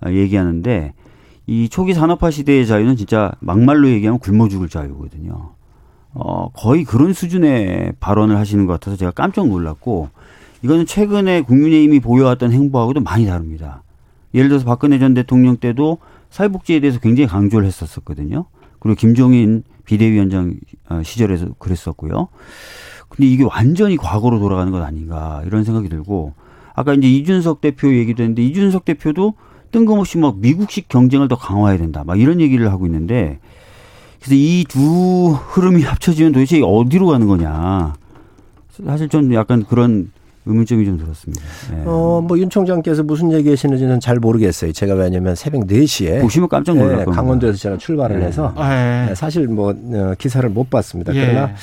아, 0.00 0.12
얘기하는데 0.12 0.94
이 1.46 1.68
초기 1.68 1.94
산업화 1.94 2.30
시대의 2.30 2.66
자유는 2.66 2.96
진짜 2.96 3.32
막말로 3.40 3.88
얘기하면 3.88 4.20
굶어 4.20 4.48
죽을 4.48 4.68
자유거든요. 4.68 5.54
어, 6.14 6.50
거의 6.54 6.84
그런 6.84 7.12
수준의 7.12 7.94
발언을 7.98 8.36
하시는 8.36 8.66
것 8.66 8.74
같아서 8.74 8.96
제가 8.96 9.10
깜짝 9.10 9.48
놀랐고 9.48 10.08
이거는 10.62 10.86
최근에 10.86 11.42
국민의힘이 11.42 12.00
보여왔던 12.00 12.52
행보하고도 12.52 13.00
많이 13.00 13.26
다릅니다. 13.26 13.82
예를 14.34 14.48
들어서 14.48 14.64
박근혜 14.64 14.98
전 14.98 15.14
대통령 15.14 15.56
때도 15.56 15.98
사회복지에 16.30 16.80
대해서 16.80 17.00
굉장히 17.00 17.26
강조를 17.28 17.66
했었었거든요. 17.66 18.46
그리고 18.78 18.96
김종인 18.96 19.64
비대위원장 19.86 20.54
어, 20.90 21.00
시절에서 21.02 21.54
그랬었고요. 21.58 22.28
근데 23.08 23.26
이게 23.28 23.44
완전히 23.44 23.96
과거로 23.96 24.38
돌아가는 24.38 24.70
것 24.72 24.82
아닌가 24.82 25.42
이런 25.46 25.64
생각이 25.64 25.88
들고 25.88 26.34
아까 26.74 26.92
이제 26.92 27.08
이준석 27.08 27.60
대표 27.62 27.94
얘기도 27.94 28.22
했는데 28.22 28.42
이준석 28.42 28.84
대표도 28.84 29.34
뜬금없이 29.72 30.18
막 30.18 30.38
미국식 30.38 30.88
경쟁을 30.88 31.28
더 31.28 31.36
강화해야 31.36 31.78
된다 31.78 32.02
막 32.04 32.20
이런 32.20 32.40
얘기를 32.40 32.70
하고 32.70 32.86
있는데 32.86 33.38
그래서 34.20 34.34
이 34.34 34.64
두 34.68 35.32
흐름이 35.32 35.82
합쳐지면 35.82 36.32
도대체 36.32 36.60
어디로 36.62 37.06
가는 37.06 37.26
거냐 37.26 37.94
사실 38.84 39.08
좀 39.08 39.32
약간 39.34 39.64
그런 39.64 40.10
의문점이 40.46 40.84
좀 40.84 40.96
들었습니다. 40.96 41.42
네. 41.70 41.82
어, 41.84 42.22
뭐 42.26 42.36
윤 42.38 42.48
총장께서 42.50 43.02
무슨 43.02 43.32
얘기 43.32 43.50
하시는지는 43.50 44.00
잘 44.00 44.18
모르겠어요. 44.18 44.72
제가 44.72 44.94
왜냐면 44.94 45.34
새벽 45.34 45.66
4시에 45.66 46.20
보시면 46.22 46.48
깜짝 46.48 46.76
놀랄 46.76 46.98
네, 46.98 47.04
겁니다. 47.04 47.20
강원도에서 47.20 47.58
제가 47.58 47.76
출발을 47.78 48.20
네. 48.20 48.26
해서 48.26 48.54
예. 48.58 49.06
네, 49.08 49.14
사실 49.14 49.48
뭐 49.48 49.70
어, 49.70 50.14
기사를 50.18 50.48
못 50.48 50.70
봤습니다. 50.70 51.14
예. 51.14 51.26
그러나 51.26 51.54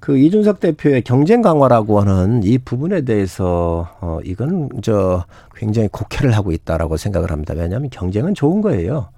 그 0.00 0.18
이준석 0.18 0.60
대표의 0.60 1.02
경쟁 1.02 1.42
강화라고 1.42 2.00
하는 2.00 2.42
이 2.42 2.58
부분에 2.58 3.02
대해서 3.02 3.88
어 4.00 4.18
이건 4.24 4.68
저 4.82 5.24
굉장히 5.54 5.88
곡해를 5.88 6.34
하고 6.36 6.50
있다라고 6.52 6.96
생각을 6.96 7.30
합니다. 7.30 7.54
왜냐하면 7.56 7.88
경쟁은 7.90 8.34
좋은 8.34 8.62
거예요. 8.62 9.08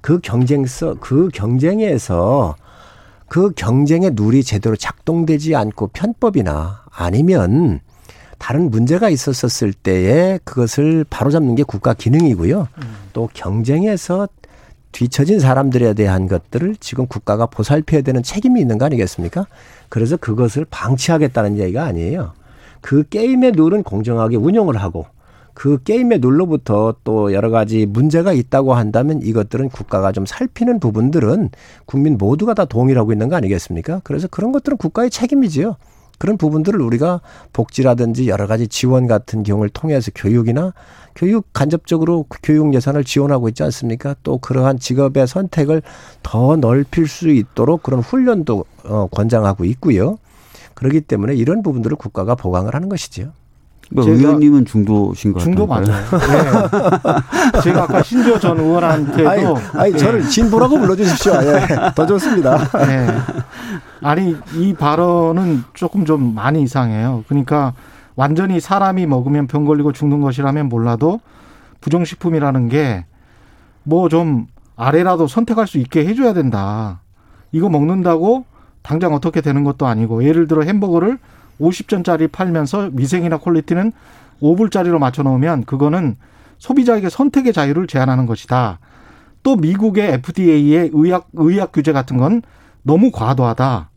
그 0.00 0.20
경쟁서 0.20 0.96
그 1.00 1.28
경쟁에서 1.32 2.56
그 3.28 3.52
경쟁의 3.54 4.12
룰이 4.16 4.42
제대로 4.42 4.76
작동되지 4.76 5.54
않고 5.54 5.88
편법이나 5.88 6.82
아니면 6.90 7.80
다른 8.42 8.72
문제가 8.72 9.08
있었었을 9.08 9.72
때에 9.72 10.40
그것을 10.42 11.04
바로잡는 11.08 11.54
게 11.54 11.62
국가 11.62 11.94
기능이고요. 11.94 12.66
또 13.12 13.28
경쟁에서 13.32 14.28
뒤처진 14.90 15.38
사람들에 15.38 15.94
대한 15.94 16.26
것들을 16.26 16.74
지금 16.80 17.06
국가가 17.06 17.46
보살펴야 17.46 18.02
되는 18.02 18.20
책임이 18.20 18.60
있는 18.60 18.78
거 18.78 18.86
아니겠습니까? 18.86 19.46
그래서 19.88 20.16
그것을 20.16 20.66
방치하겠다는 20.68 21.58
얘기가 21.60 21.84
아니에요. 21.84 22.32
그 22.80 23.04
게임의 23.08 23.52
룰은 23.52 23.84
공정하게 23.84 24.38
운영을 24.38 24.76
하고 24.76 25.06
그 25.54 25.80
게임의 25.84 26.18
룰로부터 26.18 26.96
또 27.04 27.32
여러 27.32 27.48
가지 27.48 27.86
문제가 27.86 28.32
있다고 28.32 28.74
한다면 28.74 29.22
이것들은 29.22 29.68
국가가 29.68 30.10
좀 30.10 30.26
살피는 30.26 30.80
부분들은 30.80 31.50
국민 31.86 32.18
모두가 32.18 32.54
다 32.54 32.64
동의하고 32.64 33.12
있는 33.12 33.28
거 33.28 33.36
아니겠습니까? 33.36 34.00
그래서 34.02 34.26
그런 34.26 34.50
것들은 34.50 34.78
국가의 34.78 35.10
책임이지요. 35.10 35.76
그런 36.22 36.36
부분들을 36.36 36.80
우리가 36.80 37.20
복지라든지 37.52 38.28
여러 38.28 38.46
가지 38.46 38.68
지원 38.68 39.08
같은 39.08 39.42
경우를 39.42 39.70
통해서 39.70 40.12
교육이나 40.14 40.72
교육 41.16 41.52
간접적으로 41.52 42.26
교육 42.44 42.74
예산을 42.74 43.02
지원하고 43.02 43.48
있지 43.48 43.64
않습니까? 43.64 44.14
또 44.22 44.38
그러한 44.38 44.78
직업의 44.78 45.26
선택을 45.26 45.82
더 46.22 46.54
넓힐 46.54 47.08
수 47.08 47.28
있도록 47.28 47.82
그런 47.82 47.98
훈련도 47.98 48.64
어, 48.84 49.08
권장하고 49.08 49.64
있고요. 49.64 50.18
그렇기 50.74 51.00
때문에 51.00 51.34
이런 51.34 51.60
부분들을 51.60 51.96
국가가 51.96 52.36
보강을 52.36 52.72
하는 52.72 52.88
것이지요. 52.88 53.32
뭐 53.94 54.04
제가- 54.04 54.08
의원님은 54.18 54.64
중도신 54.64 55.32
것 55.32 55.40
중도 55.40 55.66
같아요. 55.66 55.94
맞아요. 56.10 56.68
네. 57.54 57.60
제가 57.62 57.82
아까 57.84 58.02
신지호 58.02 58.38
전 58.38 58.58
의원한테도 58.58 59.28
아니, 59.28 59.44
아니 59.74 59.92
네. 59.92 59.98
저를 59.98 60.22
진보라고 60.28 60.78
불러주십시오. 60.78 61.32
예, 61.42 61.92
더 61.94 62.06
좋습니다. 62.06 62.58
네. 62.86 63.06
아니 64.02 64.36
이 64.54 64.74
발언은 64.74 65.64
조금 65.74 66.04
좀 66.04 66.34
많이 66.34 66.62
이상해요. 66.62 67.24
그러니까 67.28 67.74
완전히 68.16 68.60
사람이 68.60 69.06
먹으면 69.06 69.46
병 69.46 69.64
걸리고 69.64 69.92
죽는 69.92 70.20
것이라면 70.20 70.68
몰라도 70.68 71.20
부정식품이라는 71.80 72.68
게 72.68 73.04
뭐 73.84 74.08
좀 74.08 74.46
아래라도 74.76 75.26
선택할 75.26 75.66
수 75.66 75.78
있게 75.78 76.06
해줘야 76.06 76.32
된다. 76.34 77.00
이거 77.50 77.68
먹는다고 77.68 78.44
당장 78.82 79.12
어떻게 79.12 79.40
되는 79.40 79.64
것도 79.64 79.86
아니고 79.86 80.24
예를 80.24 80.46
들어 80.46 80.62
햄버거를 80.62 81.18
50전짜리 81.62 82.30
팔면서 82.30 82.90
위생이나 82.92 83.38
퀄리티는 83.38 83.92
5불짜리로 84.40 84.98
맞춰 84.98 85.22
놓으면 85.22 85.64
그거는 85.64 86.16
소비자에게 86.58 87.08
선택의 87.08 87.52
자유를 87.52 87.86
제한하는 87.86 88.26
것이다. 88.26 88.78
또 89.42 89.56
미국의 89.56 90.12
FDA의 90.12 90.90
의약 90.92 91.28
의약 91.32 91.72
규제 91.72 91.92
같은 91.92 92.16
건 92.16 92.42
너무 92.82 93.10
과도하다. 93.10 93.90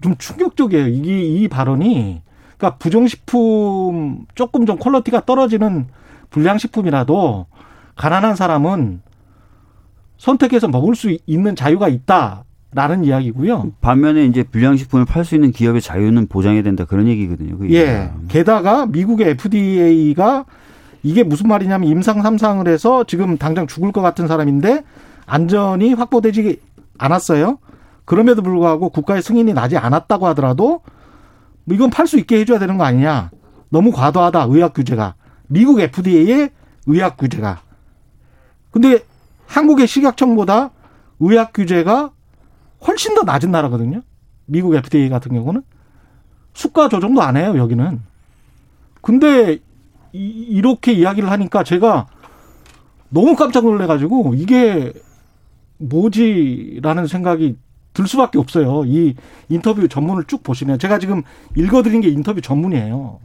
좀 0.00 0.16
충격적이에요. 0.16 0.86
이게 0.88 1.22
이 1.22 1.48
발언이 1.48 2.22
그러니까 2.56 2.78
부정식품 2.78 4.26
조금 4.34 4.66
좀 4.66 4.78
quality가 4.78 5.24
떨어지는 5.24 5.88
불량식품이라도 6.30 7.46
가난한 7.96 8.36
사람은 8.36 9.02
선택해서 10.18 10.68
먹을 10.68 10.94
수 10.94 11.16
있는 11.26 11.56
자유가 11.56 11.88
있다 11.88 12.44
라는 12.70 13.04
이야기고요. 13.04 13.72
반면에 13.80 14.26
이제 14.26 14.42
불량식품을 14.42 15.06
팔 15.06 15.24
수 15.24 15.34
있는 15.34 15.52
기업의 15.52 15.80
자유는 15.80 16.26
보장해야 16.26 16.62
된다 16.62 16.84
그런 16.84 17.08
얘기거든요. 17.08 17.56
그 17.56 17.70
예. 17.70 17.78
얘기가. 17.78 18.12
게다가 18.28 18.86
미국의 18.86 19.30
FDA가 19.30 20.44
이게 21.02 21.22
무슨 21.22 21.48
말이냐면 21.48 21.88
임상 21.88 22.22
삼상을 22.22 22.66
해서 22.68 23.04
지금 23.04 23.38
당장 23.38 23.66
죽을 23.66 23.90
것 23.92 24.02
같은 24.02 24.26
사람인데 24.28 24.84
안전이 25.26 25.94
확보되지 25.94 26.60
않았어요. 26.98 27.58
그럼에도 28.04 28.42
불구하고 28.42 28.90
국가의 28.90 29.22
승인이 29.22 29.54
나지 29.54 29.76
않았다고 29.76 30.26
하더라도 30.28 30.80
뭐 31.64 31.74
이건 31.74 31.90
팔 31.90 32.06
수 32.06 32.18
있게 32.18 32.40
해줘야 32.40 32.58
되는 32.58 32.76
거 32.76 32.84
아니냐. 32.84 33.30
너무 33.70 33.92
과도하다 33.92 34.46
의학 34.50 34.74
규제가 34.74 35.14
미국 35.46 35.80
FDA의 35.80 36.50
의학 36.86 37.16
규제가. 37.16 37.60
근데 38.70 39.00
한국의 39.46 39.86
식약청보다 39.86 40.70
의학 41.20 41.52
규제가 41.52 42.10
훨씬 42.86 43.14
더 43.14 43.22
낮은 43.22 43.50
나라거든요. 43.50 44.02
미국 44.46 44.74
FDA 44.74 45.08
같은 45.08 45.32
경우는 45.32 45.62
수가 46.54 46.88
조정도 46.88 47.22
안 47.22 47.36
해요 47.36 47.56
여기는. 47.56 48.00
근데 49.00 49.58
이, 50.12 50.28
이렇게 50.48 50.92
이야기를 50.92 51.30
하니까 51.30 51.62
제가 51.64 52.06
너무 53.10 53.36
깜짝 53.36 53.64
놀래가지고 53.64 54.34
이게 54.34 54.92
뭐지라는 55.78 57.06
생각이 57.06 57.56
들 57.94 58.06
수밖에 58.06 58.38
없어요. 58.38 58.84
이 58.86 59.14
인터뷰 59.48 59.86
전문을 59.88 60.24
쭉 60.24 60.42
보시면 60.42 60.78
제가 60.78 60.98
지금 60.98 61.22
읽어드린 61.56 62.00
게 62.00 62.08
인터뷰 62.08 62.40
전문이에요. 62.40 63.20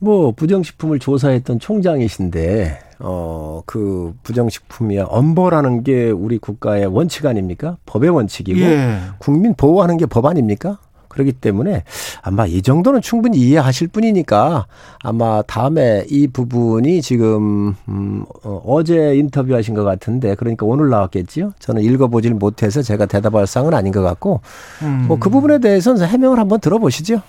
뭐 0.00 0.32
부정식품을 0.32 0.98
조사했던 0.98 1.58
총장이신데 1.58 2.85
어 3.00 3.62
그 3.66 4.14
부정식품이 4.22 4.98
엄벌하는 5.00 5.82
게 5.82 6.10
우리 6.10 6.38
국가의 6.38 6.86
원칙 6.86 7.26
아닙니까? 7.26 7.76
법의 7.86 8.10
원칙이고 8.10 8.60
예. 8.60 8.98
국민 9.18 9.54
보호하는 9.54 9.96
게 9.96 10.06
법 10.06 10.24
아닙니까? 10.26 10.78
그렇기 11.08 11.32
때문에 11.32 11.82
아마 12.22 12.46
이 12.46 12.60
정도는 12.62 13.00
충분히 13.00 13.38
이해하실 13.38 13.88
뿐이니까 13.88 14.66
아마 15.02 15.42
다음에 15.42 16.04
이 16.10 16.26
부분이 16.28 17.00
지금 17.02 17.74
음, 17.88 18.24
어, 18.44 18.62
어제 18.66 19.16
인터뷰하신 19.16 19.74
것 19.74 19.82
같은데 19.82 20.34
그러니까 20.34 20.66
오늘 20.66 20.90
나왔겠지요. 20.90 21.52
저는 21.58 21.82
읽어보질 21.82 22.34
못해서 22.34 22.82
제가 22.82 23.06
대답할 23.06 23.46
상은 23.46 23.72
아닌 23.74 23.92
것 23.92 24.02
같고 24.02 24.40
음. 24.82 25.06
뭐그 25.08 25.30
부분에 25.30 25.58
대해서는 25.58 26.06
해명을 26.06 26.38
한번 26.38 26.60
들어보시죠. 26.60 27.22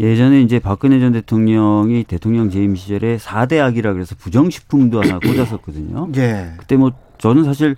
예전에 0.00 0.40
이제 0.42 0.58
박근혜 0.58 1.00
전 1.00 1.12
대통령이 1.12 2.04
대통령 2.04 2.50
재임 2.50 2.74
시절에 2.74 3.16
4대 3.18 3.58
악이라 3.60 3.92
그래서 3.92 4.14
부정식품도 4.18 5.02
하나 5.02 5.18
꽂았었거든요. 5.18 6.08
예. 6.16 6.52
그때 6.56 6.76
뭐 6.76 6.92
저는 7.18 7.44
사실 7.44 7.76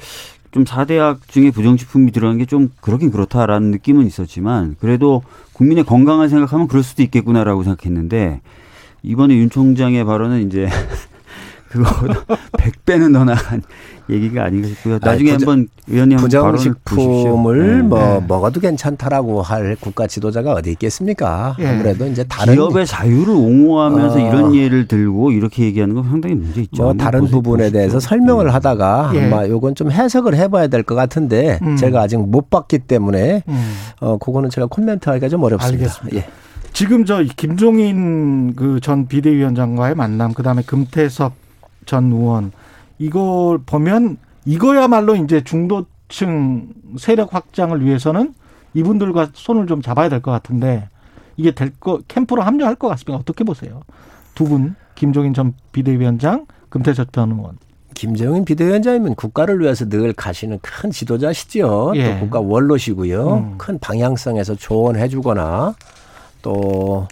좀 0.53 0.65
4대 0.65 0.99
악 0.99 1.27
중에 1.29 1.51
부정식품이 1.51 2.13
들어간 2.13 2.39
게 2.39 2.47
좀 2.47 2.71
그렇긴 2.81 3.11
그렇다라는 3.11 3.71
느낌은 3.73 4.07
있었지만 4.07 4.77
그래도 4.81 5.23
국민의 5.53 5.85
건강을 5.85 6.29
생각하면 6.29 6.69
그럴 6.69 6.83
수도 6.83 7.03
있겠구나라고 7.03 7.63
생각했는데 7.65 8.41
이번에 9.03 9.37
윤 9.37 9.51
총장의 9.51 10.05
발언은 10.05 10.47
이제 10.47 10.69
그거보다 11.69 12.25
100배는 12.53 13.13
더 13.15 13.25
나간 13.25 13.63
얘기가 14.09 14.45
아닌가 14.45 14.69
싶고요. 14.69 14.99
나중에 15.03 15.33
부정- 15.33 15.49
한번 15.51 15.69
의원님 15.89 16.19
한번. 16.19 16.29
부정식품을 16.29 17.77
네. 17.79 17.83
뭐 17.83 17.99
네. 17.99 18.25
먹어도 18.29 18.61
괜찮다라고 18.61 19.43
할 19.43 19.77
국가 19.81 20.07
지도자가 20.07 20.53
어디 20.53 20.71
있겠습니까? 20.73 21.57
예. 21.59 21.67
아무래도 21.67 22.07
이제 22.07 22.25
다른 22.25 22.55
기업의 22.55 22.87
자유를 22.87 23.35
옹호하면서 23.35 24.17
어. 24.17 24.29
이런 24.29 24.55
예를 24.55 24.87
들고 24.87 25.33
이렇게 25.33 25.65
얘기하는 25.65 25.95
건 25.95 26.05
상당히 26.09 26.35
문제 26.35 26.61
있죠. 26.63 26.85
뭐 26.85 26.95
다른. 26.95 27.27
부분에 27.27 27.65
보십시오. 27.65 27.79
대해서 27.79 28.01
설명을 28.01 28.47
네. 28.47 28.51
하다가 28.53 29.13
예. 29.15 29.25
아마 29.27 29.47
요건 29.49 29.75
좀 29.75 29.91
해석을 29.91 30.37
해봐야 30.37 30.69
될 30.69 30.83
것 30.85 30.95
같은데 30.95 31.59
음. 31.63 31.77
제가 31.77 32.03
아직 32.03 32.17
못 32.19 32.49
봤기 32.51 32.79
때문에 32.81 33.43
음. 33.49 33.73
어 34.01 34.19
그거는 34.19 34.51
제가 34.51 34.69
코멘트하기가 34.69 35.29
좀 35.29 35.43
어렵습니다. 35.43 35.83
알겠습니다. 35.85 36.17
예. 36.19 36.29
지금 36.73 37.05
저 37.05 37.23
김종인 37.37 38.55
그 38.55 38.79
전 38.81 39.09
비대위원장과의 39.09 39.95
만남, 39.97 40.33
그 40.35 40.43
다음에 40.43 40.63
금태섭 40.65 41.33
전 41.87 42.13
의원 42.13 42.53
이걸 42.99 43.59
보면 43.65 44.17
이거야말로 44.45 45.17
이제 45.17 45.43
중도층 45.43 46.69
세력 46.99 47.35
확장을 47.35 47.85
위해서는 47.85 48.35
이분들과 48.75 49.31
손을 49.33 49.67
좀 49.67 49.83
잡아야 49.83 50.09
될 50.09 50.21
것 50.21 50.31
같은데 50.31 50.89
이게 51.37 51.51
될 51.51 51.73
거 51.81 52.01
캠프로 52.09 52.43
합류할 52.43 52.75
것 52.77 52.89
같습니다. 52.89 53.19
어떻게 53.19 53.45
보세요? 53.45 53.83
두 54.35 54.45
분 54.45 54.75
김종인 54.95 55.35
전 55.35 55.53
비대위원장, 55.73 56.47
금태섭 56.71 57.13
전 57.13 57.33
의원. 57.33 57.59
김정인 57.95 58.45
비대위원장이면 58.45 59.15
국가를 59.15 59.61
위해서 59.61 59.89
늘 59.89 60.13
가시는 60.13 60.59
큰 60.63 60.91
지도자시지요. 60.91 61.93
예. 61.97 62.15
또 62.15 62.21
국가 62.21 62.41
원로시고요. 62.41 63.35
음. 63.35 63.55
큰 63.59 63.79
방향성에서 63.79 64.55
조언해주거나 64.55 65.75
또 66.43 67.09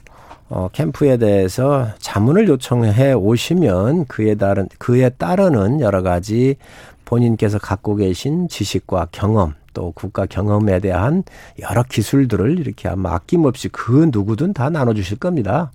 어, 0.48 0.68
캠프에 0.72 1.16
대해서 1.16 1.88
자문을 1.98 2.48
요청해 2.48 3.14
오시면 3.14 4.06
그에 4.06 4.34
따른 4.34 4.68
그에 4.78 5.08
따르는 5.08 5.80
여러 5.80 6.02
가지 6.02 6.56
본인께서 7.04 7.58
갖고 7.58 7.96
계신 7.96 8.48
지식과 8.48 9.08
경험 9.12 9.54
또 9.72 9.92
국가 9.92 10.26
경험에 10.26 10.80
대한 10.80 11.24
여러 11.60 11.82
기술들을 11.82 12.58
이렇게 12.58 12.88
아마 12.88 13.14
아낌없이 13.14 13.68
그 13.68 14.08
누구든 14.12 14.52
다 14.52 14.70
나눠주실 14.70 15.18
겁니다. 15.18 15.72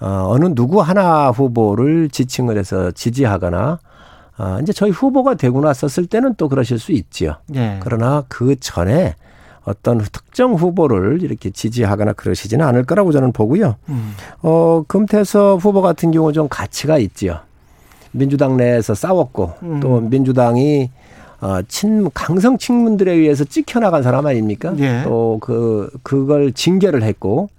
어, 0.00 0.26
어느 0.28 0.46
누구 0.54 0.80
하나 0.80 1.30
후보를 1.30 2.08
지칭을 2.10 2.58
해서 2.58 2.90
지지하거나 2.90 3.78
아, 4.38 4.58
이제 4.60 4.72
저희 4.72 4.90
후보가 4.90 5.34
되고 5.34 5.60
났었을 5.60 6.06
때는 6.06 6.34
또 6.34 6.48
그러실 6.48 6.78
수 6.78 6.92
있지요. 6.92 7.36
예. 7.54 7.78
그러나 7.80 8.24
그 8.28 8.56
전에 8.60 9.14
어떤 9.66 9.98
특정 9.98 10.54
후보를 10.54 11.22
이렇게 11.22 11.50
지지하거나 11.50 12.12
그러시지는 12.12 12.64
않을 12.66 12.84
거라고 12.84 13.10
저는 13.12 13.32
보고요. 13.32 13.74
음. 13.88 14.14
어, 14.42 14.84
금태섭 14.86 15.62
후보 15.62 15.82
같은 15.82 16.12
경우 16.12 16.32
좀 16.32 16.48
가치가 16.48 16.98
있지요. 16.98 17.40
민주당 18.12 18.56
내에서 18.56 18.94
싸웠고 18.94 19.54
음. 19.62 19.80
또 19.80 20.00
민주당이 20.00 20.90
어, 21.40 21.60
친, 21.68 22.08
강성 22.14 22.56
친문들에 22.56 23.12
의해서 23.12 23.44
찍혀나간 23.44 24.02
사람 24.02 24.26
아닙니까? 24.26 24.72
예. 24.78 25.02
또 25.04 25.38
그, 25.42 25.90
그걸 26.02 26.52
징계를 26.52 27.02
했고 27.02 27.50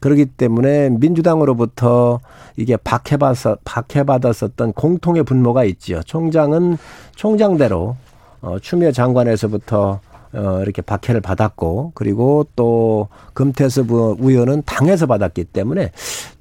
그렇기 0.00 0.26
때문에 0.26 0.90
민주당으로부터 0.90 2.20
이게 2.56 2.76
박해받았, 2.76 3.56
박해받았었던 3.64 4.74
공통의 4.74 5.24
분모가 5.24 5.64
있지요. 5.64 6.02
총장은 6.04 6.76
총장대로 7.16 7.96
어, 8.42 8.58
추미애 8.60 8.92
장관에서부터 8.92 10.00
어, 10.34 10.60
이렇게 10.62 10.82
박해를 10.82 11.20
받았고 11.20 11.92
그리고 11.94 12.46
또 12.56 13.08
금태섭 13.34 13.86
의원은 13.90 14.62
당에서 14.66 15.06
받았기 15.06 15.44
때문에 15.44 15.90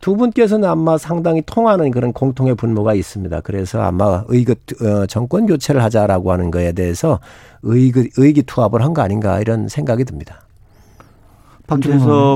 두 0.02 0.16
분께서는 0.16 0.68
아마 0.68 0.98
상당히 0.98 1.42
통하는 1.46 1.92
그런 1.92 2.12
공통의 2.14 2.56
분모가 2.56 2.94
있습니다. 2.96 3.42
그래서 3.42 3.82
아마 3.82 4.24
의기 4.28 4.54
어, 4.82 5.06
정권 5.06 5.46
교체를 5.46 5.84
하자라고 5.84 6.32
하는 6.32 6.50
거에 6.52 6.72
대해서 6.72 7.20
의기, 7.62 8.10
의기투합을 8.18 8.82
한 8.82 8.94
거 8.94 9.02
아닌가 9.02 9.40
이런 9.40 9.68
생각이 9.68 10.04
듭니다. 10.06 10.42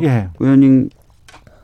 의원. 0.02 0.04
예. 0.04 0.30
의원님 0.40 0.90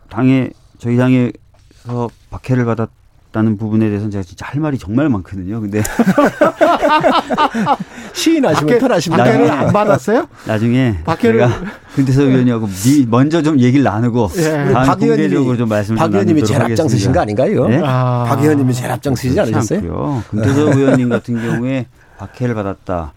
당에 0.10 0.50
저희 0.80 0.98
당에서 0.98 2.10
박해를 2.30 2.66
받았 2.66 2.90
던 3.34 3.34
받았다는 3.34 3.58
부분에 3.58 3.88
대해서는 3.88 4.12
제가 4.12 4.24
진짜 4.24 4.46
할 4.48 4.62
말이 4.62 4.78
정말 4.78 5.10
많거든요. 5.10 5.60
근데 5.60 5.82
시인하시면 8.14 8.80
편하십니다. 8.80 9.24
박해를 9.24 9.52
안 9.52 9.74
받았어요? 9.74 10.28
나중에 10.46 11.00
박해를- 11.04 11.40
제가 11.40 11.50
금태섭 11.96 12.24
의원님하고 12.26 12.68
미- 12.68 13.06
먼저 13.10 13.42
좀 13.42 13.60
얘기를 13.60 13.84
나누고 13.84 14.30
예. 14.38 14.72
다음 14.72 15.00
공개적으로 15.00 15.58
좀 15.58 15.68
말씀을 15.68 15.98
박좀 15.98 16.14
의원님이 16.14 16.44
제일 16.46 16.62
앞장서신. 16.62 17.12
거 17.12 17.20
아닌가요? 17.22 17.68
네? 17.68 17.82
아. 17.84 18.26
박 18.28 18.42
의원님이 18.42 18.74
제일 18.74 18.92
앞장서시지 18.92 19.40
않으셨어요? 19.40 20.24
금태섭 20.30 20.78
의원님 20.78 21.10
같은 21.10 21.42
경우에 21.42 21.88
박해를 22.18 22.56
받았다. 22.56 23.14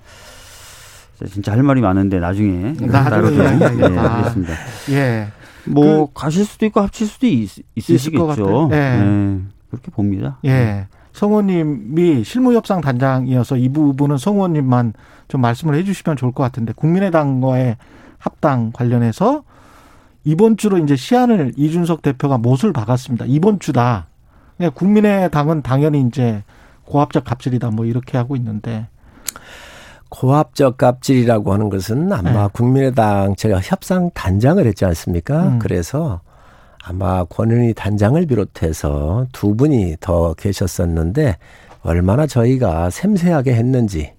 진짜 1.33 1.53
할 1.53 1.63
말이 1.63 1.81
많은데 1.81 2.19
나중에 2.19 2.75
따로 2.91 3.29
좀. 3.29 3.39
네, 3.39 3.97
하겠습니다. 3.97 4.53
예. 4.91 5.29
뭐 5.65 6.11
가실 6.13 6.45
수도 6.45 6.67
있고 6.67 6.81
합칠 6.81 7.07
수도 7.07 7.27
있, 7.27 7.51
있을 7.75 8.13
것 8.13 8.27
같아요. 8.27 8.47
있으시겠죠. 8.47 8.69
네. 8.71 9.03
네, 9.03 9.39
그렇게 9.77 9.91
봅니다. 9.91 10.39
예. 10.45 10.87
성우님이 11.13 12.25
실무협상 12.25 12.83
단장이어서 12.83 13.57
이 13.57 13.71
부분은 13.71 14.19
성우님만 14.19 14.93
좀 15.29 15.41
말씀을 15.41 15.75
해주시면 15.77 16.17
좋을 16.17 16.33
것 16.33 16.43
같은데 16.43 16.73
국민의당과의 16.75 17.77
합당 18.19 18.73
관련해서 18.73 19.43
이번 20.25 20.57
주로 20.57 20.77
이제 20.79 20.97
시한을 20.97 21.53
이준석 21.57 22.03
대표가 22.03 22.37
못을 22.37 22.73
박았습니다. 22.73 23.25
이번 23.29 23.61
주다. 23.61 24.09
예, 24.61 24.69
국민의당은 24.69 25.63
당연히 25.63 26.03
이제 26.03 26.43
고압적 26.85 27.25
갑질이다 27.25 27.71
뭐 27.71 27.85
이렇게 27.85 28.17
하고 28.19 28.37
있는데 28.37 28.89
고압적 30.09 30.77
갑질이라고 30.77 31.53
하는 31.53 31.69
것은 31.69 32.13
아마 32.13 32.31
네. 32.31 32.49
국민의당 32.53 33.37
제가 33.37 33.61
협상 33.61 34.11
단장을 34.15 34.65
했지 34.65 34.85
않습니까? 34.85 35.49
음. 35.49 35.59
그래서 35.59 36.21
아마 36.89 37.25
권은희 37.25 37.75
단장을 37.75 38.25
비롯해서 38.27 39.27
두 39.33 39.57
분이 39.57 39.97
더 39.99 40.35
계셨었는데 40.35 41.37
얼마나 41.83 42.29
저희가 42.29 42.91
섬세하게 42.91 43.55
했는지 43.55 44.13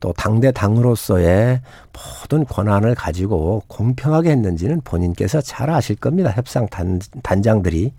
또 0.00 0.12
당대 0.14 0.50
당으로서의 0.50 1.60
모든 1.92 2.44
권한을 2.44 2.96
가지고 2.96 3.62
공평하게 3.68 4.32
했는지는 4.32 4.80
본인께서 4.80 5.40
잘 5.40 5.70
아실 5.70 5.94
겁니다. 5.94 6.32
협상 6.34 6.66
단, 6.66 7.00
단장들이. 7.22 7.92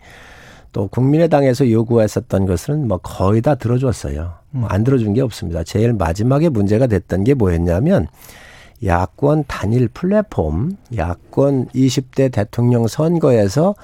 또 0.74 0.88
국민의당에서 0.88 1.72
요구했었던 1.72 2.46
것은 2.46 2.88
뭐 2.90 2.98
거의 2.98 3.42
다 3.42 3.56
들어줬어요. 3.56 4.34
뭐안 4.50 4.84
들어준 4.84 5.14
게 5.14 5.22
없습니다. 5.22 5.64
제일 5.64 5.94
마지막에 5.94 6.50
문제가 6.50 6.88
됐던 6.88 7.24
게 7.24 7.36
뭐였냐면 7.36 8.08
야권 8.86 9.46
단일 9.48 9.88
플랫폼, 9.88 10.78
야권 10.96 11.68
20대 11.70 12.32
대통령 12.32 12.88
선거에서 12.88 13.76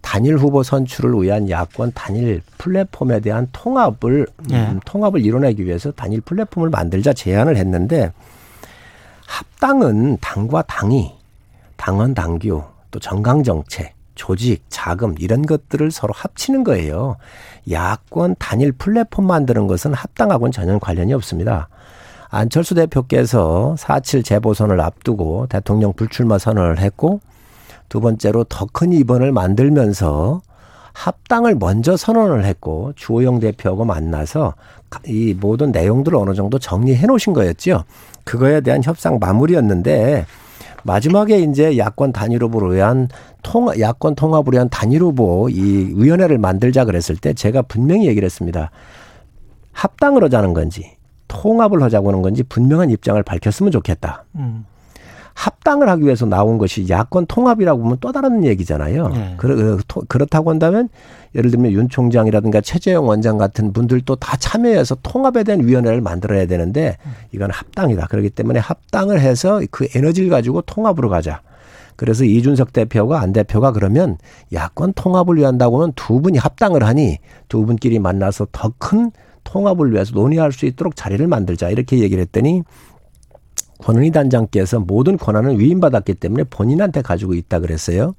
단일 0.00 0.36
후보 0.36 0.62
선출을 0.62 1.22
위한 1.22 1.48
야권 1.48 1.92
단일 1.94 2.42
플랫폼에 2.58 3.20
대한 3.20 3.48
통합을 3.52 4.26
예. 4.50 4.54
음, 4.54 4.80
통합을 4.84 5.24
이뤄내기 5.24 5.64
위해서 5.64 5.90
단일 5.92 6.20
플랫폼을 6.20 6.68
만들자 6.68 7.14
제안을 7.14 7.56
했는데 7.56 8.12
합당은 9.26 10.18
당과 10.20 10.62
당이 10.62 11.14
당원 11.76 12.14
당규 12.14 12.62
또 12.90 13.00
정강 13.00 13.42
정책 13.42 13.94
조직 14.14 14.62
자금 14.68 15.14
이런 15.18 15.42
것들을 15.42 15.90
서로 15.90 16.12
합치는 16.14 16.64
거예요. 16.64 17.16
야권 17.70 18.36
단일 18.38 18.72
플랫폼 18.72 19.26
만드는 19.26 19.66
것은 19.66 19.94
합당하고는 19.94 20.52
전혀 20.52 20.78
관련이 20.78 21.12
없습니다. 21.14 21.68
안철수 22.34 22.74
대표께서 22.74 23.76
4.7 23.78 24.24
재보선을 24.24 24.80
앞두고 24.80 25.46
대통령 25.48 25.92
불출마 25.92 26.38
선언을 26.38 26.80
했고 26.80 27.20
두 27.88 28.00
번째로 28.00 28.42
더큰 28.42 28.92
이번을 28.92 29.30
만들면서 29.30 30.40
합당을 30.94 31.54
먼저 31.54 31.96
선언을 31.96 32.44
했고 32.44 32.92
주호영 32.96 33.38
대표하고 33.38 33.84
만나서 33.84 34.54
이 35.06 35.36
모든 35.38 35.70
내용들을 35.70 36.18
어느 36.18 36.34
정도 36.34 36.58
정리해 36.58 37.06
놓으신 37.06 37.34
거였죠. 37.34 37.84
그거에 38.24 38.60
대한 38.62 38.82
협상 38.82 39.20
마무리였는데 39.20 40.26
마지막에 40.82 41.38
이제 41.38 41.78
야권 41.78 42.12
단일 42.12 42.42
후보를 42.42 42.74
위한 42.74 43.08
통 43.44 43.68
야권 43.78 44.16
통합을 44.16 44.54
위한 44.54 44.68
단일 44.68 45.02
후보 45.02 45.48
이 45.48 45.92
위원회를 45.94 46.38
만들자 46.38 46.84
그랬을 46.84 47.16
때 47.16 47.32
제가 47.32 47.62
분명히 47.62 48.08
얘기를 48.08 48.26
했습니다. 48.26 48.72
합당을 49.72 50.24
하자는 50.24 50.52
건지 50.52 50.96
통합을 51.34 51.82
하자고 51.82 52.08
하는 52.08 52.22
건지 52.22 52.44
분명한 52.44 52.90
입장을 52.90 53.20
밝혔으면 53.22 53.72
좋겠다. 53.72 54.24
음. 54.36 54.64
합당을 55.34 55.88
하기 55.88 56.04
위해서 56.04 56.26
나온 56.26 56.58
것이 56.58 56.86
야권 56.88 57.26
통합이라고 57.26 57.82
보면 57.82 57.96
또 58.00 58.12
다른 58.12 58.44
얘기잖아요. 58.44 59.08
네. 59.08 59.34
그렇, 59.36 59.78
그렇다고 60.08 60.50
한다면 60.50 60.88
예를 61.34 61.50
들면 61.50 61.72
윤 61.72 61.88
총장이라든가 61.88 62.60
최재형 62.60 63.08
원장 63.08 63.36
같은 63.36 63.72
분들도 63.72 64.14
다 64.16 64.36
참여해서 64.36 64.98
통합에 65.02 65.42
대한 65.42 65.66
위원회를 65.66 66.00
만들어야 66.00 66.46
되는데 66.46 66.96
이건 67.32 67.50
합당이다. 67.50 68.06
그렇기 68.06 68.30
때문에 68.30 68.60
합당을 68.60 69.20
해서 69.20 69.60
그 69.72 69.88
에너지를 69.92 70.30
가지고 70.30 70.62
통합으로 70.62 71.08
가자. 71.08 71.40
그래서 71.96 72.24
이준석 72.24 72.72
대표가 72.72 73.20
안 73.20 73.32
대표가 73.32 73.72
그러면 73.72 74.18
야권 74.52 74.92
통합을 74.94 75.36
위한다고 75.36 75.78
하면 75.82 75.92
두 75.96 76.20
분이 76.20 76.38
합당을 76.38 76.84
하니 76.84 77.18
두 77.48 77.66
분끼리 77.66 77.98
만나서 77.98 78.46
더 78.52 78.72
큰 78.78 79.10
통합을 79.44 79.92
위해서 79.92 80.12
논의할 80.14 80.52
수 80.52 80.66
있도록 80.66 80.96
자리를 80.96 81.26
만들자. 81.26 81.70
이렇게 81.70 81.98
얘기를 82.00 82.20
했더니 82.22 82.62
권은희 83.78 84.10
단장께서 84.12 84.80
모든 84.80 85.16
권한을 85.16 85.58
위임받았기 85.58 86.14
때문에 86.14 86.44
본인한테 86.44 87.02
가지고 87.02 87.34
있다 87.34 87.60
그랬어요. 87.60 88.14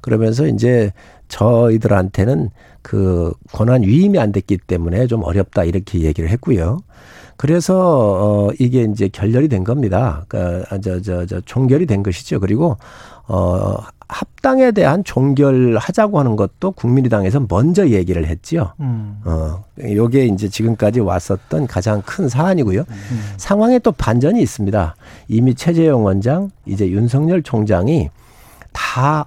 그러면서 0.00 0.46
이제 0.46 0.92
저희들한테는 1.28 2.50
그 2.82 3.32
권한 3.52 3.82
위임이 3.82 4.18
안 4.18 4.32
됐기 4.32 4.58
때문에 4.58 5.06
좀 5.06 5.22
어렵다 5.22 5.64
이렇게 5.64 6.00
얘기를 6.00 6.28
했고요. 6.30 6.78
그래서 7.36 7.74
어 7.76 8.52
이게 8.58 8.82
이제 8.82 9.08
결렬이 9.08 9.48
된 9.48 9.64
겁니다. 9.64 10.24
그러니까 10.28 10.78
저저 10.78 11.26
저 11.26 11.40
종결이 11.40 11.86
된 11.86 12.02
것이죠. 12.02 12.40
그리고 12.40 12.76
어 13.26 13.76
합당에 14.12 14.72
대한 14.72 15.02
종결하자고 15.04 16.18
하는 16.18 16.36
것도 16.36 16.72
국민의당에서 16.72 17.46
먼저 17.48 17.88
얘기를 17.88 18.26
했지요. 18.26 18.72
음. 18.80 19.20
어, 19.24 19.64
요게 19.82 20.26
이제 20.26 20.48
지금까지 20.48 21.00
왔었던 21.00 21.66
가장 21.66 22.02
큰 22.02 22.28
사안이고요. 22.28 22.84
상황에 23.38 23.78
또 23.78 23.90
반전이 23.92 24.40
있습니다. 24.42 24.94
이미 25.28 25.54
최재형 25.54 26.04
원장, 26.04 26.50
이제 26.66 26.88
윤석열 26.88 27.42
총장이 27.42 28.10
다 28.72 29.26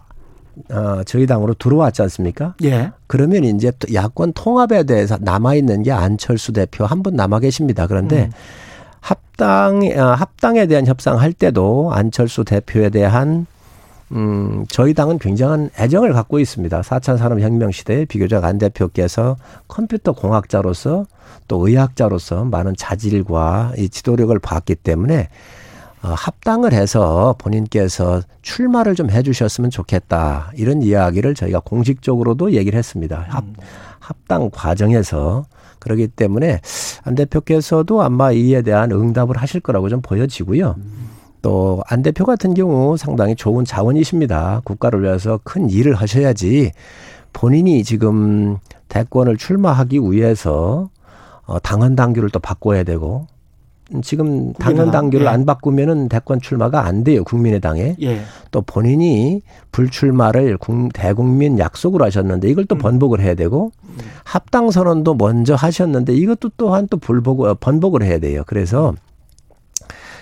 어, 0.71 1.03
저희 1.05 1.25
당으로 1.25 1.53
들어왔지 1.55 2.01
않습니까? 2.03 2.53
예. 2.63 2.91
그러면 3.07 3.43
이제 3.43 3.71
또 3.77 3.93
야권 3.93 4.33
통합에 4.33 4.83
대해서 4.83 5.17
남아 5.19 5.55
있는 5.55 5.83
게 5.83 5.91
안철수 5.91 6.53
대표 6.53 6.85
한 6.85 7.03
분 7.03 7.15
남아 7.15 7.39
계십니다. 7.39 7.87
그런데 7.87 8.25
음. 8.25 8.31
합당 9.01 9.81
아, 9.97 10.13
합당에 10.13 10.65
대한 10.65 10.85
협상할 10.87 11.33
때도 11.33 11.91
안철수 11.93 12.45
대표에 12.45 12.89
대한 12.89 13.47
음, 14.15 14.65
저희 14.69 14.93
당은 14.93 15.19
굉장한 15.19 15.71
애정을 15.77 16.13
갖고 16.13 16.39
있습니다. 16.39 16.81
4차 16.81 17.17
산업혁명 17.17 17.71
시대에 17.71 18.05
비교적 18.05 18.45
안 18.45 18.57
대표께서 18.57 19.35
컴퓨터 19.67 20.13
공학자로서 20.13 21.05
또 21.47 21.67
의학자로서 21.67 22.45
많은 22.45 22.75
자질과 22.77 23.73
이 23.77 23.89
지도력을 23.89 24.37
봤기 24.39 24.75
때문에 24.75 25.27
어, 26.01 26.07
합당을 26.09 26.71
해서 26.71 27.35
본인께서 27.39 28.21
출마를 28.41 28.95
좀 28.95 29.09
해주셨으면 29.09 29.69
좋겠다. 29.69 30.51
이런 30.55 30.81
이야기를 30.81 31.35
저희가 31.35 31.59
공식적으로도 31.59 32.53
얘기를 32.53 32.77
했습니다. 32.77 33.25
합, 33.27 33.43
합당 33.99 34.49
과정에서. 34.51 35.45
그렇기 35.79 36.07
때문에 36.07 36.61
안 37.03 37.13
대표께서도 37.13 38.01
아마 38.01 38.31
이에 38.31 38.63
대한 38.63 38.91
응답을 38.91 39.37
하실 39.37 39.61
거라고 39.61 39.87
좀 39.89 40.01
보여지고요. 40.01 40.75
또 41.45 41.83
안 41.87 42.01
대표 42.01 42.25
같은 42.25 42.55
경우 42.55 42.97
상당히 42.97 43.35
좋은 43.35 43.65
자원이십니다. 43.65 44.61
국가를 44.63 45.03
위해서 45.03 45.39
큰 45.43 45.69
일을 45.69 45.93
하셔야지 45.93 46.71
본인이 47.33 47.83
지금 47.83 48.57
대권을 48.89 49.37
출마하기 49.37 49.99
위해서 50.11 50.89
어, 51.45 51.59
당헌 51.59 51.95
당규를 51.95 52.31
또 52.31 52.39
바꿔야 52.39 52.81
되고 52.83 53.27
음, 53.93 54.01
지금 54.01 54.53
당헌 54.53 54.89
당규를 54.89 55.27
예. 55.27 55.29
안 55.29 55.45
바꾸면은 55.45 56.09
대권 56.09 56.41
출마가 56.41 56.83
안 56.85 57.03
돼요 57.03 57.23
국민의당에 57.23 57.97
예. 58.01 58.21
또 58.49 58.63
본인이 58.63 59.43
불출마를 59.71 60.57
국- 60.57 60.91
대국민 60.93 61.59
약속으로 61.59 62.03
하셨는데 62.05 62.49
이걸 62.49 62.63
음. 62.63 62.67
또 62.67 62.75
번복을 62.77 63.19
해야 63.19 63.35
되고 63.35 63.71
합당 64.23 64.71
선언도 64.71 65.13
먼저 65.13 65.53
하셨는데 65.53 66.13
이것도 66.15 66.49
또한 66.57 66.87
또 66.89 66.97
불복 66.97 67.41
어, 67.41 67.53
번복을 67.59 68.01
해야 68.01 68.17
돼요. 68.17 68.41
그래서 68.47 68.95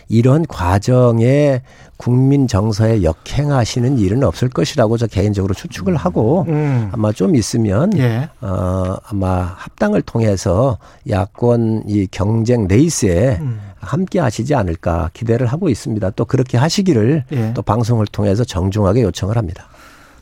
이런 0.08 0.46
과정에 0.46 1.62
국민 1.98 2.48
정서에 2.48 3.04
역행하시는 3.04 3.98
일은 3.98 4.24
없을 4.24 4.50
것이라고 4.50 4.98
저 4.98 5.08
개인적으로 5.08 5.54
추측을 5.54 5.96
하고 5.96 6.46
음. 6.48 6.90
아마 6.92 7.12
좀 7.12 7.36
있으면 7.36 7.98
예. 7.98 8.30
어 8.42 8.98
아마 9.08 9.42
합당을 9.58 10.02
통해서 10.02 10.78
야권 11.10 11.84
이 11.88 12.08
경쟁 12.12 12.68
레이스에 12.68 13.38
음. 13.40 13.60
함께 13.80 14.20
하시지 14.20 14.56
않을까 14.56 15.10
기대를 15.14 15.48
하고 15.48 15.70
있습니다. 15.70 16.10
또 16.12 16.26
그렇게 16.26 16.58
하시기를 16.58 17.26
예. 17.32 17.54
또 17.54 17.62
방송을 17.62 18.08
통해서 18.08 18.44
정중하게 18.44 19.04
요청을 19.04 19.38
합니다. 19.38 19.68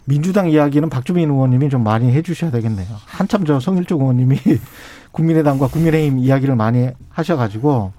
민주당 0.06 0.50
이야기는 0.50 0.90
박주민 0.90 1.30
의원님이 1.30 1.70
좀 1.70 1.84
많이 1.84 2.12
해주셔야 2.12 2.52
되겠네요. 2.52 2.88
한참 3.06 3.46
저 3.46 3.60
성일종 3.60 4.02
의원님이 4.02 4.38
국민의당과 5.12 5.68
국민의힘 5.68 6.20
이야기를 6.20 6.56
많이 6.56 6.90
하셔가지고 7.10 7.92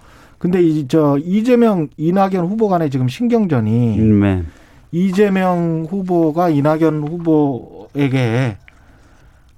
근데 0.43 0.61
이 0.61 0.89
저 0.89 1.19
이재명 1.19 1.87
이낙연 1.97 2.45
후보 2.47 2.67
간의 2.69 2.91
지금 2.91 3.07
신경전이 3.07 3.97
네. 3.97 4.43
이재명 4.91 5.87
후보가 5.89 6.49
이낙연 6.49 7.07
후보에게 7.07 8.57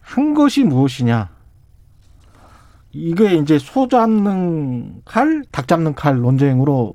한 0.03 0.35
것이 0.35 0.62
무엇이냐? 0.62 1.30
이게 2.93 3.35
이제 3.37 3.59
소 3.59 3.89
잡는 3.89 5.01
칼, 5.07 5.43
닭 5.51 5.66
잡는 5.66 5.95
칼 5.95 6.18
논쟁으로 6.20 6.93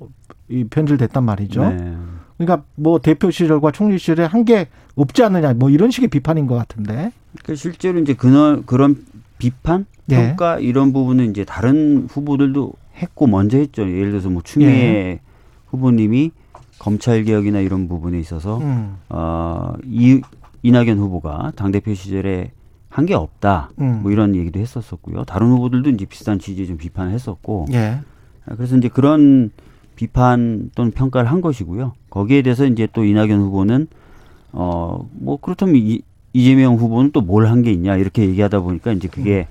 이 0.48 0.62
변질됐단 0.62 1.24
말이죠. 1.24 1.68
네. 1.70 1.96
그러니까 2.38 2.64
뭐 2.76 3.00
대표 3.00 3.32
시절과 3.32 3.72
총리 3.72 3.98
시절에 3.98 4.24
한 4.24 4.44
게 4.44 4.68
없지 4.94 5.24
않느냐, 5.24 5.54
뭐 5.54 5.68
이런 5.68 5.90
식의 5.90 6.10
비판인 6.10 6.46
것 6.46 6.54
같은데. 6.54 7.10
그러니까 7.42 7.54
실제로 7.56 7.98
이제 7.98 8.14
그런 8.14 8.64
그런 8.66 9.04
비판, 9.38 9.84
예. 10.10 10.14
평가 10.14 10.60
이런 10.60 10.92
부분은 10.92 11.30
이제 11.30 11.44
다른 11.44 12.06
후보들도 12.08 12.72
했고 13.00 13.26
먼저 13.26 13.58
했죠. 13.58 13.82
예를 13.82 14.10
들어서 14.10 14.28
뭐 14.30 14.42
추미애 14.42 14.68
예. 14.70 15.20
후보님이 15.66 16.30
검찰 16.78 17.24
개혁이나 17.24 17.60
이런 17.60 17.88
부분에 17.88 18.18
있어서 18.20 18.58
음, 18.58 18.96
어, 19.08 19.74
이 19.84 20.20
이낙연 20.62 20.98
후보가 20.98 21.52
당 21.56 21.70
대표 21.72 21.94
시절에 21.94 22.52
한 22.88 23.06
게 23.06 23.14
없다. 23.14 23.70
음. 23.80 24.00
뭐 24.02 24.10
이런 24.10 24.34
얘기도 24.34 24.58
했었었고요. 24.58 25.24
다른 25.24 25.48
후보들도 25.50 25.90
이제 25.90 26.04
비슷한 26.06 26.38
취지의 26.40 26.66
좀 26.66 26.76
비판을 26.76 27.12
했었고. 27.12 27.66
예, 27.72 28.00
아, 28.46 28.54
그래서 28.56 28.76
이제 28.76 28.88
그런 28.88 29.50
비판 29.94 30.70
또는 30.74 30.90
평가를 30.90 31.30
한 31.30 31.40
것이고요. 31.40 31.92
거기에 32.10 32.42
대해서 32.42 32.64
이제 32.66 32.88
또 32.92 33.04
이낙연 33.04 33.40
후보는 33.40 33.86
어 34.52 35.04
뭐 35.12 35.36
그렇다면 35.40 35.76
이, 35.76 36.02
이재명 36.32 36.74
후보는 36.76 37.12
또 37.12 37.20
뭘 37.22 37.46
한 37.46 37.62
게 37.62 37.70
있냐 37.72 37.96
이렇게 37.96 38.22
얘기하다 38.26 38.60
보니까 38.60 38.90
이제 38.92 39.06
그게 39.08 39.46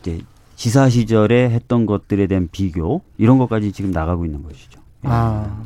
이제 0.00 0.20
지사 0.56 0.88
시절에 0.88 1.50
했던 1.50 1.86
것들에 1.86 2.26
대한 2.26 2.48
비교 2.50 3.02
이런 3.18 3.38
것까지 3.38 3.72
지금 3.72 3.90
나가고 3.92 4.24
있는 4.24 4.42
것이죠. 4.42 4.80
예. 5.04 5.08
아 5.08 5.62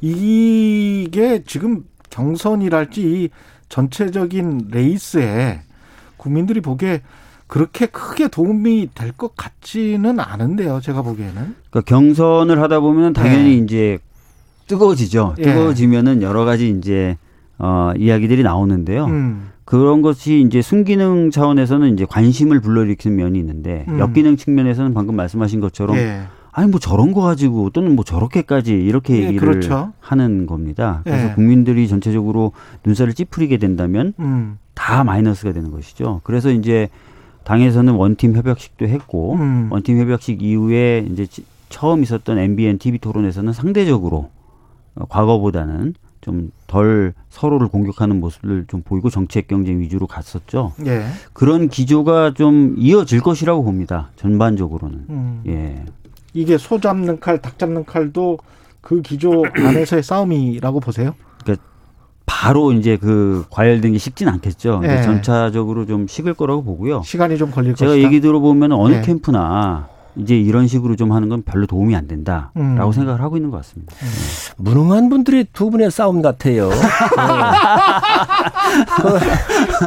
이게 0.00 1.42
지금 1.46 1.84
경선이랄지 2.10 3.00
이 3.02 3.28
전체적인 3.68 4.68
레이스에 4.70 5.60
국민들이 6.16 6.60
보기에 6.60 7.02
그렇게 7.46 7.86
크게 7.86 8.28
도움이 8.28 8.90
될 8.94 9.12
것 9.12 9.36
같지는 9.36 10.18
않은데요. 10.20 10.80
제가 10.80 11.02
보기에는. 11.02 11.54
그러니까 11.70 11.80
경선을 11.82 12.60
하다 12.62 12.80
보면 12.80 13.12
당연히 13.12 13.58
이제 13.58 13.98
뜨거워지죠. 14.66 15.34
예. 15.38 15.42
뜨거워지면은 15.42 16.22
여러 16.22 16.44
가지 16.44 16.68
이제 16.70 17.16
어 17.58 17.92
이야기들이 17.96 18.42
나오는데요. 18.42 19.04
음, 19.06 19.50
그런 19.64 20.02
것이 20.02 20.40
이제 20.40 20.60
순기능 20.62 21.30
차원에서는 21.30 21.92
이제 21.94 22.04
관심을 22.04 22.60
불러일으키는 22.60 23.16
면이 23.16 23.38
있는데 23.38 23.84
음. 23.88 23.98
역기능 23.98 24.36
측면에서는 24.36 24.92
방금 24.94 25.14
말씀하신 25.16 25.60
것처럼 25.60 25.96
예. 25.96 26.22
아니 26.50 26.68
뭐 26.70 26.78
저런 26.80 27.12
거 27.12 27.22
가지고 27.22 27.70
또는 27.70 27.94
뭐 27.96 28.04
저렇게까지 28.04 28.72
이렇게 28.74 29.14
예, 29.22 29.28
얘기를 29.28 29.38
그렇죠. 29.48 29.92
하는 30.00 30.46
겁니다. 30.46 31.00
그래서 31.04 31.30
예. 31.30 31.34
국민들이 31.34 31.88
전체적으로 31.88 32.52
눈살을 32.84 33.14
찌푸리게 33.14 33.56
된다면 33.56 34.12
음, 34.18 34.58
다 34.74 35.04
마이너스가 35.04 35.52
되는 35.52 35.70
것이죠. 35.70 36.20
그래서 36.24 36.50
이제 36.50 36.88
당에서는 37.44 37.94
원팀 37.94 38.34
협약식도 38.36 38.86
했고 38.86 39.34
음. 39.36 39.68
원팀 39.70 39.98
협약식 39.98 40.42
이후에 40.42 41.06
이제 41.10 41.26
지- 41.26 41.44
처음 41.70 42.02
있었던 42.02 42.38
MBN 42.38 42.78
TV 42.78 42.98
토론에서는 42.98 43.52
상대적으로 43.54 44.28
어, 44.94 45.06
과거보다는 45.08 45.94
좀 46.22 46.50
덜 46.72 47.12
서로를 47.28 47.68
공격하는 47.68 48.18
모습을 48.18 48.64
좀 48.66 48.80
보이고 48.80 49.10
정책 49.10 49.46
경쟁 49.46 49.80
위주로 49.80 50.06
갔었죠. 50.06 50.72
예. 50.86 51.04
그런 51.34 51.68
기조가 51.68 52.32
좀 52.32 52.74
이어질 52.78 53.20
것이라고 53.20 53.62
봅니다. 53.62 54.08
전반적으로는. 54.16 55.04
음. 55.10 55.42
예. 55.46 55.84
이게 56.32 56.56
소 56.56 56.80
잡는 56.80 57.20
칼, 57.20 57.42
닭 57.42 57.58
잡는 57.58 57.84
칼도 57.84 58.38
그 58.80 59.02
기조 59.02 59.44
안에서의 59.54 60.02
싸움이라고 60.02 60.80
보세요? 60.80 61.14
바로 62.24 62.72
이제 62.72 62.96
그 62.96 63.44
과열된 63.50 63.92
게 63.92 63.98
식진 63.98 64.28
않겠죠. 64.28 64.80
예. 64.84 65.02
전차적으로 65.02 65.84
좀 65.84 66.06
식을 66.06 66.32
거라고 66.32 66.64
보고요. 66.64 67.02
시간이 67.04 67.36
좀 67.36 67.50
걸릴 67.50 67.74
제가 67.74 67.90
것이다. 67.90 68.06
얘기 68.06 68.22
들어보면 68.22 68.72
어느 68.72 68.94
예. 68.94 69.00
캠프나 69.02 69.88
이제 70.16 70.36
이런 70.36 70.66
식으로 70.66 70.94
좀 70.96 71.12
하는 71.12 71.28
건 71.28 71.42
별로 71.42 71.66
도움이 71.66 71.96
안 71.96 72.06
된다라고 72.06 72.50
음. 72.56 72.92
생각을 72.92 73.20
하고 73.22 73.36
있는 73.36 73.50
것 73.50 73.56
같습니다. 73.58 73.94
무능한 74.58 75.08
분들이 75.08 75.44
두 75.52 75.70
분의 75.70 75.90
싸움 75.90 76.20
같아요. 76.20 76.70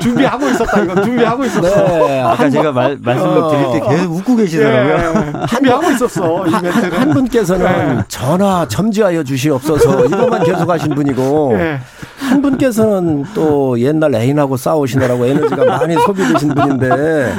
준비하고 0.02 0.50
있었다. 0.50 0.82
이거 0.82 1.02
준비하고 1.04 1.46
있었어. 1.46 2.08
네. 2.08 2.22
아까 2.22 2.50
제가 2.50 2.72
말, 2.72 2.98
말씀을 3.02 3.38
어. 3.38 3.50
드릴 3.50 3.72
때 3.72 3.88
계속 3.88 4.14
웃고 4.14 4.36
계시더라고요. 4.36 5.24
예. 5.44 5.46
준비하고 5.48 5.92
있었어. 5.92 6.48
이 6.48 6.52
멘트를. 6.52 7.00
한 7.00 7.10
분께서는 7.12 8.04
전화 8.08 8.68
점지하여 8.68 9.24
주시옵소서 9.24 10.06
이것만 10.06 10.44
계속하신 10.44 10.96
분이고 10.96 11.52
예. 11.56 11.80
한 12.26 12.42
분께서는 12.42 13.26
또 13.34 13.80
옛날 13.80 14.16
애인하고 14.16 14.58
싸우시느라고 14.58 15.26
에너지가 15.26 15.66
많이 15.66 15.96
소비되신 15.96 16.54
분인데 16.54 17.34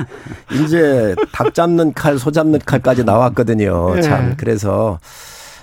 이제 0.53 1.15
닭 1.33 1.55
잡는 1.55 1.93
칼, 1.93 2.19
소 2.19 2.31
잡는 2.31 2.61
칼까지 2.65 3.05
나왔거든요. 3.05 3.95
예. 3.97 4.01
참 4.01 4.35
그래서 4.37 4.99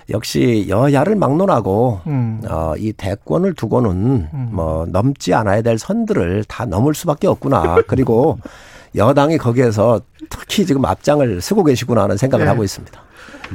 역시 0.10 0.66
여야를 0.68 1.16
막론하고 1.16 2.02
음. 2.08 2.42
어, 2.50 2.74
이 2.78 2.92
대권을 2.94 3.54
두고는 3.54 3.92
음. 4.34 4.50
뭐 4.52 4.86
넘지 4.90 5.34
않아야 5.34 5.62
될 5.62 5.78
선들을 5.78 6.44
다 6.48 6.66
넘을 6.66 6.94
수밖에 6.94 7.28
없구나. 7.28 7.78
그리고 7.88 8.38
여당이 8.96 9.38
거기에서 9.38 10.02
특히 10.30 10.66
지금 10.66 10.86
앞장을 10.86 11.42
쓰고 11.42 11.64
계시구나 11.64 12.04
하는 12.04 12.18
생각을 12.18 12.46
네. 12.46 12.50
하고 12.50 12.64
있습니다. 12.64 13.02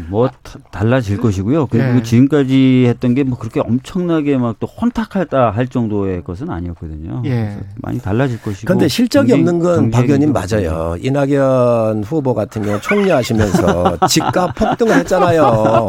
뭐 0.08 0.28
다- 0.28 0.58
달라질 0.70 1.16
것이고요. 1.18 1.66
그리고 1.66 1.86
네. 1.94 2.02
지금까지 2.02 2.84
했던 2.88 3.14
게 3.14 3.24
뭐 3.24 3.36
그렇게 3.38 3.60
엄청나게 3.60 4.36
막 4.38 4.56
또 4.60 4.66
혼탁하다 4.66 5.50
할 5.50 5.68
정도의 5.68 6.24
것은 6.24 6.50
아니었거든요. 6.50 7.22
예. 7.26 7.30
그래서 7.30 7.60
많이 7.76 7.98
달라질 8.00 8.40
것이고. 8.42 8.66
그런데 8.66 8.88
실적이 8.88 9.30
경쟁- 9.32 9.48
없는 9.48 9.58
건 9.64 9.90
박 9.90 10.04
의원님 10.04 10.32
맞아요. 10.32 10.96
이낙연 11.00 12.04
후보 12.04 12.34
같은 12.34 12.62
경우 12.62 12.80
총리하시면서 12.80 13.98
집값 14.08 14.54
폭등을 14.54 14.96
했잖아요. 15.00 15.88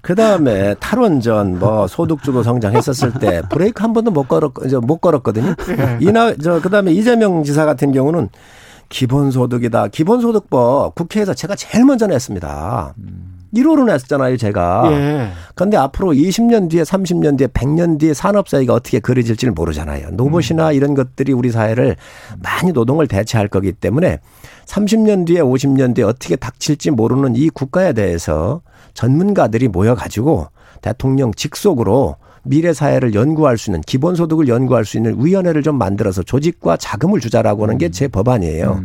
그 0.00 0.14
다음에 0.14 0.74
탈원전, 0.80 1.58
뭐 1.58 1.86
소득주도 1.86 2.42
성장했었을 2.42 3.12
때 3.14 3.42
브레이크 3.50 3.82
한 3.82 3.92
번도 3.92 4.10
못 4.10 4.26
걸었, 4.28 4.52
못 4.82 4.98
걸었거든요. 4.98 5.54
이나 6.00 6.34
저그 6.34 6.68
다음에 6.70 6.92
이재명 6.92 7.42
지사 7.44 7.64
같은 7.64 7.92
경우는 7.92 8.28
기본소득이다. 8.92 9.88
기본소득법 9.88 10.94
국회에서 10.94 11.34
제가 11.34 11.56
제일 11.56 11.84
먼저 11.84 12.06
냈습니다. 12.06 12.94
1호로 13.54 13.84
냈잖아요, 13.86 14.36
제가. 14.36 14.88
예. 14.92 15.28
근데 15.54 15.76
앞으로 15.76 16.12
20년 16.12 16.70
뒤에 16.70 16.82
30년 16.82 17.36
뒤에 17.36 17.48
100년 17.48 17.98
뒤에 17.98 18.14
산업 18.14 18.48
사회가 18.48 18.72
어떻게 18.72 18.98
그려질지를 18.98 19.52
모르잖아요. 19.52 20.08
로봇이나 20.12 20.72
이런 20.72 20.94
것들이 20.94 21.32
우리 21.32 21.50
사회를 21.50 21.96
많이 22.42 22.72
노동을 22.72 23.08
대체할 23.08 23.48
거기 23.48 23.72
때문에 23.72 24.20
30년 24.66 25.26
뒤에 25.26 25.40
50년 25.40 25.94
뒤에 25.94 26.04
어떻게 26.04 26.36
닥칠지 26.36 26.90
모르는 26.92 27.36
이 27.36 27.50
국가에 27.50 27.92
대해서 27.92 28.62
전문가들이 28.94 29.68
모여 29.68 29.94
가지고 29.94 30.48
대통령 30.80 31.32
직속으로 31.32 32.16
미래 32.44 32.72
사회를 32.72 33.14
연구할 33.14 33.56
수 33.56 33.70
있는 33.70 33.80
기본 33.82 34.16
소득을 34.16 34.48
연구할 34.48 34.84
수 34.84 34.96
있는 34.96 35.16
위원회를 35.24 35.62
좀 35.62 35.78
만들어서 35.78 36.22
조직과 36.22 36.76
자금을 36.76 37.20
주자라고 37.20 37.62
하는 37.64 37.78
게 37.78 37.88
제 37.88 38.08
법안이에요. 38.08 38.82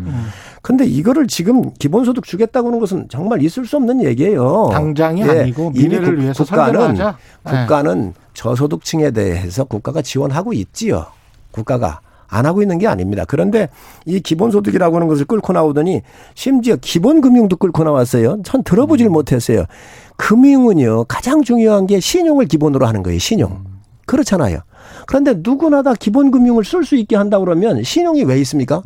근데 0.62 0.86
이거를 0.86 1.28
지금 1.28 1.72
기본소득 1.80 2.26
주겠다고 2.26 2.68
하는 2.68 2.80
것은 2.80 3.08
정말 3.10 3.42
있을 3.42 3.66
수 3.66 3.78
없는 3.78 4.04
얘기예요. 4.04 4.70
당장이 4.74 5.22
예, 5.22 5.30
아니고 5.42 5.72
미래를 5.72 6.16
국- 6.16 6.22
위해서 6.22 6.44
국가는. 6.44 6.98
예. 6.98 7.14
국가는 7.44 8.14
저소득층에 8.34 9.12
대해서 9.12 9.64
국가가 9.64 10.02
지원하고 10.02 10.52
있지요. 10.54 11.06
국가가 11.52 12.02
안 12.28 12.46
하고 12.46 12.62
있는 12.62 12.78
게 12.78 12.88
아닙니다. 12.88 13.24
그런데 13.26 13.70
이 14.06 14.20
기본소득이라고 14.20 14.98
하는 14.98 15.08
것을 15.08 15.24
끌고 15.26 15.54
나오더니 15.54 16.02
심지어 16.36 16.76
기본금융도 16.76 17.56
끌고 17.56 17.86
나왔어요. 17.86 18.40
전 18.44 18.62
들어보질 18.64 19.10
못했어요. 19.10 19.64
금융은요 20.18 21.06
가장 21.06 21.42
중요한 21.44 21.88
게 21.88 22.00
신용을 22.00 22.46
기본으로 22.46 22.86
하는 22.86 23.04
거예요. 23.04 23.20
신용. 23.20 23.64
그렇잖아요. 24.06 24.60
그런데 25.06 25.36
누구나 25.38 25.82
다 25.84 25.94
기본 25.98 26.32
금융을 26.32 26.64
쓸 26.66 26.84
수 26.84 26.96
있게 26.96 27.16
한다 27.16 27.40
그러면 27.40 27.84
신용이 27.84 28.24
왜 28.24 28.40
있습니까? 28.42 28.82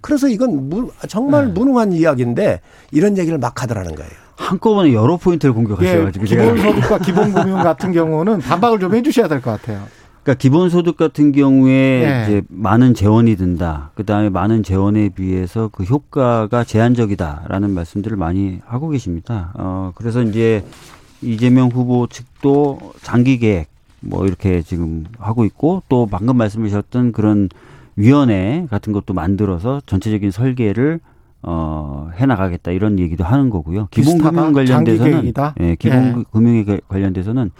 그래서 0.00 0.28
이건 0.28 0.68
무- 0.68 0.90
정말 1.08 1.48
무능한 1.48 1.92
이야기인데 1.92 2.60
이런 2.92 3.16
얘기를 3.18 3.38
막 3.38 3.60
하더라는 3.62 3.94
거예요. 3.94 4.10
한꺼번에 4.36 4.92
여러 4.92 5.16
포인트를 5.16 5.52
예, 5.52 5.54
공격하셔가지고 5.54 6.26
제가 6.26 6.52
기본 6.54 6.74
소득과 6.74 6.98
기본 7.04 7.32
금융 7.32 7.62
같은 7.62 7.92
경우는 7.92 8.38
반박을 8.40 8.80
좀 8.80 8.94
해주셔야 8.94 9.28
될 9.28 9.40
것 9.40 9.52
같아요. 9.52 9.82
그러니까 10.24 10.34
기본소득 10.34 10.96
같은 10.96 11.32
경우에 11.32 11.72
예. 11.72 12.24
이제 12.24 12.42
많은 12.48 12.94
재원이 12.94 13.36
든다. 13.36 13.90
그다음에 13.94 14.30
많은 14.30 14.62
재원에 14.62 15.10
비해서 15.10 15.68
그 15.70 15.84
효과가 15.84 16.64
제한적이다라는 16.64 17.70
말씀들을 17.70 18.16
많이 18.16 18.60
하고 18.64 18.88
계십니다. 18.88 19.52
어 19.54 19.92
그래서 19.94 20.22
이제 20.22 20.64
이재명 21.20 21.68
후보 21.68 22.06
측도 22.06 22.94
장기 23.02 23.38
계획 23.38 23.68
뭐 24.00 24.26
이렇게 24.26 24.62
지금 24.62 25.04
하고 25.18 25.44
있고 25.44 25.82
또 25.90 26.06
방금 26.10 26.38
말씀하셨던 26.38 27.12
그런 27.12 27.50
위원회 27.94 28.66
같은 28.70 28.94
것도 28.94 29.12
만들어서 29.12 29.82
전체적인 29.84 30.30
설계를 30.30 31.00
어, 31.42 32.10
해 32.18 32.24
나가겠다 32.24 32.70
이런 32.70 32.98
얘기도 32.98 33.24
하는 33.24 33.50
거고요. 33.50 33.88
기본 33.90 34.16
금융 34.16 34.54
관련돼서는 34.54 35.32
예, 35.60 35.76
기본 35.76 36.18
예. 36.20 36.24
금융에 36.32 36.64
관련돼서는 36.88 37.50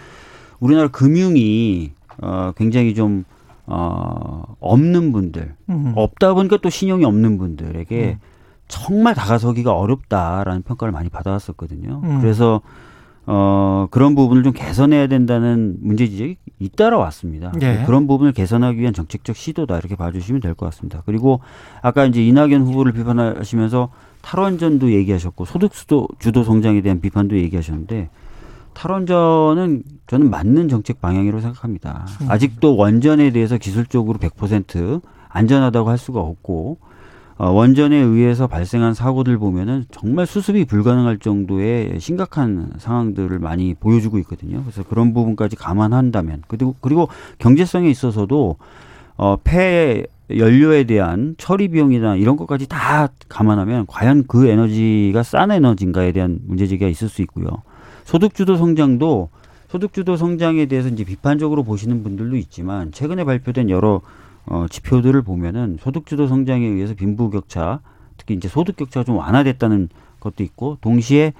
우리나라 0.61 0.89
금융이 0.89 1.93
어, 2.23 2.53
굉장히 2.57 2.95
좀 2.95 3.25
어, 3.67 4.43
없는 4.61 5.13
분들 5.13 5.55
음. 5.71 5.93
없다 5.97 6.35
보니까 6.35 6.59
또 6.59 6.69
신용이 6.71 7.05
없는 7.05 7.39
분들에게 7.39 8.19
음. 8.21 8.29
정말 8.69 9.15
다가서기가 9.15 9.73
어렵다라는 9.75 10.63
평가를 10.63 10.93
많이 10.93 11.09
받아왔었거든요. 11.09 12.01
음. 12.05 12.21
그래서 12.21 12.61
어, 13.27 13.87
그런 13.91 14.15
부분을 14.15 14.43
좀 14.43 14.53
개선해야 14.53 15.07
된다는 15.07 15.77
문제 15.81 16.07
지적이 16.07 16.37
잇따라 16.59 16.99
왔습니다. 16.99 17.53
예. 17.63 17.83
그런 17.87 18.07
부분을 18.07 18.33
개선하기 18.33 18.79
위한 18.79 18.93
정책적 18.93 19.35
시도다 19.35 19.79
이렇게 19.79 19.97
봐주시면 19.97 20.43
될 20.43 20.55
것 20.55 20.67
같습니다. 20.67 21.03
그리고 21.07 21.41
아까 21.81 22.05
이제 22.05 22.23
이낙연 22.25 22.63
후보를 22.63 22.93
비판하시면서 22.93 23.89
탈원전도 24.21 24.93
얘기하셨고 24.93 25.47
소득 25.47 25.73
주도 25.73 26.07
주도 26.19 26.45
성장에 26.45 26.83
대한 26.83 27.01
비판도 27.01 27.37
얘기하셨는데 27.39 28.11
탈원전은 28.75 29.83
저는 30.07 30.31
맞는 30.31 30.69
정책 30.69 31.01
방향이라고 31.01 31.41
생각합니다. 31.41 32.07
음. 32.21 32.31
아직도 32.31 32.77
원전에 32.77 33.31
대해서 33.31 33.57
기술적으로 33.57 34.19
100% 34.19 35.01
안전하다고 35.29 35.89
할 35.89 35.99
수가 35.99 36.21
없고 36.21 36.79
어, 37.37 37.51
원전에 37.51 37.97
의해서 37.97 38.47
발생한 38.47 38.95
사고들 38.95 39.39
보면은 39.39 39.87
정말 39.91 40.27
수습이 40.27 40.67
불가능할 40.67 41.19
정도의 41.19 41.99
심각한 41.99 42.71
상황들을 42.79 43.39
많이 43.41 43.75
보여주고 43.75 44.19
있거든요. 44.19 44.63
그래서 44.63 44.85
그런 44.85 45.13
부분까지 45.13 45.57
감안한다면 45.57 46.43
그리고 46.47 46.77
그리고 46.81 47.09
경제성에 47.39 47.91
있어서도 47.91 48.57
어, 49.17 49.37
폐 49.43 50.07
연료에 50.31 50.85
대한 50.85 51.35
처리 51.37 51.69
비용이나 51.69 52.17
이런 52.17 52.37
것까지 52.37 52.69
다 52.69 53.09
감안하면 53.29 53.87
과연 53.87 54.25
그 54.27 54.47
에너지가 54.47 55.23
싼 55.23 55.51
에너지인가에 55.51 56.13
대한 56.13 56.39
문제제기가 56.47 56.89
있을 56.89 57.09
수 57.09 57.21
있고요. 57.23 57.47
소득주도 58.05 58.57
성장도 58.57 59.29
소득주도 59.69 60.17
성장에 60.17 60.67
대해서 60.67 60.89
이제 60.89 61.05
비판적으로 61.05 61.65
보시는 61.65 62.05
분들도 62.05 62.37
있지만 62.37 62.93
최근에 62.93 63.25
발표된 63.25 63.71
여러 63.71 64.03
어, 64.47 64.67
지표들을 64.69 65.21
보면은 65.23 65.79
소득주도 65.81 66.27
성장에 66.27 66.65
의해서 66.67 66.95
빈부격차, 66.95 67.81
특히 68.19 68.35
이제 68.35 68.49
소득격차가 68.49 69.05
좀 69.05 69.17
완화됐다는 69.17 69.89
것도 70.21 70.43
있고, 70.43 70.79
동시에 70.81 71.33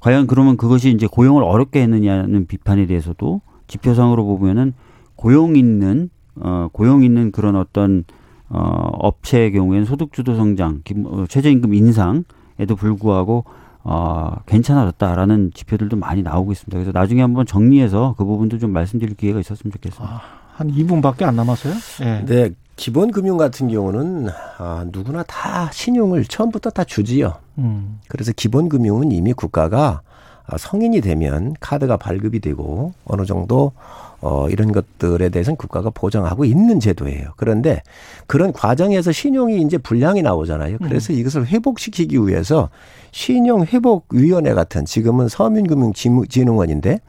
과연 0.00 0.26
그러면 0.26 0.56
그것이 0.56 0.90
이제 0.90 1.06
고용을 1.06 1.42
어렵게 1.42 1.82
했느냐는 1.82 2.46
비판에 2.46 2.86
대해서도 2.86 3.40
지표상으로 3.66 4.24
보면은 4.24 4.74
고용 5.16 5.56
있는 5.56 6.10
어 6.36 6.68
고용 6.72 7.02
있는 7.02 7.32
그런 7.32 7.56
어떤 7.56 8.04
어 8.48 8.58
업체의 8.58 9.52
경우에는 9.52 9.86
소득주도 9.86 10.36
성장, 10.36 10.82
어, 11.06 11.24
최저임금 11.28 11.74
인상에도 11.74 12.76
불구하고 12.76 13.44
어 13.88 14.32
괜찮아졌다라는 14.46 15.52
지표들도 15.54 15.96
많이 15.96 16.22
나오고 16.22 16.50
있습니다. 16.50 16.76
그래서 16.76 16.90
나중에 16.92 17.22
한번 17.22 17.46
정리해서 17.46 18.14
그 18.18 18.24
부분도 18.24 18.58
좀 18.58 18.72
말씀드릴 18.72 19.14
기회가 19.14 19.38
있었으면 19.38 19.72
좋겠습니다. 19.72 20.12
아. 20.12 20.46
한 20.56 20.72
2분밖에 20.72 21.22
안 21.22 21.36
남았어요? 21.36 21.74
네. 22.00 22.24
네. 22.24 22.50
기본 22.76 23.10
금융 23.10 23.36
같은 23.36 23.68
경우는 23.68 24.28
아, 24.58 24.86
누구나 24.90 25.22
다 25.22 25.70
신용을 25.70 26.24
처음부터 26.24 26.70
다 26.70 26.84
주지요. 26.84 27.34
음. 27.58 28.00
그래서 28.08 28.32
기본 28.34 28.68
금융은 28.68 29.12
이미 29.12 29.32
국가가 29.32 30.00
아, 30.46 30.58
성인이 30.58 31.00
되면 31.00 31.54
카드가 31.60 31.96
발급이 31.96 32.40
되고 32.40 32.92
어느 33.04 33.24
정도 33.24 33.72
어, 34.20 34.48
이런 34.48 34.72
것들에 34.72 35.28
대해서는 35.28 35.56
국가가 35.56 35.90
보장하고 35.90 36.44
있는 36.44 36.80
제도예요. 36.80 37.30
그런데 37.36 37.82
그런 38.26 38.52
과정에서 38.52 39.12
신용이 39.12 39.60
이제 39.62 39.78
불량이 39.78 40.22
나오잖아요. 40.22 40.78
그래서 40.78 41.12
음. 41.12 41.18
이것을 41.18 41.46
회복시키기 41.46 42.18
위해서 42.26 42.70
신용회복위원회 43.12 44.54
같은 44.54 44.84
지금은 44.84 45.28
서민금융진흥원인데 45.28 47.00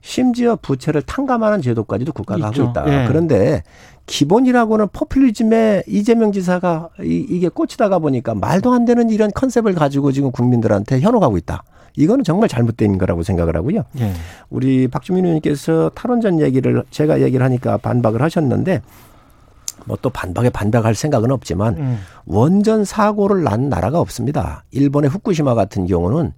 심지어 0.00 0.56
부채를 0.60 1.00
탕감하는 1.02 1.62
제도까지도 1.62 2.12
국가가 2.12 2.48
있죠. 2.50 2.62
하고 2.64 2.70
있다. 2.70 3.04
예. 3.04 3.08
그런데 3.08 3.62
기본이라고는 4.06 4.88
포퓰리즘에 4.92 5.84
이재명 5.86 6.30
지사가 6.30 6.90
이, 7.02 7.26
이게 7.28 7.48
꽂히다가 7.48 7.98
보니까 8.00 8.34
말도 8.34 8.72
안 8.74 8.84
되는 8.84 9.08
이런 9.08 9.30
컨셉을 9.32 9.74
가지고 9.74 10.12
지금 10.12 10.30
국민들한테 10.30 11.00
현혹하고 11.00 11.38
있다. 11.38 11.64
이거는 11.96 12.24
정말 12.24 12.48
잘못된 12.48 12.98
거라고 12.98 13.22
생각을 13.22 13.56
하고요. 13.56 13.84
예. 14.00 14.12
우리 14.50 14.88
박주민 14.88 15.24
의원님께서 15.24 15.90
탈원전 15.94 16.40
얘기를 16.40 16.82
제가 16.90 17.20
얘기를 17.20 17.44
하니까 17.44 17.76
반박을 17.76 18.20
하셨는데 18.22 18.82
뭐또 19.86 20.10
반박에 20.10 20.50
반박할 20.50 20.94
생각은 20.94 21.30
없지만 21.30 21.76
음. 21.76 21.98
원전 22.26 22.84
사고를 22.84 23.44
난 23.44 23.68
나라가 23.68 24.00
없습니다. 24.00 24.64
일본의 24.70 25.10
후쿠시마 25.10 25.54
같은 25.54 25.86
경우는 25.86 26.32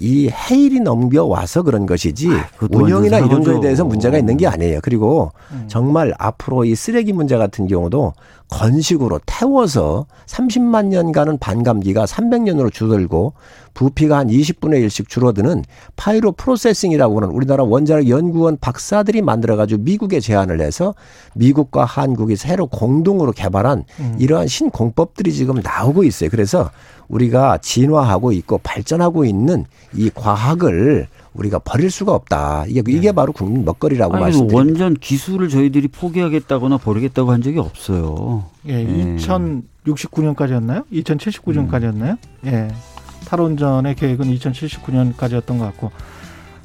이 0.00 0.28
해일이 0.28 0.80
넘어와서 0.80 1.62
그런 1.62 1.84
것이지 1.84 2.28
아, 2.30 2.48
운영이나 2.70 3.18
이런 3.18 3.42
거에 3.42 3.58
대해서 3.60 3.84
문제가 3.84 4.16
있는 4.16 4.36
게 4.36 4.46
아니에요. 4.46 4.78
그리고 4.82 5.32
음. 5.50 5.64
정말 5.66 6.14
앞으로 6.18 6.64
이 6.64 6.74
쓰레기 6.74 7.12
문제 7.12 7.36
같은 7.36 7.66
경우도 7.66 8.14
건식으로 8.48 9.20
태워서 9.26 10.06
30만 10.26 10.86
년간은 10.86 11.38
반감기가 11.38 12.04
300년으로 12.04 12.72
줄어들고 12.72 13.34
부피가 13.74 14.18
한 14.18 14.28
20분의 14.28 14.86
1씩 14.86 15.08
줄어드는 15.08 15.64
pyroprocessing이라고 15.96 17.16
하는 17.16 17.28
우리나라 17.28 17.64
원자력 17.64 18.08
연구원 18.08 18.58
박사들이 18.60 19.22
만들어가지고 19.22 19.82
미국에 19.82 20.20
제안을 20.20 20.60
해서 20.60 20.94
미국과 21.34 21.84
한국이 21.84 22.36
새로 22.36 22.66
공동으로 22.66 23.32
개발한 23.32 23.84
음. 24.00 24.16
이러한 24.18 24.48
신공법들이 24.48 25.32
지금 25.32 25.60
나오고 25.62 26.04
있어요. 26.04 26.30
그래서 26.30 26.70
우리가 27.08 27.58
진화하고 27.58 28.32
있고 28.32 28.58
발전하고 28.58 29.24
있는 29.24 29.64
이 29.94 30.10
과학을 30.14 31.06
우리가 31.34 31.58
버릴 31.60 31.90
수가 31.90 32.12
없다. 32.12 32.64
이게 32.66 32.82
이게 32.88 33.00
네. 33.08 33.12
바로 33.12 33.32
국민 33.32 33.64
먹거리라고 33.64 34.12
말씀드립니다. 34.12 34.56
원전 34.56 34.94
기술을 34.94 35.48
저희들이 35.48 35.88
포기하겠다거나 35.88 36.78
버리겠다고 36.78 37.30
한 37.30 37.42
적이 37.42 37.60
없어요. 37.60 38.44
예, 38.68 38.74
예. 38.74 39.16
2069년까지였나요? 39.16 40.84
2079년까지였나요? 40.92 42.18
예. 42.46 42.68
탈원전의 43.28 43.94
계획은 43.94 44.26
2079년까지였던 44.34 45.58
것 45.58 45.64
같고 45.66 45.90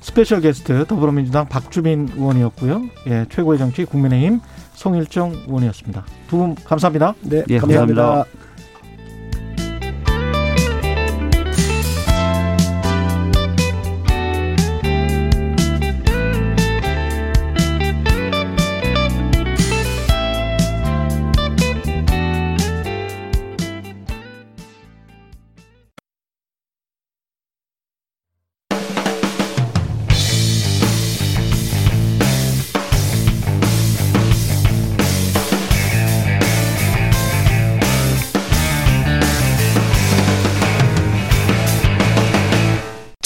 special 0.01 0.41
guest 0.41 0.85
더불어민주당 0.87 1.47
박주민 1.47 2.09
의원이었고요. 2.15 2.81
예, 3.07 3.25
최고의 3.29 3.57
정치 3.59 3.85
국민의힘 3.85 4.39
성일종 4.73 5.43
의원이었습니다. 5.47 6.03
두 6.29 6.37
분 6.37 6.55
감사합니다. 6.55 7.13
네, 7.21 7.43
예, 7.49 7.57
감사합니다. 7.57 8.01
감사합니다. 8.03 8.42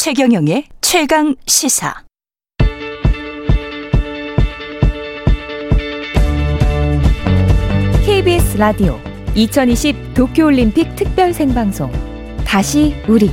최경영의 0.07 0.63
최강 0.79 1.35
시사. 1.47 1.93
KBS 8.05 8.55
라디오 8.55 9.01
2020 9.35 10.13
도쿄올림픽 10.13 10.95
특별 10.95 11.33
생방송 11.33 11.91
다시 12.45 12.95
우리 13.09 13.29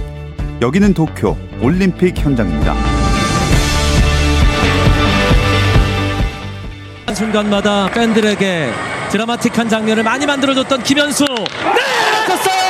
여기는 0.61 0.95
도쿄 0.95 1.37
올림픽 1.63 2.19
현장입니다. 2.19 2.75
순간마다 7.15 7.89
팬들에게 7.93 8.73
드라마틱한 9.13 9.69
장면을 9.69 10.03
많이 10.03 10.27
만들어줬던 10.27 10.83
김현수 10.83 11.25
네! 11.25 11.45
맞췄어요 12.27 12.64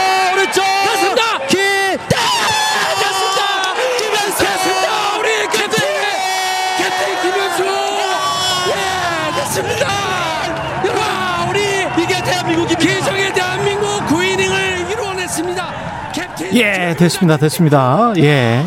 예, 16.55 16.94
됐습니다. 16.98 17.36
됐습니다. 17.36 18.12
예. 18.18 18.64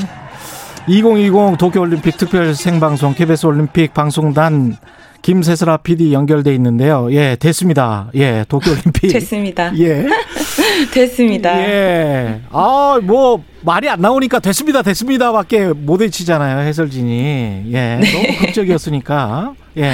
2020 0.88 1.58
도쿄올림픽 1.58 2.18
특별 2.18 2.54
생방송 2.56 3.14
KBS 3.14 3.46
올림픽 3.46 3.94
방송단 3.94 4.78
김세슬아 5.22 5.78
PD 5.78 6.14
연결돼 6.14 6.54
있는데요. 6.56 7.08
예, 7.12 7.36
됐습니다. 7.36 8.10
예, 8.16 8.46
도쿄올림픽. 8.48 9.12
됐습니다. 9.12 9.72
예. 9.80 10.06
됐습니다. 10.94 11.60
예. 11.60 12.42
아, 12.52 13.00
뭐, 13.04 13.44
말이 13.62 13.90
안 13.90 14.00
나오니까 14.00 14.40
됐습니다, 14.40 14.82
됐습니다 14.84 15.32
밖에 15.32 15.68
못 15.68 16.00
외치잖아요, 16.00 16.60
해설진이. 16.60 17.64
예. 17.74 17.98
네. 18.02 18.12
너무 18.14 18.38
극적이었으니까. 18.46 19.54
예. 19.78 19.94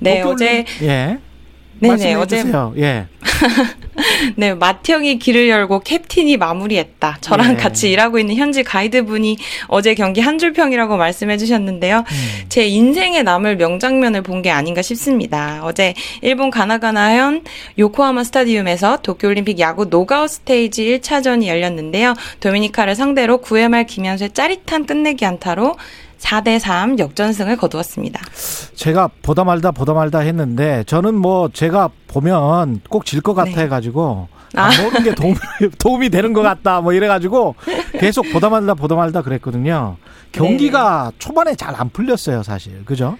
네, 0.00 0.22
도쿄올림- 0.22 0.34
어제 0.34 0.64
예. 0.82 1.18
네네, 1.80 2.14
어제 2.14 2.38
주세요. 2.42 2.72
예. 2.78 3.06
네, 4.36 4.54
마티형이 4.54 5.18
길을 5.18 5.48
열고 5.48 5.80
캡틴이 5.80 6.36
마무리했다. 6.36 7.18
저랑 7.20 7.54
네. 7.54 7.56
같이 7.56 7.90
일하고 7.90 8.18
있는 8.18 8.36
현지 8.36 8.62
가이드분이 8.62 9.38
어제 9.68 9.94
경기 9.94 10.20
한 10.20 10.38
줄평이라고 10.38 10.96
말씀해 10.96 11.36
주셨는데요. 11.36 11.98
음. 11.98 12.44
제 12.48 12.66
인생에 12.66 13.22
남을 13.22 13.56
명장면을 13.56 14.22
본 14.22 14.44
게 14.44 14.50
아닌가 14.50 14.82
싶습니다. 14.82 15.60
어제 15.64 15.94
일본 16.20 16.50
가나가와현 16.50 17.44
요코하마 17.78 18.24
스타디움에서 18.24 18.98
도쿄올림픽 19.02 19.58
야구 19.58 19.86
녹아웃 19.86 20.28
스테이지 20.28 20.98
1차전이 21.00 21.46
열렸는데요. 21.46 22.14
도미니카를 22.40 22.94
상대로 22.94 23.38
9회 23.38 23.68
말 23.68 23.86
김현수의 23.86 24.30
짜릿한 24.34 24.84
끝내기 24.84 25.24
안타로 25.24 25.76
4대3 26.24 26.98
역전승을 26.98 27.56
거두었습니다. 27.56 28.20
제가 28.74 29.08
보다 29.22 29.44
말다 29.44 29.70
보다 29.70 29.92
말다 29.92 30.20
했는데 30.20 30.82
저는 30.86 31.14
뭐 31.14 31.48
제가 31.52 31.90
보면 32.08 32.80
꼭 32.88 33.04
질 33.04 33.20
것 33.22 33.34
같아 33.34 33.50
네. 33.50 33.68
가지고 33.68 34.28
아. 34.56 34.64
안 34.64 34.70
보는 34.90 35.02
게 35.04 35.14
도움이, 35.14 35.36
도움이 35.78 36.08
되는 36.10 36.32
것 36.32 36.42
같다 36.42 36.80
뭐 36.80 36.92
이래 36.92 37.06
가지고 37.08 37.54
계속 37.98 38.24
보다 38.32 38.48
말다 38.48 38.74
보다 38.74 38.94
말다 38.96 39.22
그랬거든요. 39.22 39.96
경기가 40.32 41.12
초반에 41.18 41.54
잘 41.54 41.74
안 41.76 41.90
풀렸어요, 41.90 42.42
사실. 42.42 42.84
그죠? 42.84 43.16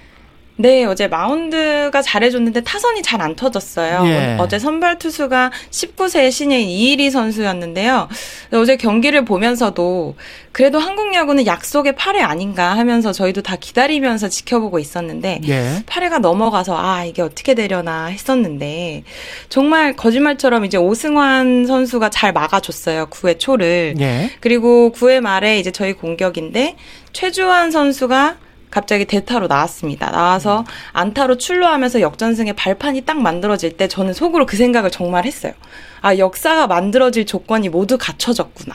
네, 0.56 0.84
어제 0.84 1.08
마운드가 1.08 2.00
잘해줬는데 2.00 2.62
타선이 2.62 3.02
잘 3.02 3.14
안 3.24 3.34
터졌어요. 3.36 4.02
예. 4.06 4.36
어제 4.38 4.58
선발 4.58 4.98
투수가 4.98 5.50
19세 5.70 6.30
신예인 6.30 6.68
이일희 6.68 7.10
선수였는데요. 7.10 8.08
어제 8.52 8.76
경기를 8.76 9.24
보면서도 9.24 10.16
그래도 10.52 10.78
한국 10.78 11.14
야구는 11.14 11.46
약속의 11.46 11.94
8회 11.94 12.20
아닌가 12.20 12.76
하면서 12.76 13.12
저희도 13.12 13.42
다 13.42 13.56
기다리면서 13.56 14.28
지켜보고 14.28 14.78
있었는데 14.78 15.40
예. 15.48 15.82
8회가 15.86 16.18
넘어가서 16.18 16.76
아 16.76 17.04
이게 17.04 17.22
어떻게 17.22 17.54
되려나 17.54 18.06
했었는데 18.06 19.04
정말 19.48 19.94
거짓말처럼 19.96 20.64
이제 20.64 20.76
오승환 20.76 21.66
선수가 21.66 22.10
잘 22.10 22.32
막아줬어요 22.32 23.06
9회 23.06 23.38
초를 23.38 23.94
예. 24.00 24.30
그리고 24.40 24.92
9회 24.94 25.20
말에 25.20 25.58
이제 25.58 25.70
저희 25.70 25.94
공격인데 25.94 26.76
최주환 27.12 27.70
선수가 27.70 28.36
갑자기 28.74 29.04
대타로 29.04 29.46
나왔습니다. 29.46 30.10
나와서 30.10 30.64
안타로 30.92 31.38
출루하면서 31.38 32.00
역전승의 32.00 32.54
발판이 32.54 33.02
딱 33.02 33.22
만들어질 33.22 33.76
때 33.76 33.86
저는 33.86 34.12
속으로 34.12 34.46
그 34.46 34.56
생각을 34.56 34.90
정말 34.90 35.26
했어요. 35.26 35.52
아, 36.00 36.18
역사가 36.18 36.66
만들어질 36.66 37.24
조건이 37.24 37.68
모두 37.68 37.96
갖춰졌구나. 37.98 38.74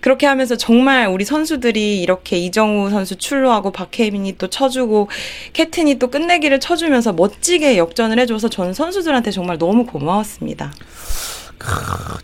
그렇게 0.00 0.26
하면서 0.26 0.56
정말 0.56 1.06
우리 1.08 1.26
선수들이 1.26 2.00
이렇게 2.00 2.38
이정우 2.38 2.88
선수 2.88 3.16
출루하고 3.16 3.72
박혜민이 3.72 4.38
또 4.38 4.48
쳐주고 4.48 5.10
캐튼이 5.52 5.98
또 5.98 6.08
끝내기를 6.08 6.58
쳐주면서 6.58 7.12
멋지게 7.12 7.76
역전을 7.76 8.18
해줘서 8.20 8.48
저는 8.48 8.72
선수들한테 8.72 9.32
정말 9.32 9.58
너무 9.58 9.84
고마웠습니다. 9.84 10.72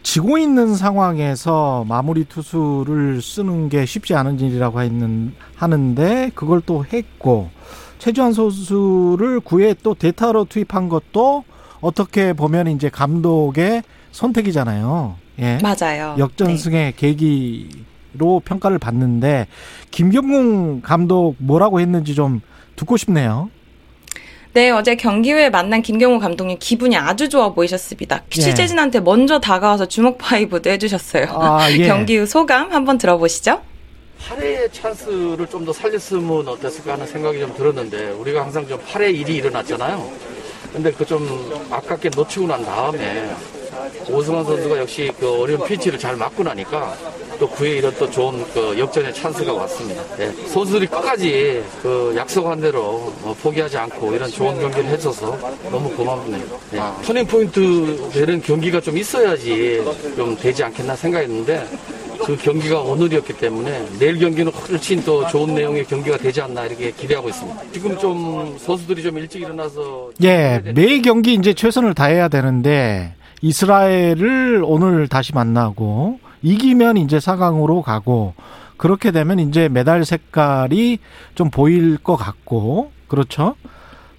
지고 0.02 0.38
있는 0.38 0.74
상황에서 0.74 1.84
마무리 1.86 2.24
투수를 2.24 3.20
쓰는 3.20 3.68
게 3.68 3.84
쉽지 3.84 4.14
않은 4.14 4.40
일이라고 4.40 4.80
했는, 4.80 5.34
하는데 5.56 6.30
그걸 6.34 6.62
또 6.64 6.84
했고 6.84 7.50
최주환 7.98 8.32
선수를 8.32 9.40
9회 9.40 9.76
또 9.82 9.94
대타로 9.94 10.44
투입한 10.44 10.88
것도 10.88 11.44
어떻게 11.80 12.32
보면 12.32 12.68
이제 12.68 12.88
감독의 12.88 13.82
선택이잖아요. 14.12 15.16
예. 15.40 15.58
맞아요. 15.62 16.14
역전승의 16.18 16.94
계기로 16.96 18.40
평가를 18.44 18.78
받는데 18.78 19.46
김경문 19.90 20.82
감독 20.82 21.34
뭐라고 21.38 21.80
했는지 21.80 22.14
좀 22.14 22.40
듣고 22.76 22.96
싶네요. 22.96 23.50
네, 24.56 24.70
어제 24.70 24.96
경기 24.96 25.32
후에 25.32 25.50
만난 25.50 25.82
김경호 25.82 26.18
감독님 26.18 26.56
기분이 26.58 26.96
아주 26.96 27.28
좋아 27.28 27.52
보이셨습니다. 27.52 28.22
예. 28.24 28.40
취재진한테 28.40 29.00
먼저 29.00 29.38
다가와서 29.38 29.84
주먹 29.84 30.16
파이브도 30.16 30.70
해주셨어요. 30.70 31.26
아, 31.28 31.70
예. 31.72 31.84
경기 31.86 32.16
후 32.16 32.24
소감 32.24 32.72
한번 32.72 32.96
들어보시죠. 32.96 33.60
8회의 34.30 34.72
찬스를 34.72 35.46
좀 35.50 35.66
더 35.66 35.74
살렸으면 35.74 36.48
어땠을까 36.48 36.94
하는 36.94 37.06
생각이 37.06 37.38
좀 37.38 37.54
들었는데 37.54 38.12
우리가 38.12 38.40
항상 38.44 38.66
좀 38.66 38.80
8회 38.80 39.14
일이 39.14 39.34
일어났잖아요. 39.34 40.10
근데 40.72 40.90
그 40.90 41.04
좀 41.04 41.52
아깝게 41.70 42.08
놓치고 42.16 42.46
난 42.46 42.64
다음에 42.64 43.28
오승환 44.08 44.42
선수가 44.42 44.78
역시 44.78 45.12
그 45.20 45.42
어려운 45.42 45.66
핀치를 45.66 45.98
잘 45.98 46.16
막고 46.16 46.42
나니까 46.44 46.94
또 47.38 47.48
9회 47.48 47.78
이런 47.78 47.94
또 47.98 48.10
좋은 48.10 48.44
그 48.52 48.78
역전의 48.78 49.14
찬스가 49.14 49.52
왔습니다. 49.52 50.02
네. 50.16 50.32
선수들이 50.46 50.86
끝까지 50.86 51.62
그 51.82 52.14
약속한 52.16 52.60
대로 52.60 53.12
어, 53.22 53.34
포기하지 53.42 53.76
않고 53.78 54.14
이런 54.14 54.30
좋은 54.30 54.58
경기를 54.60 54.86
해줘서 54.86 55.36
너무 55.70 55.90
고맙네요. 55.90 56.44
네. 56.72 56.80
터닝 57.04 57.26
포인트 57.26 58.10
되는 58.12 58.40
경기가 58.40 58.80
좀 58.80 58.96
있어야지 58.96 59.82
좀 60.16 60.36
되지 60.36 60.64
않겠나 60.64 60.96
생각했는데 60.96 61.66
그 62.24 62.36
경기가 62.36 62.80
오늘이었기 62.80 63.34
때문에 63.34 63.86
내일 63.98 64.18
경기는 64.18 64.50
훨씬 64.52 65.02
더 65.02 65.26
좋은 65.28 65.54
내용의 65.54 65.84
경기가 65.84 66.16
되지 66.16 66.40
않나 66.40 66.66
이렇게 66.66 66.90
기대하고 66.90 67.28
있습니다. 67.28 67.62
지금 67.72 67.98
좀 67.98 68.56
선수들이 68.58 69.02
좀 69.02 69.18
일찍 69.18 69.42
일어나서 69.42 70.10
예, 70.22 70.60
매 70.74 71.00
경기 71.00 71.34
이제 71.34 71.52
최선을 71.52 71.94
다해야 71.94 72.28
되는데 72.28 73.14
이스라엘을 73.42 74.62
오늘 74.64 75.08
다시 75.08 75.32
만나고 75.34 76.18
이기면 76.42 76.96
이제 76.98 77.18
4강으로 77.18 77.82
가고 77.82 78.34
그렇게 78.76 79.10
되면 79.10 79.38
이제 79.38 79.68
메달 79.68 80.04
색깔이 80.04 80.98
좀 81.34 81.50
보일 81.50 81.96
것 81.98 82.16
같고 82.16 82.92
그렇죠? 83.08 83.54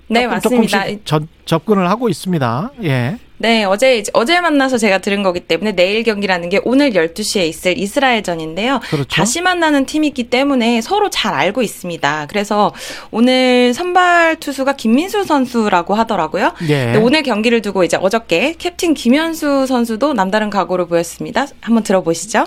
네, 0.09 0.21
조금 0.21 0.35
맞습니다. 0.35 0.79
조금씩 0.79 1.05
전- 1.05 1.27
접근을 1.45 1.89
하고 1.89 2.09
있습니다. 2.09 2.71
예. 2.83 3.17
네, 3.39 3.63
어제 3.63 4.03
어제 4.13 4.41
만나서 4.41 4.77
제가 4.77 4.97
들은 4.97 5.21
거기 5.21 5.39
때문에 5.39 5.73
내일 5.73 6.03
경기라는 6.03 6.49
게 6.49 6.59
오늘 6.63 6.91
12시에 6.91 7.47
있을 7.47 7.77
이스라엘전인데요. 7.77 8.79
그렇죠. 8.89 9.07
다시 9.07 9.41
만나는 9.41 9.85
팀이기 9.85 10.25
때문에 10.25 10.81
서로 10.81 11.09
잘 11.09 11.33
알고 11.33 11.61
있습니다. 11.61 12.27
그래서 12.29 12.73
오늘 13.11 13.73
선발 13.73 14.37
투수가 14.37 14.75
김민수 14.75 15.23
선수라고 15.25 15.93
하더라고요. 15.93 16.53
예. 16.69 16.93
네, 16.93 16.97
오늘 16.97 17.23
경기를 17.23 17.61
두고 17.61 17.83
이제 17.83 17.97
어저께 17.97 18.55
캡틴 18.57 18.93
김현수 18.93 19.67
선수도 19.67 20.13
남다른 20.13 20.49
각오를 20.49 20.87
보였습니다. 20.87 21.47
한번 21.61 21.83
들어보시죠. 21.83 22.45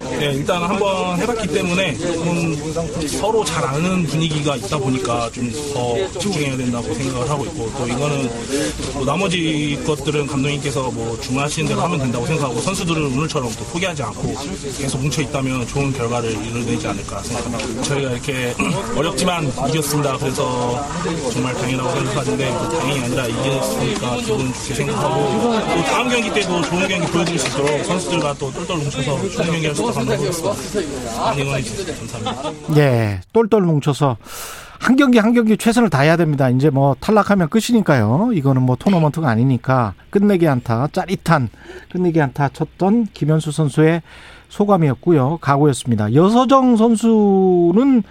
네, 0.00 0.32
일단 0.32 0.62
한번 0.62 1.18
해봤기 1.18 1.48
때문에 1.48 1.96
서로 3.08 3.44
잘 3.44 3.64
아는 3.64 4.04
분위기가 4.04 4.56
있다 4.56 4.78
보니까 4.78 5.30
좀 5.32 5.48
더 5.74 5.94
집중해야 6.18 6.56
된다고 6.56 6.92
생각을 6.94 7.28
하고 7.30 7.44
있고 7.46 7.70
또 7.76 7.86
이거는 7.86 8.30
뭐 8.94 9.04
나머지 9.04 9.78
것들은 9.86 10.26
감독님께서 10.26 10.90
뭐 10.90 11.18
주문하시는 11.20 11.68
대로 11.68 11.80
하면 11.82 11.98
된다고 11.98 12.26
생각하고 12.26 12.60
선수들은 12.60 13.06
오늘처럼 13.06 13.52
또 13.58 13.64
포기하지 13.66 14.02
않고 14.02 14.34
계속 14.78 15.00
뭉쳐 15.00 15.22
있다면 15.22 15.66
좋은 15.68 15.92
결과를 15.92 16.30
이뤄내지 16.32 16.86
않을까 16.86 17.22
생각합니다. 17.22 17.82
저희가 17.82 18.10
이렇게 18.12 18.54
어렵지만 18.96 19.52
이겼습니다. 19.68 20.16
그래서 20.18 20.84
정말 21.32 21.54
당연하고 21.54 21.90
생각하는데 21.96 22.50
뭐 22.50 22.68
다행이 22.68 23.00
아니라 23.00 23.26
이겼으니까 23.26 24.16
기분 24.16 24.52
좋게 24.52 24.74
생각하고 24.74 25.30
또 25.76 25.82
다음 25.84 26.08
경기 26.08 26.32
때도 26.32 26.62
좋은 26.62 26.88
경기 26.88 27.06
보여드릴 27.12 27.38
수 27.38 27.48
있도록 27.48 27.84
선수들과 27.84 28.34
또 28.38 28.52
똘똘 28.52 28.76
뭉쳐서 28.78 29.28
좋은 29.30 29.46
경기 29.46 29.66
할수 29.66 29.82
노력하겠습니다. 29.92 31.22
많이 31.22 31.42
응원해 31.42 31.62
주셔서 31.62 31.98
감사합니다. 32.16 32.80
예, 32.80 33.20
똘똘 33.32 33.62
뭉쳐서 33.62 34.16
한 34.80 34.96
경기 34.96 35.18
한 35.18 35.32
경기 35.32 35.56
최선을 35.56 35.90
다해야 35.90 36.16
됩니다. 36.16 36.48
이제 36.50 36.70
뭐 36.70 36.94
탈락하면 37.00 37.48
끝이니까요. 37.48 38.30
이거는 38.32 38.62
뭐 38.62 38.76
토너먼트가 38.76 39.28
아니니까 39.28 39.94
끝내기 40.10 40.46
안타, 40.46 40.86
짜릿한 40.92 41.48
끝내기 41.90 42.20
안타 42.20 42.48
쳤던 42.48 43.08
김현수 43.12 43.50
선수의 43.50 44.02
소감이었고요. 44.48 45.38
각오였습니다. 45.40 46.14
여서정 46.14 46.76
선수는 46.76 48.02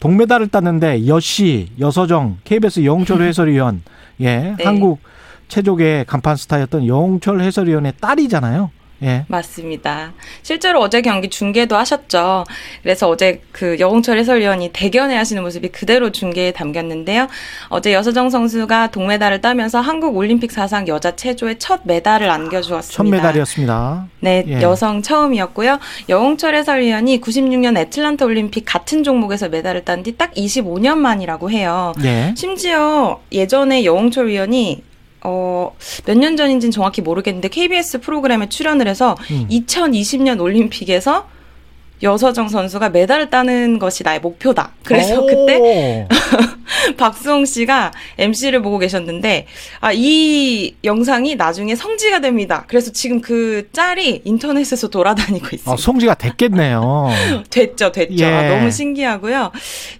동메달을 0.00 0.48
땄는데 0.48 1.06
여씨, 1.06 1.68
여서정, 1.78 2.38
KBS 2.44 2.84
영철 2.84 3.22
해설위원, 3.28 3.82
예, 4.20 4.54
네. 4.58 4.64
한국 4.64 5.00
체조계 5.48 6.04
간판 6.06 6.36
스타였던 6.36 6.86
영철 6.86 7.40
해설위원의 7.40 7.94
딸이잖아요. 8.00 8.70
예. 9.04 9.24
맞습니다. 9.28 10.12
실제로 10.42 10.80
어제 10.80 11.00
경기 11.02 11.28
중계도 11.28 11.76
하셨죠. 11.76 12.44
그래서 12.82 13.08
어제 13.08 13.42
그 13.52 13.76
여홍철 13.78 14.18
해설위원이 14.18 14.70
대견해 14.72 15.16
하시는 15.16 15.42
모습이 15.42 15.68
그대로 15.68 16.10
중계에 16.10 16.52
담겼는데요. 16.52 17.28
어제 17.68 17.92
여서정 17.92 18.30
선수가 18.30 18.90
동메달을 18.90 19.40
따면서 19.40 19.80
한국 19.80 20.16
올림픽 20.16 20.50
사상 20.52 20.88
여자 20.88 21.14
체조의 21.14 21.58
첫 21.58 21.80
메달을 21.84 22.30
안겨주었습니다. 22.30 22.96
첫 22.96 23.02
메달이었습니다. 23.08 24.06
네, 24.20 24.44
예. 24.48 24.62
여성 24.62 25.02
처음이었고요. 25.02 25.78
여홍철 26.08 26.54
해설위원이 26.54 27.20
96년 27.20 27.76
애틀란타 27.76 28.24
올림픽 28.24 28.64
같은 28.64 29.02
종목에서 29.04 29.48
메달을 29.48 29.84
딴 29.84 30.02
뒤 30.02 30.14
딱 30.16 30.32
25년 30.34 30.96
만이라고 30.98 31.50
해요. 31.50 31.92
예. 32.04 32.34
심지어 32.36 33.20
예전에 33.32 33.84
여홍철 33.84 34.28
위원이 34.28 34.82
어, 35.24 35.74
몇 36.06 36.16
년 36.16 36.36
전인지는 36.36 36.70
정확히 36.70 37.00
모르겠는데 37.02 37.48
KBS 37.48 38.00
프로그램에 38.00 38.48
출연을 38.48 38.86
해서 38.86 39.16
음. 39.30 39.48
2020년 39.50 40.40
올림픽에서 40.40 41.26
여서정 42.04 42.48
선수가 42.48 42.90
메달을 42.90 43.30
따는 43.30 43.78
것이 43.78 44.04
나의 44.04 44.20
목표다. 44.20 44.72
그래서 44.84 45.20
오. 45.20 45.26
그때 45.26 46.06
박수홍 46.96 47.46
씨가 47.46 47.92
MC를 48.18 48.62
보고 48.62 48.78
계셨는데 48.78 49.46
아, 49.80 49.90
이 49.92 50.74
영상이 50.84 51.36
나중에 51.36 51.74
성지가 51.74 52.20
됩니다. 52.20 52.64
그래서 52.68 52.92
지금 52.92 53.20
그 53.20 53.68
짤이 53.72 54.22
인터넷에서 54.24 54.88
돌아다니고 54.88 55.46
있습니다. 55.46 55.72
어, 55.72 55.76
송지가 55.76 56.14
됐겠네요. 56.14 57.08
됐죠, 57.50 57.90
됐죠. 57.90 58.24
예. 58.24 58.24
아, 58.26 58.48
너무 58.48 58.70
신기하고요. 58.70 59.50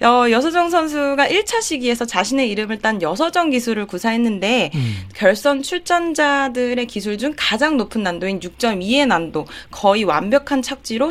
어, 0.02 0.30
여서정 0.30 0.68
선수가 0.70 1.26
1차 1.26 1.62
시기에서 1.62 2.04
자신의 2.04 2.50
이름을 2.50 2.80
딴 2.80 3.00
여서정 3.00 3.50
기술을 3.50 3.86
구사했는데 3.86 4.70
음. 4.74 4.96
결선 5.14 5.62
출전자들의 5.62 6.86
기술 6.86 7.16
중 7.16 7.32
가장 7.36 7.76
높은 7.78 8.02
난도인 8.02 8.40
6.2의 8.40 9.06
난도, 9.06 9.46
거의 9.70 10.04
완벽한 10.04 10.60
착지로 10.60 11.10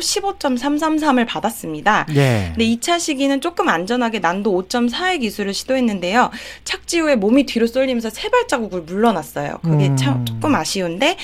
15.333을 0.84 1.26
받았습니다. 1.26 2.06
예. 2.14 2.52
근데 2.54 2.64
2차 2.64 2.98
시기는 2.98 3.40
조금 3.40 3.68
안전하게 3.68 4.18
난도 4.20 4.52
5.4의 4.68 5.20
기술을 5.20 5.54
시도했는데요. 5.54 6.30
착지 6.64 7.00
후에 7.00 7.16
몸이 7.16 7.46
뒤로 7.46 7.66
쏠리면서 7.66 8.10
세 8.10 8.28
발자국을 8.28 8.82
물러났어요. 8.82 9.58
그게 9.62 9.88
음. 9.88 9.96
참 9.96 10.24
조금 10.24 10.54
아쉬운데 10.54 11.16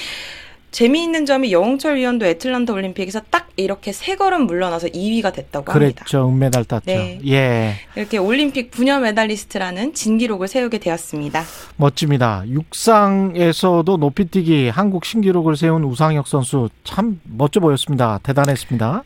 재미있는 0.71 1.27
점이 1.27 1.53
여홍철 1.53 1.97
위원도 1.97 2.27
애틀란타 2.27 2.73
올림픽에서 2.73 3.21
딱 3.31 3.49
이렇게 3.57 3.93
세 3.93 4.15
걸음 4.15 4.47
물러나서 4.47 4.87
2위가 4.87 5.33
됐다고 5.33 5.73
합니다. 5.73 6.05
그랬죠. 6.05 6.29
은메달 6.29 6.65
땄죠. 6.65 6.85
네. 6.87 7.21
예. 7.27 7.75
이렇게 7.97 8.19
올림픽 8.19 8.71
부녀 8.71 9.01
메달리스트라는 9.01 9.95
진기록을 9.95 10.47
세우게 10.47 10.79
되었습니다. 10.79 11.43
멋집니다. 11.77 12.45
육상에서도 12.47 13.97
높이뛰기 13.97 14.69
한국 14.69 15.05
신기록을 15.05 15.57
세운 15.57 15.83
우상혁 15.83 16.29
선수 16.29 16.69
참 16.85 17.21
멋져 17.25 17.59
보였습니다. 17.59 18.21
대단했습니다. 18.23 19.03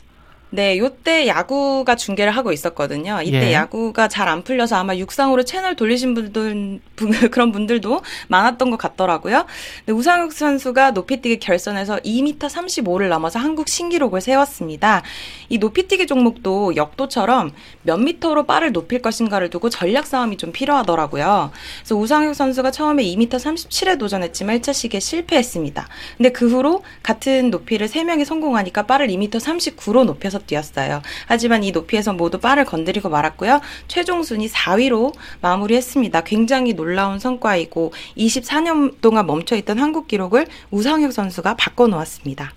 네, 0.55 0.79
요때 0.79 1.27
야구가 1.27 1.97
중계를 1.97 2.31
하고 2.31 2.53
있었거든요. 2.53 3.21
이때 3.25 3.49
예. 3.49 3.53
야구가 3.55 4.07
잘 4.07 4.29
안 4.29 4.45
풀려서 4.45 4.77
아마 4.77 4.97
육상으로 4.97 5.43
채널 5.43 5.75
돌리신 5.75 6.15
분들 6.15 6.81
분- 6.95 7.11
그런 7.33 7.51
분들도 7.51 8.01
많았던 8.29 8.71
것 8.71 8.77
같더라고요. 8.77 9.47
근데 9.85 9.93
우상혁 9.93 10.33
선수가 10.33 10.93
높이뛰기 10.93 11.41
결선에서 11.41 11.97
2m 11.99 12.39
35를 12.39 13.09
넘어서 13.09 13.39
한국 13.41 13.69
신기록을 13.69 14.21
세웠습니다. 14.21 15.03
이 15.49 15.59
높이뛰기 15.59 16.07
종목도 16.07 16.77
역도처럼 16.77 17.51
몇 17.83 17.97
미터로 17.99 18.45
빠를 18.45 18.73
높일 18.73 19.03
것인가를 19.03 19.51
두고 19.51 19.69
전략 19.71 20.07
싸움이 20.07 20.37
좀 20.37 20.53
필요하더라고요. 20.53 21.51
그래서 21.81 21.97
우상혁 21.97 22.35
선수가 22.37 22.71
처음에 22.71 23.03
2m 23.03 23.29
37에 23.31 23.99
도전했지만 23.99 24.61
1차 24.61 24.73
시기에 24.73 25.01
실패했습니다. 25.01 25.89
근데 26.17 26.31
그 26.31 26.49
후로 26.49 26.83
같은 27.03 27.51
높이를 27.51 27.89
3명이 27.89 28.25
성공하니까 28.25 28.87
빠를 28.87 29.09
2m 29.09 29.31
39로 29.33 30.05
높여서 30.05 30.39
뛰었어요. 30.47 31.03
하지만 31.27 31.65
이 31.65 31.73
높이에서 31.73 32.13
모두 32.13 32.39
빠를 32.39 32.65
건드리고 32.65 33.09
말았고요. 33.09 33.61
최종 33.89 34.23
순위 34.23 34.49
4위로 34.49 35.15
마무리했습니다. 35.41 36.23
굉장히 36.23 36.75
놀라운 36.75 37.19
성과이고 37.19 37.93
24년 38.17 39.01
동안 39.01 39.27
멈춰있던 39.27 39.79
한국 39.79 40.09
기록을 40.09 40.47
우상혁 40.71 41.13
선수가 41.13 41.55
바꿔놓았습니다. 41.57 42.53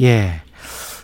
예. 0.00 0.42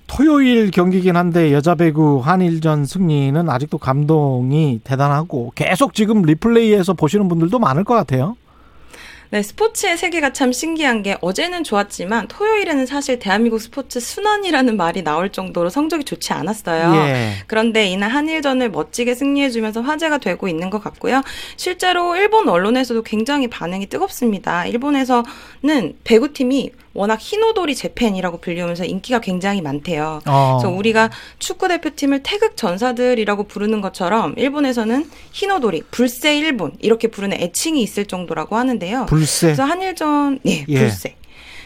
토요일 0.07 0.71
경기긴 0.71 1.17
한데 1.17 1.53
여자 1.53 1.75
배구 1.75 2.21
한일전 2.23 2.85
승리는 2.85 3.49
아직도 3.49 3.79
감동이 3.79 4.81
대단하고 4.85 5.53
계속 5.55 5.95
지금 5.95 6.23
리플레이에서 6.23 6.93
보시는 6.93 7.29
분들도 7.29 7.59
많을 7.59 7.85
것 7.85 7.95
같아요. 7.95 8.37
네, 9.35 9.43
스포츠의 9.43 9.99
세계가 9.99 10.33
참 10.33 10.53
신기한 10.53 11.03
게 11.03 11.17
어제는 11.21 11.65
좋았지만 11.65 12.29
토요일에는 12.29 12.87
사실 12.87 13.19
대한민국 13.19 13.59
스포츠 13.59 13.99
순환이라는 13.99 14.77
말이 14.77 15.03
나올 15.03 15.33
정도로 15.33 15.71
성적이 15.71 16.05
좋지 16.05 16.33
않았어요. 16.33 16.95
예. 16.95 17.33
그런데 17.49 17.89
이날 17.89 18.11
한일전을 18.11 18.71
멋지게 18.71 19.17
승리해주면서 19.17 19.81
화제가 19.81 20.19
되고 20.19 20.47
있는 20.47 20.71
것 20.71 20.81
같고요. 20.85 21.21
실제로 21.57 22.15
일본 22.15 22.49
언론에서도 22.49 23.03
굉장히 23.03 23.49
반응이 23.49 23.89
뜨겁습니다. 23.89 24.67
일본에서는 24.67 25.25
배구팀이 26.05 26.71
워낙 26.95 27.19
흰오돌이 27.21 27.75
재팬이라고 27.75 28.39
불리우면서 28.39 28.85
인기가 28.85 29.21
굉장히 29.21 29.61
많대요. 29.61 30.21
어. 30.27 30.59
그래서 30.59 30.75
우리가 30.75 31.11
축구 31.39 31.69
대표팀을 31.69 32.23
태극 32.23 32.57
전사들이라고 32.57 33.45
부르는 33.45 33.81
것처럼 33.81 34.35
일본에서는 34.37 35.11
흰오돌이 35.33 35.83
불새 35.91 36.39
일본 36.39 36.73
이렇게 36.79 37.09
부르는 37.09 37.41
애칭이 37.41 37.83
있을 37.83 38.07
정도라고 38.07 38.57
하는데요. 38.57 39.07
불새? 39.07 39.49
그래서 39.49 39.65
한일전 39.65 40.39
네 40.45 40.65
예. 40.69 40.79
불새. 40.79 41.17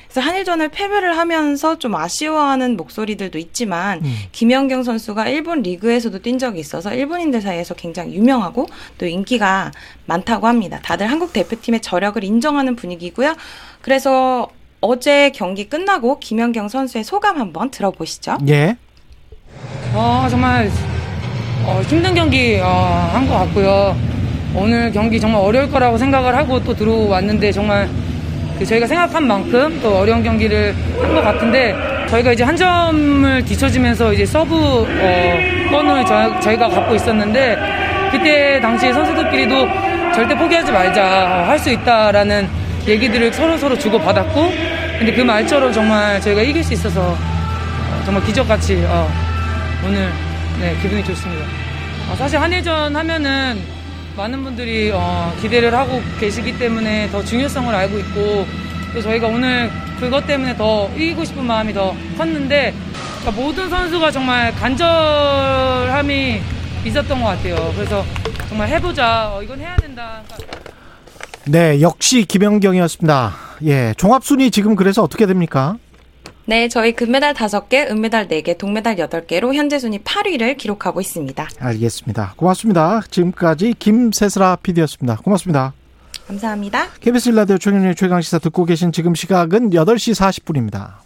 그래서 0.09 0.23
한일전을 0.23 0.71
패배를 0.71 1.19
하면서 1.19 1.79
좀 1.79 1.95
아쉬워하는 1.95 2.79
목소리들도 2.79 3.37
있지만 3.39 4.03
김연경 4.33 4.83
선수가 4.83 5.29
일본 5.29 5.61
리그에서도 5.61 6.21
뛴 6.21 6.39
적이 6.39 6.61
있어서 6.61 6.95
일본인들 6.95 7.43
사이에서 7.43 7.75
굉장히 7.75 8.15
유명하고 8.15 8.67
또 8.97 9.05
인기가 9.05 9.71
많다고 10.07 10.47
합니다. 10.47 10.81
다들 10.83 11.11
한국 11.11 11.35
대표팀의 11.35 11.83
저력을 11.83 12.25
인정하는 12.25 12.75
분위기고요. 12.75 13.37
그래서 13.83 14.49
어제 14.81 15.31
경기 15.35 15.69
끝나고 15.69 16.19
김연경 16.21 16.69
선수의 16.69 17.05
소감 17.05 17.39
한번 17.41 17.71
들어보시죠. 17.71 18.39
예. 18.49 18.77
어, 19.95 20.27
정말 20.31 20.71
어, 21.65 21.81
힘든 21.89 22.15
경기 22.15 22.59
어, 22.63 23.11
한것 23.13 23.37
같고요. 23.47 23.97
오늘 24.55 24.91
경기 24.93 25.21
정말 25.21 25.41
어려울 25.43 25.71
거라고 25.71 25.99
생각을 25.99 26.35
하고 26.37 26.63
또 26.63 26.75
들어왔는데 26.75 27.53
정말 27.53 27.89
그 28.59 28.65
저희가 28.65 28.87
생각한 28.87 29.27
만큼 29.27 29.79
또 29.83 29.99
어려운 29.99 30.23
경기를 30.23 30.75
한 31.01 31.15
것 31.15 31.23
같은데 31.23 31.75
저희가 32.09 32.33
이제 32.33 32.43
한 32.45 32.57
점을 32.57 33.45
뒤처지면서 33.45 34.13
이제 34.13 34.25
서브 34.25 34.55
어, 34.57 35.71
건을 35.71 36.05
저, 36.07 36.41
저희가 36.41 36.69
갖고 36.69 36.95
있었는데 36.95 37.57
그때 38.13 38.61
당시에 38.61 38.93
선수들끼리도 38.93 39.55
절대 40.15 40.35
포기하지 40.37 40.73
말자 40.73 41.47
할 41.49 41.59
수 41.59 41.71
있다라는 41.71 42.49
얘기들을 42.89 43.33
서로 43.33 43.59
서로 43.59 43.79
주고 43.79 43.99
받았고 43.99 44.51
근데 44.99 45.13
그 45.13 45.21
말처럼 45.21 45.73
정말 45.73 46.21
저희가 46.21 46.43
이길 46.43 46.65
수 46.65 46.73
있어서 46.73 47.13
어, 47.13 48.03
정말 48.05 48.25
기적같이 48.25 48.83
어, 48.87 49.09
오늘 49.87 50.11
네, 50.59 50.77
기분이 50.83 51.05
좋습니다. 51.05 51.45
어, 52.11 52.17
사실 52.17 52.41
한일전 52.41 52.97
하면은 52.97 53.63
많은 54.17 54.43
분들이 54.43 54.91
어, 54.93 55.33
기대를 55.41 55.73
하고 55.75 56.03
계시기 56.19 56.59
때문에 56.59 57.09
더 57.11 57.23
중요성을 57.23 57.73
알고 57.73 57.99
있고 57.99 58.47
또 58.95 59.03
저희가 59.03 59.29
오늘 59.29 59.71
그것 60.01 60.27
때문에 60.27 60.57
더 60.57 60.91
이기고 60.97 61.25
싶은 61.25 61.45
마음이 61.45 61.73
더 61.73 61.95
컸는데 62.17 62.75
그러니까 63.21 63.43
모든 63.43 63.69
선수가 63.69 64.11
정말 64.11 64.53
간절함이 64.55 66.41
있었던 66.87 67.21
것 67.21 67.29
같아요. 67.29 67.73
그래서 67.77 68.05
정말 68.49 68.69
해보자. 68.69 69.31
어, 69.35 69.43
이건 69.43 69.61
해야 69.61 69.77
된다. 69.77 70.23
그러니까 70.27 70.58
네, 71.51 71.81
역시 71.81 72.27
김연경이었습니다. 72.27 73.33
예. 73.65 73.95
종합순위 73.97 74.51
지금 74.51 74.77
그래서 74.77 75.03
어떻게 75.03 75.25
됩니까? 75.25 75.79
네, 76.45 76.69
저희 76.69 76.93
금메달 76.93 77.35
5개, 77.35 77.91
은메달 77.91 78.29
4개, 78.29 78.59
동메달 78.59 78.97
8개로 78.97 79.55
현재 79.55 79.79
순위 79.79 79.99
8위를 79.99 80.59
기록하고 80.59 81.01
있습니다. 81.01 81.49
알겠습니다. 81.59 82.35
고맙습니다. 82.37 83.01
지금까지 83.11 83.75
김세슬아 83.79 84.57
PD였습니다. 84.57 85.17
고맙습니다. 85.17 85.73
감사합니다. 86.27 86.89
KBS 87.01 87.31
일라디오 87.31 87.57
최경련의 87.57 87.95
최강시사 87.95 88.39
듣고 88.41 88.67
계신 88.67 88.93
지금 88.93 89.15
시각은 89.15 89.71
8시 89.71 90.15
40분입니다. 90.15 90.97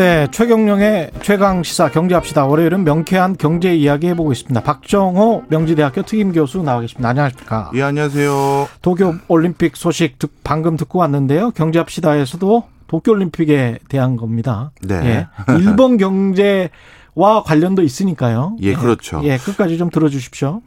네, 0.00 0.26
최경령의 0.30 1.10
최강 1.20 1.62
시사 1.62 1.90
경제합시다. 1.90 2.46
월요일은 2.46 2.84
명쾌한 2.84 3.36
경제 3.36 3.76
이야기 3.76 4.06
해보고 4.06 4.32
있습니다. 4.32 4.62
박정호 4.62 5.44
명지대학교 5.48 6.00
특임 6.04 6.32
교수 6.32 6.62
나와 6.62 6.80
계십니다. 6.80 7.10
안녕하십니까? 7.10 7.70
예, 7.74 7.82
안녕하세요. 7.82 8.68
도쿄 8.80 9.16
올림픽 9.28 9.76
소식 9.76 10.18
듣, 10.18 10.30
방금 10.42 10.78
듣고 10.78 11.00
왔는데요. 11.00 11.50
경제합시다에서도 11.50 12.64
도쿄 12.86 13.12
올림픽에 13.12 13.78
대한 13.90 14.16
겁니다. 14.16 14.72
네. 14.80 15.04
예. 15.04 15.26
일본 15.58 15.98
경제 15.98 16.70
와 17.14 17.42
관련도 17.42 17.82
있으니까요. 17.82 18.56
예, 18.62 18.72
그렇죠. 18.72 19.20
예, 19.24 19.36
끝까지 19.36 19.76
좀 19.76 19.90
들어주십시오. 19.90 20.62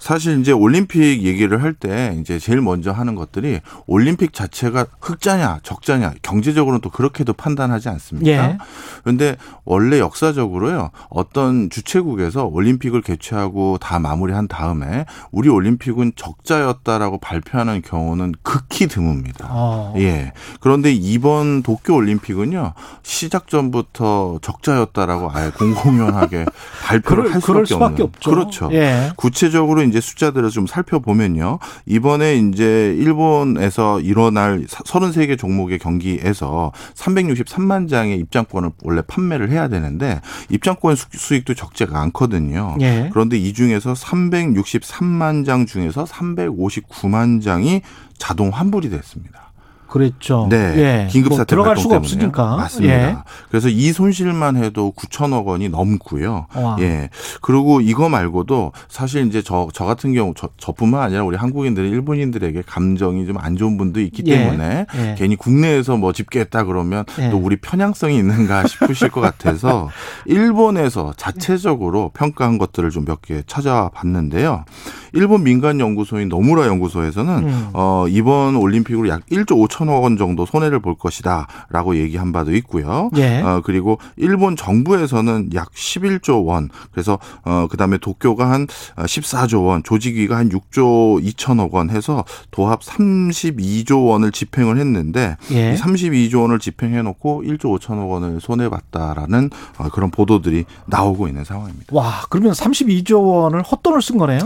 사실 0.00 0.40
이제 0.40 0.50
올림픽 0.50 1.22
얘기를 1.22 1.62
할 1.62 1.74
때 1.74 2.16
이제 2.20 2.38
제일 2.38 2.60
먼저 2.60 2.90
하는 2.90 3.14
것들이 3.14 3.60
올림픽 3.86 4.32
자체가 4.32 4.86
흑자냐 5.00 5.60
적자냐 5.62 6.14
경제적으로는 6.22 6.80
또 6.80 6.90
그렇게도 6.90 7.34
판단하지 7.34 7.88
않습니까? 7.90 8.30
예. 8.30 8.58
그런데 9.02 9.36
원래 9.64 9.98
역사적으로요 10.00 10.90
어떤 11.10 11.70
주최국에서 11.70 12.46
올림픽을 12.46 13.02
개최하고 13.02 13.78
다 13.78 13.98
마무리한 13.98 14.48
다음에 14.48 15.04
우리 15.30 15.48
올림픽은 15.48 16.12
적자였다라고 16.16 17.18
발표하는 17.18 17.82
경우는 17.82 18.32
극히 18.42 18.86
드뭅니다. 18.88 19.46
어. 19.50 19.94
예. 19.98 20.32
그런데 20.60 20.92
이번 20.92 21.62
도쿄 21.62 21.94
올림픽은요 21.94 22.72
시작 23.02 23.48
전부터 23.48 24.38
적자였다라고 24.42 25.30
아예 25.32 25.50
공공연하게 25.50 26.46
발표를 26.84 27.24
그럴- 27.24 27.34
할 27.34 27.40
수밖에, 27.40 27.64
수밖에 27.66 28.02
없는. 28.02 28.06
없죠. 28.06 28.30
그렇죠. 28.30 28.68
예. 28.72 29.12
구체적으로 29.16 29.82
이제 29.90 30.00
숫자들을 30.00 30.48
좀 30.50 30.66
살펴보면요. 30.66 31.58
이번에 31.86 32.36
이제 32.36 32.96
일본에서 32.98 34.00
일어날 34.00 34.64
33개 34.66 35.38
종목의 35.38 35.78
경기에서 35.78 36.72
363만 36.94 37.88
장의 37.88 38.18
입장권을 38.18 38.70
원래 38.82 39.02
판매를 39.06 39.50
해야 39.50 39.68
되는데 39.68 40.20
입장권 40.48 40.96
수- 40.96 41.06
수익도 41.12 41.54
적지가 41.54 42.00
않거든요. 42.00 42.76
예. 42.80 43.10
그런데 43.12 43.36
이 43.36 43.52
중에서 43.52 43.92
363만 43.94 45.44
장 45.44 45.66
중에서 45.66 46.04
359만 46.04 47.42
장이 47.42 47.82
자동 48.18 48.50
환불이 48.50 48.90
됐습니다. 48.90 49.49
그랬죠. 49.90 50.46
네. 50.48 50.56
예. 50.76 51.08
긴급 51.10 51.30
뭐 51.30 51.38
사태 51.38 51.48
들어갈 51.50 51.74
발동 51.74 51.82
수가 51.82 51.94
때문에요. 51.96 52.28
없으니까. 52.28 52.56
맞습니다. 52.56 52.94
예. 52.94 53.16
그래서 53.50 53.68
이 53.68 53.92
손실만 53.92 54.56
해도 54.56 54.92
9천억 54.96 55.44
원이 55.46 55.68
넘고요. 55.68 56.46
와. 56.54 56.76
예. 56.80 57.10
그리고 57.42 57.80
이거 57.80 58.08
말고도 58.08 58.72
사실 58.88 59.26
이제 59.26 59.42
저, 59.42 59.68
저 59.74 59.84
같은 59.84 60.14
경우 60.14 60.32
저, 60.36 60.48
저뿐만 60.56 61.02
아니라 61.02 61.24
우리 61.24 61.36
한국인들이 61.36 61.90
일본인들에게 61.90 62.62
감정이 62.66 63.26
좀 63.26 63.36
안 63.40 63.56
좋은 63.56 63.76
분도 63.78 64.00
있기 64.00 64.22
예. 64.26 64.36
때문에 64.38 64.86
예. 64.96 65.14
괜히 65.18 65.34
국내에서 65.36 65.96
뭐 65.96 66.12
집계했다 66.12 66.64
그러면 66.64 67.04
예. 67.18 67.30
또 67.30 67.38
우리 67.38 67.56
편향성이 67.56 68.16
있는가 68.18 68.66
싶으실 68.66 69.08
것 69.10 69.20
같아서 69.20 69.88
일본에서 70.26 71.12
자체적으로 71.16 72.10
평가한 72.14 72.58
것들을 72.58 72.90
좀 72.90 73.04
몇 73.04 73.22
개 73.22 73.42
찾아봤는데요. 73.46 74.64
일본 75.12 75.42
민간 75.42 75.80
연구소인 75.80 76.28
노무라 76.28 76.66
연구소에서는 76.66 77.34
음. 77.38 77.68
어, 77.72 78.04
이번 78.08 78.56
올림픽으로 78.56 79.08
약 79.08 79.26
1조 79.30 79.68
5천 79.68 79.79
억 79.88 80.00
원 80.00 80.16
정도 80.16 80.46
손해를 80.46 80.80
볼 80.80 80.94
것이다라고 80.96 81.96
얘기한 81.96 82.32
바도 82.32 82.54
있고요. 82.56 83.10
예. 83.16 83.40
어, 83.42 83.60
그리고 83.62 83.98
일본 84.16 84.56
정부에서는 84.56 85.50
약 85.54 85.70
11조 85.72 86.46
원, 86.46 86.70
그래서 86.90 87.18
어, 87.44 87.66
그다음에 87.70 87.98
도쿄가 87.98 88.50
한 88.50 88.66
14조 88.96 89.66
원, 89.66 89.82
조직위가 89.82 90.36
한 90.36 90.48
6조 90.48 91.22
2천억 91.22 91.72
원 91.72 91.90
해서 91.90 92.24
도합 92.50 92.80
32조 92.80 94.08
원을 94.08 94.32
집행을 94.32 94.78
했는데 94.78 95.36
예. 95.52 95.74
이 95.74 95.76
32조 95.76 96.42
원을 96.42 96.58
집행해 96.58 97.02
놓고 97.02 97.42
1조 97.42 97.78
5천억 97.78 98.10
원을 98.10 98.40
손해 98.40 98.68
봤다라는 98.68 99.50
어, 99.78 99.88
그런 99.90 100.10
보도들이 100.10 100.64
나오고 100.86 101.28
있는 101.28 101.44
상황입니다. 101.44 101.86
와, 101.94 102.22
그러면 102.30 102.52
32조 102.52 103.22
원을 103.22 103.62
헛돈을 103.62 104.02
쓴 104.02 104.16
거네요? 104.18 104.40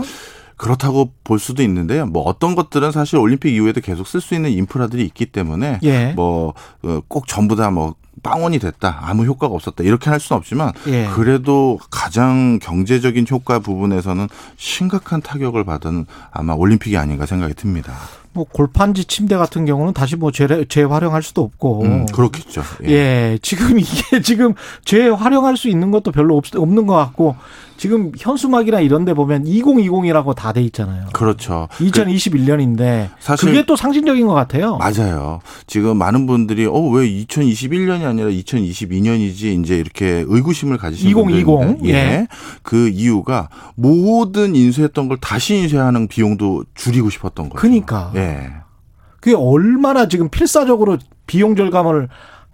그렇다고 0.57 1.11
볼 1.23 1.39
수도 1.39 1.63
있는데요. 1.63 2.05
뭐 2.05 2.23
어떤 2.23 2.55
것들은 2.55 2.91
사실 2.91 3.17
올림픽 3.17 3.53
이후에도 3.53 3.81
계속 3.81 4.07
쓸 4.07 4.21
수 4.21 4.35
있는 4.35 4.51
인프라들이 4.51 5.03
있기 5.05 5.27
때문에 5.27 5.79
예. 5.83 6.13
뭐꼭 6.15 7.27
전부 7.27 7.55
다뭐 7.55 7.95
빵원이 8.23 8.59
됐다 8.59 9.01
아무 9.03 9.25
효과가 9.25 9.53
없었다 9.53 9.83
이렇게 9.83 10.09
할 10.09 10.19
수는 10.19 10.37
없지만 10.39 10.71
예. 10.87 11.07
그래도 11.13 11.77
가장 11.91 12.59
경제적인 12.59 13.25
효과 13.29 13.59
부분에서는 13.59 14.27
심각한 14.57 15.21
타격을 15.21 15.63
받은 15.63 16.05
아마 16.31 16.53
올림픽이 16.53 16.97
아닌가 16.97 17.25
생각이 17.25 17.53
듭니다. 17.53 17.93
뭐 18.35 18.43
골판지 18.43 19.05
침대 19.05 19.37
같은 19.37 19.65
경우는 19.65 19.93
다시 19.93 20.17
뭐 20.17 20.29
재, 20.31 20.65
재활용할 20.67 21.23
수도 21.23 21.41
없고. 21.41 21.83
음, 21.83 22.05
그렇겠죠. 22.07 22.63
예. 22.83 23.39
지금 23.41 23.79
이게 23.79 24.21
지금 24.21 24.53
재활용할 24.83 25.55
수 25.55 25.69
있는 25.69 25.89
것도 25.91 26.11
별로 26.11 26.35
없, 26.35 26.53
없는 26.53 26.85
것 26.85 26.95
같고 26.95 27.35
지금 27.77 28.11
현수막이나 28.17 28.79
이런 28.79 29.03
데 29.05 29.13
보면 29.13 29.43
2020이라고 29.45 30.33
다 30.33 30.53
돼 30.53 30.61
있잖아요. 30.63 31.07
그렇죠. 31.13 31.67
2021년인데 31.73 33.09
사실- 33.19 33.49
그게 33.49 33.65
또 33.65 33.75
상징적인 33.75 34.25
것 34.27 34.33
같아요. 34.33 34.77
맞아요. 34.77 35.39
지금 35.67 35.97
많은 35.97 36.25
분들이 36.27 36.65
어 36.65 36.85
왜 36.95 37.07
2021년이 37.09 38.05
아니라 38.05 38.29
2022년이지 38.29 39.61
이제 39.61 39.75
이렇게 39.77 40.23
의구심을 40.27 40.77
가지시는 40.77 41.11
2020, 41.11 41.45
분들 41.45 41.67
있는데 41.77 41.89
예. 41.89 41.93
예. 41.93 42.27
그 42.63 42.87
이유가 42.89 43.49
모든 43.75 44.55
인수했던 44.55 45.07
걸 45.09 45.17
다시 45.17 45.55
인수하는 45.55 46.07
비용도 46.07 46.63
줄이고 46.75 47.09
싶었던 47.09 47.49
거죠. 47.49 47.59
그러니까. 47.59 48.11
예. 48.15 48.51
그게 49.19 49.35
얼마나 49.35 50.07
지금 50.07 50.29
필사적으로 50.29 50.97
비용 51.25 51.55
절감을 51.55 52.07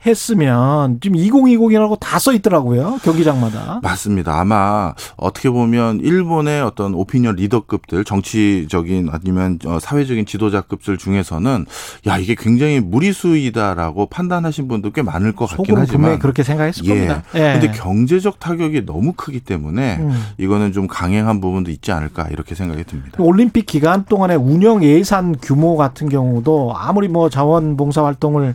했으면 0.06 1.00
지금 1.02 1.18
2020이라고 1.20 2.00
다 2.00 2.22
써 2.22 2.34
있더라고요. 2.34 3.00
경기장마다. 3.04 3.80
맞습니다. 3.82 4.40
아마 4.40 4.94
어떻게 5.18 5.50
보면 5.50 6.02
일본의 6.02 6.62
어떤 6.62 6.94
오피니언 6.94 7.36
리더급들, 7.38 8.04
정치적인 8.04 9.10
아니면 9.12 9.58
어, 9.66 9.80
사회적인 9.80 10.28
지도자급들 10.28 11.00
중에서는 11.00 11.66
야 12.06 12.18
이게 12.20 12.36
굉장히 12.38 12.80
무리수이다라고 12.80 14.06
판단하신 14.06 14.68
분도 14.68 14.92
꽤 14.92 15.02
많을 15.02 15.32
것 15.32 15.48
같긴 15.48 15.76
하지만 15.78 15.86
분명히 15.88 16.20
그렇게 16.20 16.44
생각했을 16.44 16.86
겁니다. 16.88 17.24
예. 17.34 17.58
근데 17.60 17.72
경제적 17.72 18.40
타격이 18.40 18.86
너무 18.86 19.14
크기 19.14 19.40
때문에 19.40 19.98
음. 20.00 20.24
이거는 20.38 20.72
좀 20.74 20.86
강행한 20.88 21.42
부분도 21.42 21.72
있지 21.72 21.92
않을까 21.92 22.28
이렇게 22.30 22.54
생각이 22.54 22.84
듭니다. 22.84 23.18
올림픽 23.18 23.66
기간 23.66 24.06
동안의 24.06 24.38
운영 24.38 24.84
예산 24.84 25.36
규모 25.42 25.76
같은 25.76 26.08
경우도 26.08 26.74
아무리 26.76 27.08
뭐 27.08 27.30
자원봉사 27.30 28.06
활동을 28.06 28.54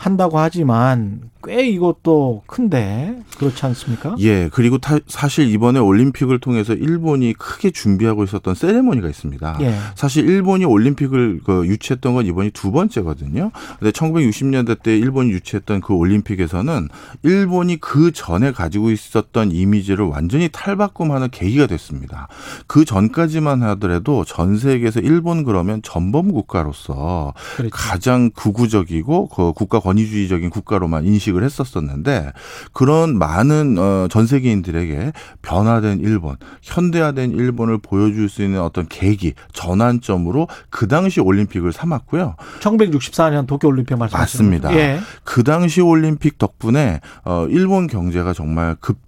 한다고 0.00 0.38
하지만 0.38 1.29
꽤 1.42 1.66
이것도 1.68 2.42
큰데 2.46 3.16
그렇지 3.38 3.64
않습니까? 3.66 4.14
예, 4.20 4.50
그리고 4.52 4.76
타- 4.78 4.98
사실 5.06 5.48
이번에 5.48 5.78
올림픽을 5.78 6.38
통해서 6.40 6.74
일본이 6.74 7.32
크게 7.32 7.70
준비하고 7.70 8.24
있었던 8.24 8.54
세레모니가 8.54 9.08
있습니다. 9.08 9.58
예. 9.62 9.74
사실 9.94 10.28
일본이 10.28 10.64
올림픽을 10.66 11.40
그 11.44 11.66
유치했던 11.66 12.14
건 12.14 12.26
이번이 12.26 12.50
두 12.50 12.70
번째거든요. 12.72 13.50
근데 13.78 13.90
1960년대 13.92 14.82
때 14.82 14.96
일본이 14.98 15.30
유치했던 15.30 15.80
그 15.80 15.94
올림픽에서는 15.94 16.88
일본이 17.22 17.78
그 17.78 18.12
전에 18.12 18.52
가지고 18.52 18.90
있었던 18.90 19.52
이미지를 19.52 20.04
완전히 20.04 20.48
탈바꿈하는 20.52 21.28
계기가 21.30 21.66
됐습니다. 21.66 22.28
그 22.66 22.84
전까지만 22.84 23.62
하더라도 23.62 24.24
전 24.26 24.58
세계에서 24.58 25.00
일본 25.00 25.44
그러면 25.44 25.80
전범 25.82 26.32
국가로서 26.32 27.32
그렇죠. 27.56 27.70
가장 27.72 28.30
극우적이고 28.34 29.28
그 29.28 29.52
국가 29.54 29.80
권위주의적인 29.80 30.50
국가로만 30.50 31.06
인식 31.06 31.29
을 31.36 31.44
했었었는데 31.44 32.32
그런 32.72 33.18
많은 33.18 33.76
어, 33.78 34.08
전 34.10 34.26
세계인들에게 34.26 35.12
변화된 35.42 36.00
일본, 36.00 36.36
현대화된 36.62 37.32
일본을 37.32 37.78
보여줄 37.78 38.28
수 38.28 38.42
있는 38.42 38.60
어떤 38.60 38.86
계기, 38.88 39.34
전환점으로 39.52 40.48
그 40.70 40.88
당시 40.88 41.20
올림픽을 41.20 41.72
삼았고요. 41.72 42.36
1964년 42.60 43.46
도쿄 43.46 43.68
올림픽 43.68 43.96
말씀하시는 43.96 44.50
맞습니다. 44.50 44.76
예. 44.76 45.00
그 45.24 45.44
당시 45.44 45.80
올림픽 45.80 46.38
덕분에 46.38 47.00
어, 47.24 47.46
일본 47.48 47.86
경제가 47.86 48.32
정말 48.32 48.76
급 48.80 48.98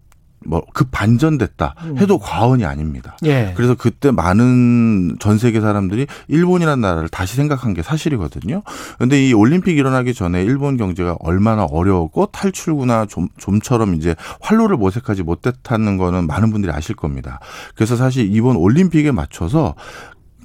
뭐, 0.46 0.62
급 0.72 0.90
반전됐다 0.90 1.74
해도 1.98 2.18
과언이 2.18 2.64
아닙니다. 2.64 3.16
예. 3.24 3.52
그래서 3.56 3.74
그때 3.74 4.10
많은 4.10 5.16
전 5.20 5.38
세계 5.38 5.60
사람들이 5.60 6.06
일본이라는 6.28 6.80
나라를 6.80 7.08
다시 7.08 7.36
생각한 7.36 7.74
게 7.74 7.82
사실이거든요. 7.82 8.62
근데 8.98 9.26
이 9.26 9.32
올림픽 9.32 9.76
일어나기 9.76 10.14
전에 10.14 10.42
일본 10.42 10.76
경제가 10.76 11.16
얼마나 11.20 11.64
어려웠고 11.64 12.26
탈출구나 12.26 13.06
좀, 13.06 13.28
좀처럼 13.38 13.94
이제 13.94 14.14
활로를 14.40 14.76
모색하지 14.76 15.22
못했다는 15.22 15.96
거는 15.96 16.26
많은 16.26 16.50
분들이 16.50 16.72
아실 16.72 16.94
겁니다. 16.94 17.40
그래서 17.74 17.96
사실 17.96 18.34
이번 18.34 18.56
올림픽에 18.56 19.10
맞춰서 19.10 19.74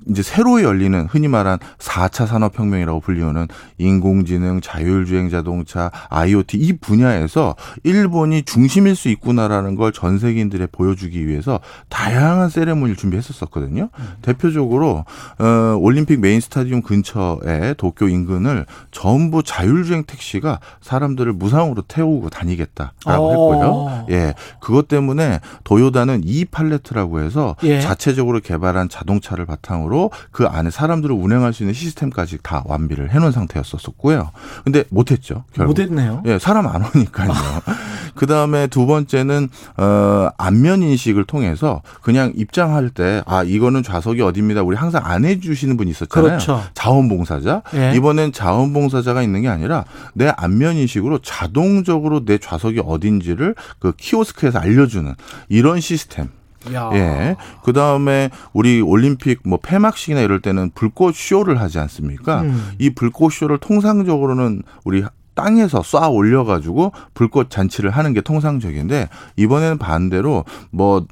이제 0.09 0.21
새로 0.23 0.61
열리는 0.63 1.05
흔히 1.09 1.27
말한 1.27 1.59
4차 1.79 2.27
산업혁명이라고 2.27 2.99
불리우는 3.01 3.47
인공지능, 3.77 4.61
자율주행 4.61 5.29
자동차, 5.29 5.91
IoT 6.09 6.57
이 6.57 6.73
분야에서 6.77 7.55
일본이 7.83 8.43
중심일 8.43 8.95
수 8.95 9.09
있구나라는 9.09 9.75
걸 9.75 9.91
전 9.97 10.19
세계인들에 10.19 10.67
보여주기 10.71 11.27
위해서 11.27 11.59
다양한 11.89 12.49
세레모니를 12.49 12.95
준비했었었거든요. 12.97 13.89
대표적으로 14.21 15.05
어, 15.39 15.75
올림픽 15.79 16.19
메인 16.19 16.39
스타디움 16.39 16.83
근처에 16.83 17.73
도쿄 17.77 18.07
인근을 18.07 18.67
전부 18.91 19.41
자율주행 19.41 20.03
택시가 20.05 20.59
사람들을 20.81 21.33
무상으로 21.33 21.81
태우고 21.87 22.29
다니겠다라고 22.29 23.23
오. 23.23 23.31
했고요. 23.53 24.05
예, 24.11 24.35
그것 24.59 24.87
때문에 24.87 25.39
도요다는 25.63 26.21
이 26.25 26.45
팔레트라고 26.45 27.21
해서 27.21 27.55
예. 27.63 27.81
자체적으로 27.81 28.39
개발한 28.39 28.89
자동차를 28.89 29.45
바탕으로 29.47 29.96
정도로 29.97 30.11
그 30.31 30.45
안에 30.45 30.69
사람들을 30.69 31.13
운행할 31.13 31.51
수 31.53 31.63
있는 31.63 31.73
시스템까지 31.73 32.37
다 32.43 32.63
완비를 32.65 33.11
해놓은 33.11 33.31
상태였었고요. 33.31 34.31
근데 34.63 34.83
못했죠. 34.89 35.43
결국. 35.53 35.71
못했네요. 35.71 36.21
예, 36.25 36.37
사람 36.39 36.67
안 36.67 36.83
오니까요. 36.85 37.31
그 38.15 38.25
다음에 38.27 38.67
두 38.67 38.85
번째는 38.85 39.49
어 39.77 40.29
안면 40.37 40.81
인식을 40.83 41.25
통해서 41.25 41.81
그냥 42.01 42.31
입장할 42.35 42.89
때 42.91 43.21
아 43.25 43.43
이거는 43.43 43.83
좌석이 43.83 44.21
어디입니다. 44.21 44.61
우리 44.63 44.75
항상 44.77 45.01
안 45.05 45.25
해주시는 45.25 45.75
분이 45.77 45.89
있었잖아요. 45.91 46.27
그렇죠. 46.29 46.63
자원봉사자. 46.75 47.63
예. 47.75 47.93
이번엔 47.95 48.31
자원봉사자가 48.31 49.21
있는 49.23 49.41
게 49.41 49.49
아니라 49.49 49.85
내 50.13 50.31
안면 50.37 50.75
인식으로 50.77 51.19
자동적으로 51.19 52.25
내 52.25 52.37
좌석이 52.37 52.81
어딘지를 52.85 53.55
그 53.79 53.93
키오스크에서 53.95 54.59
알려주는 54.59 55.13
이런 55.49 55.79
시스템. 55.79 56.29
야. 56.73 56.89
예. 56.93 57.35
그 57.63 57.73
다음에 57.73 58.29
우리 58.53 58.81
올림픽 58.81 59.41
뭐 59.43 59.59
폐막식이나 59.61 60.21
이럴 60.21 60.41
때는 60.41 60.71
불꽃 60.73 61.15
쇼를 61.15 61.59
하지 61.61 61.79
않습니까? 61.79 62.41
음. 62.41 62.71
이 62.79 62.89
불꽃 62.89 63.31
쇼를 63.31 63.57
통상적으로는 63.57 64.63
우리 64.83 65.03
땅에서 65.35 65.81
쏴 65.81 66.13
올려가지고 66.13 66.91
불꽃 67.13 67.49
잔치를 67.49 67.91
하는 67.91 68.13
게 68.13 68.21
통상적인데 68.21 69.07
이번에는 69.35 69.77
반대로 69.77 70.45
뭐 70.71 71.05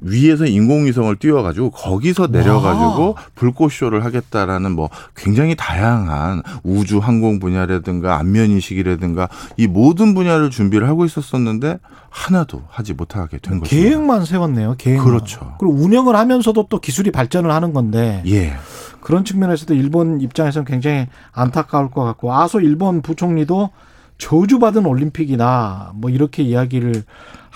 위에서 0.00 0.46
인공위성을 0.46 1.14
띄워가지고 1.16 1.70
거기서 1.70 2.28
내려가지고 2.28 3.16
불꽃 3.34 3.72
쇼를 3.72 4.04
하겠다라는 4.04 4.72
뭐 4.72 4.90
굉장히 5.16 5.54
다양한 5.56 6.42
우주 6.62 6.98
항공 6.98 7.38
분야라든가 7.38 8.18
안면 8.18 8.50
인식이라든가 8.50 9.28
이 9.56 9.66
모든 9.66 10.14
분야를 10.14 10.50
준비를 10.50 10.88
하고 10.88 11.04
있었었는데 11.04 11.78
하나도 12.10 12.62
하지 12.68 12.94
못하게 12.94 13.38
된 13.38 13.60
거죠. 13.60 13.70
계획만 13.70 14.24
세웠네요. 14.24 14.76
계획. 14.78 15.02
그렇죠. 15.02 15.54
그리고 15.58 15.74
운영을 15.74 16.16
하면서도 16.16 16.66
또 16.68 16.80
기술이 16.80 17.10
발전을 17.10 17.50
하는 17.50 17.72
건데 17.72 18.22
예. 18.26 18.54
그런 19.00 19.24
측면에서도 19.24 19.74
일본 19.74 20.20
입장에서는 20.20 20.64
굉장히 20.64 21.06
안타까울 21.32 21.90
것 21.90 22.04
같고 22.04 22.34
아소 22.34 22.60
일본 22.60 23.02
부총리도 23.02 23.70
저주받은 24.18 24.84
올림픽이다 24.84 25.92
뭐 25.94 26.10
이렇게 26.10 26.42
이야기를 26.42 27.04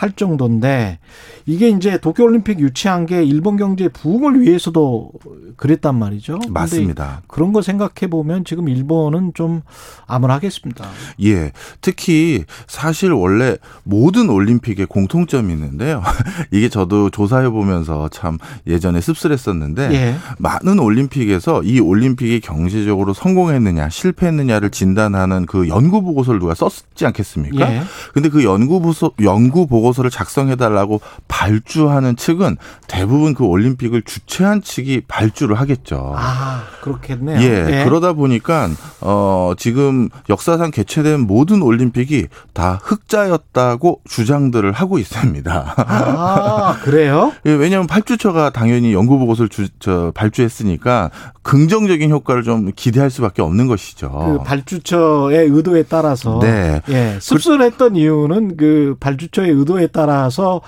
할 0.02 0.10
정도인데 0.10 0.98
이게 1.46 1.68
이제 1.68 1.96
도쿄 1.96 2.24
올림픽 2.24 2.58
유치한 2.58 3.06
게 3.06 3.22
일본 3.22 3.56
경제 3.56 3.88
부흥을 3.88 4.40
위해서도 4.40 5.12
그랬단 5.56 5.94
말이죠. 5.94 6.40
맞습니다. 6.48 7.22
그런 7.28 7.52
거 7.52 7.62
생각해 7.62 8.10
보면 8.10 8.44
지금 8.44 8.68
일본은 8.68 9.30
좀 9.34 9.62
암울하겠습니다. 10.06 10.84
예. 11.22 11.52
특히 11.80 12.44
사실 12.66 13.12
원래 13.12 13.56
모든 13.84 14.28
올림픽에 14.28 14.86
공통점이 14.86 15.52
있는데요. 15.52 16.02
이게 16.50 16.68
저도 16.68 17.10
조사해 17.10 17.48
보면서 17.50 18.08
참 18.08 18.38
예전에 18.66 19.00
씁쓸했었는데 19.00 19.92
예. 19.92 20.16
많은 20.38 20.80
올림픽에서 20.80 21.62
이 21.62 21.78
올림픽이 21.78 22.40
경제적으로 22.40 23.14
성공했느냐 23.14 23.88
실패했느냐를 23.88 24.70
진단하는 24.70 25.46
그 25.46 25.68
연구 25.68 26.02
보고서를 26.02 26.40
누가 26.40 26.54
썼지 26.54 27.06
않겠습니까? 27.06 27.72
예. 27.72 27.82
근데 28.12 28.30
그 28.30 28.42
연구 28.42 28.80
보고서 28.80 29.12
연구 29.22 29.68
보고 29.68 29.91
서를 29.92 30.10
작성해 30.10 30.56
달라고 30.56 31.00
발주하는 31.28 32.16
측은 32.16 32.56
대부분 32.86 33.34
그 33.34 33.44
올림픽을 33.44 34.02
주최한 34.02 34.62
측이 34.62 35.02
발주를 35.08 35.56
하겠죠. 35.56 36.14
아 36.16 36.64
그렇겠네요. 36.82 37.40
예, 37.40 37.84
그러다 37.84 38.12
보니까 38.12 38.68
어 39.00 39.52
지금 39.56 40.08
역사상 40.28 40.70
개최된 40.70 41.20
모든 41.20 41.62
올림픽이 41.62 42.26
다 42.52 42.78
흑자였다고 42.82 44.00
주장들을 44.08 44.72
하고 44.72 44.98
있습니다. 44.98 45.74
아 45.76 46.78
그래요? 46.82 47.32
예, 47.46 47.52
왜냐하면 47.52 47.86
발주처가 47.86 48.50
당연히 48.50 48.92
연구 48.92 49.18
보고서를 49.18 49.48
주, 49.48 49.68
저, 49.78 50.12
발주했으니까 50.14 51.10
긍정적인 51.42 52.10
효과를 52.10 52.42
좀 52.42 52.70
기대할 52.74 53.10
수밖에 53.10 53.42
없는 53.42 53.66
것이죠. 53.66 54.10
그 54.10 54.44
발주처의 54.44 55.48
의도에 55.48 55.84
따라서 55.84 56.38
네. 56.40 56.80
예, 56.88 57.18
씁쓸했던 57.20 57.96
이유는 57.96 58.56
그 58.56 58.96
발주처의 59.00 59.50
의도에 59.50 59.81
따라서 59.88 60.62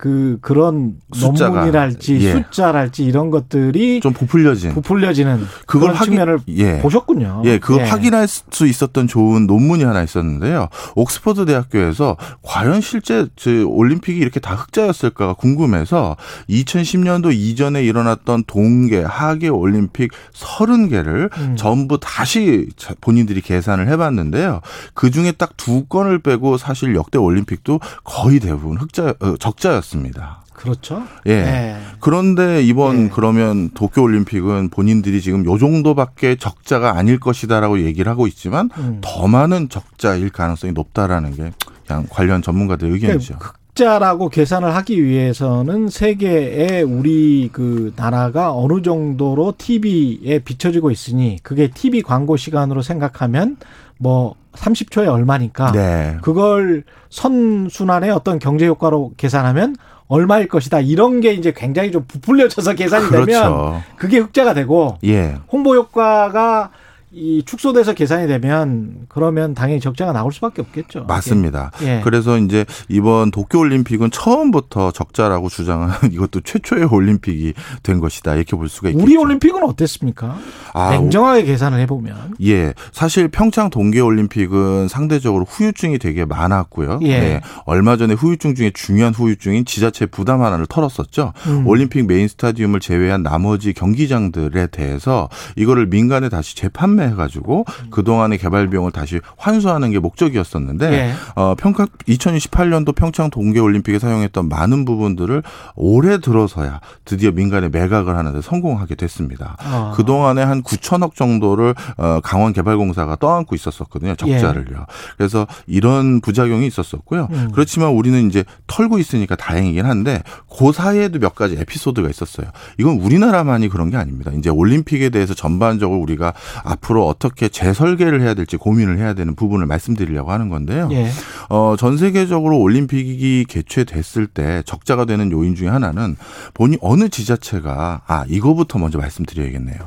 그 0.00 0.38
그런 0.40 0.94
숫자가, 1.12 1.50
논문이랄지 1.56 2.20
예. 2.22 2.32
숫자랄지 2.32 3.04
이런 3.04 3.28
것들이 3.30 4.00
좀 4.00 4.14
부풀려진 4.14 4.72
부풀려지는 4.72 5.44
그걸 5.66 5.92
확인- 5.92 6.12
측면을 6.14 6.38
예. 6.48 6.78
보셨군요. 6.78 7.42
예, 7.44 7.58
그걸 7.58 7.84
예. 7.84 7.90
확인할 7.90 8.26
수 8.26 8.66
있었던 8.66 9.06
좋은 9.08 9.46
논문이 9.46 9.84
하나 9.84 10.02
있었는데요. 10.02 10.68
옥스퍼드 10.96 11.44
대학교에서 11.44 12.16
과연 12.40 12.80
실제 12.80 13.26
저 13.36 13.50
올림픽이 13.66 14.18
이렇게 14.18 14.40
다 14.40 14.54
흑자였을까가 14.54 15.34
궁금해서 15.34 16.16
2010년도 16.48 17.34
이전에 17.34 17.84
일어났던 17.84 18.44
동계, 18.46 19.02
하계 19.02 19.48
올림픽 19.48 20.12
30개를 20.34 21.36
음. 21.36 21.56
전부 21.58 22.00
다시 22.00 22.68
자- 22.78 22.94
본인들이 23.02 23.42
계산을 23.42 23.86
해봤는데요. 23.88 24.62
그 24.94 25.10
중에 25.10 25.32
딱 25.32 25.50
두 25.58 25.84
건을 25.84 26.20
빼고 26.20 26.56
사실 26.56 26.94
역대 26.94 27.18
올림픽도 27.18 27.80
거의 28.02 28.40
대부분 28.40 28.78
흑자, 28.78 29.12
어, 29.20 29.34
적자였 29.38 29.89
습니다. 29.90 30.42
그렇죠. 30.52 31.02
예. 31.26 31.32
예. 31.32 31.76
그런데 32.00 32.62
이번 32.62 33.08
그러면 33.10 33.70
도쿄 33.70 34.02
올림픽은 34.02 34.68
본인들이 34.70 35.20
지금 35.20 35.44
요 35.46 35.58
정도밖에 35.58 36.36
적자가 36.36 36.96
아닐 36.96 37.18
것이다라고 37.18 37.80
얘기를 37.80 38.10
하고 38.10 38.26
있지만 38.26 38.70
음. 38.78 38.98
더 39.00 39.26
많은 39.26 39.68
적자일 39.68 40.30
가능성이 40.30 40.72
높다라는 40.72 41.34
게 41.34 41.52
그냥 41.86 42.06
관련 42.10 42.42
전문가들 42.42 42.90
의견이죠. 42.90 43.36
흑자라고 43.40 44.28
계산을 44.28 44.74
하기 44.76 45.02
위해서는 45.02 45.88
세계에 45.88 46.82
우리 46.82 47.48
그 47.52 47.92
나라가 47.96 48.54
어느 48.54 48.82
정도로 48.82 49.54
TV에 49.56 50.40
비춰지고 50.40 50.90
있으니 50.90 51.38
그게 51.42 51.68
TV 51.68 52.02
광고 52.02 52.36
시간으로 52.36 52.82
생각하면 52.82 53.56
뭐 54.00 54.34
30초에 54.54 55.06
얼마니까 55.06 55.72
네. 55.72 56.16
그걸 56.22 56.84
선순환의 57.10 58.10
어떤 58.10 58.38
경제 58.38 58.66
효과로 58.66 59.12
계산하면 59.16 59.76
얼마일 60.08 60.48
것이다. 60.48 60.80
이런 60.80 61.20
게 61.20 61.34
이제 61.34 61.52
굉장히 61.54 61.92
좀 61.92 62.04
부풀려져서 62.08 62.72
계산이 62.74 63.10
되면 63.10 63.26
그렇죠. 63.26 63.82
그게 63.96 64.18
흑자가 64.18 64.54
되고 64.54 64.98
예. 65.04 65.36
홍보 65.52 65.76
효과가 65.76 66.70
이 67.12 67.42
축소돼서 67.44 67.92
계산이 67.92 68.28
되면 68.28 69.06
그러면 69.08 69.52
당연히 69.52 69.80
적자가 69.80 70.12
나올 70.12 70.32
수밖에 70.32 70.62
없겠죠. 70.62 71.06
맞습니다. 71.08 71.72
예. 71.82 72.00
그래서 72.04 72.38
이제 72.38 72.64
이번 72.88 73.32
도쿄 73.32 73.58
올림픽은 73.58 74.12
처음부터 74.12 74.92
적자라고 74.92 75.48
주장하는 75.48 75.94
이것도 76.12 76.42
최초의 76.42 76.84
올림픽이 76.84 77.54
된 77.82 77.98
것이다. 77.98 78.36
이렇게 78.36 78.56
볼 78.56 78.68
수가 78.68 78.90
있겠죠. 78.90 79.04
우리 79.04 79.16
올림픽은 79.16 79.64
어땠습니까? 79.64 80.38
아, 80.72 80.90
냉정하게 80.92 81.44
계산을 81.44 81.80
해보면 81.80 82.36
예. 82.44 82.74
사실 82.92 83.26
평창 83.26 83.70
동계 83.70 83.98
올림픽은 83.98 84.86
상대적으로 84.86 85.44
후유증이 85.46 85.98
되게 85.98 86.24
많았고요. 86.24 87.00
예. 87.02 87.20
네. 87.20 87.40
얼마 87.64 87.96
전에 87.96 88.14
후유증 88.14 88.54
중에 88.54 88.70
중요한 88.72 89.12
후유증인 89.14 89.64
지자체 89.64 90.06
부담 90.06 90.42
하나를 90.42 90.66
털었었죠. 90.66 91.32
음. 91.48 91.66
올림픽 91.66 92.06
메인 92.06 92.28
스타디움을 92.28 92.78
제외한 92.78 93.24
나머지 93.24 93.72
경기장들에 93.72 94.68
대해서 94.68 95.28
이거를 95.56 95.86
민간에 95.86 96.28
다시 96.28 96.54
재판매 96.54 96.99
해가지고 97.08 97.64
그동안의 97.90 98.38
개발 98.38 98.68
비용을 98.68 98.92
다시 98.92 99.20
환수하는 99.36 99.90
게 99.90 99.98
목적이었었는데 99.98 100.92
예. 100.92 101.12
어, 101.34 101.54
평창 101.56 101.86
2018년도 102.08 102.94
평창 102.94 103.30
동계올림픽에 103.30 103.98
사용했던 103.98 104.48
많은 104.48 104.84
부분들을 104.84 105.42
올해 105.76 106.18
들어서야 106.18 106.80
드디어 107.04 107.30
민간에 107.30 107.68
매각을 107.68 108.16
하는데 108.16 108.40
성공하게 108.42 108.94
됐습니다. 108.94 109.56
아. 109.58 109.92
그동안에 109.96 110.42
한 110.42 110.62
9천억 110.62 111.14
정도를 111.14 111.74
어, 111.96 112.20
강원개발공사가 112.22 113.16
떠안고 113.16 113.54
있었었거든요. 113.54 114.14
적자를요. 114.16 114.86
그래서 115.16 115.46
이런 115.66 116.20
부작용이 116.20 116.66
있었었고요. 116.66 117.28
음. 117.30 117.50
그렇지만 117.52 117.90
우리는 117.90 118.26
이제 118.28 118.44
털고 118.66 118.98
있으니까 118.98 119.36
다행이긴 119.36 119.86
한데 119.86 120.22
그 120.58 120.72
사이에도 120.72 121.18
몇 121.18 121.34
가지 121.34 121.56
에피소드가 121.58 122.08
있었어요. 122.08 122.48
이건 122.78 122.98
우리나라만이 123.00 123.68
그런 123.68 123.90
게 123.90 123.96
아닙니다. 123.96 124.30
이제 124.36 124.50
올림픽에 124.50 125.10
대해서 125.10 125.34
전반적으로 125.34 126.00
우리가 126.00 126.32
앞으로 126.64 126.89
어떻게 126.98 127.48
재설계를 127.48 128.20
해야 128.20 128.34
될지 128.34 128.56
고민을 128.56 128.98
해야 128.98 129.14
되는 129.14 129.34
부분을 129.34 129.66
말씀드리려고 129.66 130.32
하는 130.32 130.48
건데요. 130.48 130.88
예. 130.92 131.08
어, 131.48 131.76
전 131.78 131.96
세계적으로 131.96 132.58
올림픽이 132.58 133.44
개최됐을 133.48 134.26
때 134.26 134.62
적자가 134.66 135.04
되는 135.04 135.30
요인 135.32 135.54
중에 135.54 135.68
하나는 135.68 136.16
본인 136.54 136.78
어느 136.82 137.08
지자체가 137.08 138.02
아, 138.06 138.24
이거부터 138.28 138.78
먼저 138.78 138.98
말씀드려야겠네요. 138.98 139.78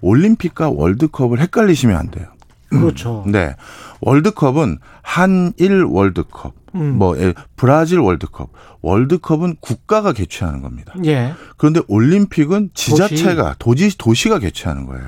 올림픽과 0.00 0.70
월드컵을 0.70 1.40
헷갈리시면 1.40 1.96
안 1.96 2.10
돼요. 2.10 2.26
그렇죠. 2.68 3.24
네. 3.26 3.54
월드컵은 4.02 4.78
한일 5.02 5.84
월드컵, 5.84 6.54
음. 6.74 6.98
뭐 6.98 7.18
예, 7.18 7.34
브라질 7.56 7.98
월드컵. 7.98 8.50
월드컵은 8.82 9.56
국가가 9.60 10.12
개최하는 10.12 10.60
겁니다. 10.60 10.92
예. 11.04 11.34
그런데 11.56 11.80
올림픽은 11.86 12.70
지자체가 12.74 13.54
도시 13.60 13.96
도시 13.96 14.28
가 14.28 14.40
개최하는 14.40 14.86
거예요. 14.86 15.04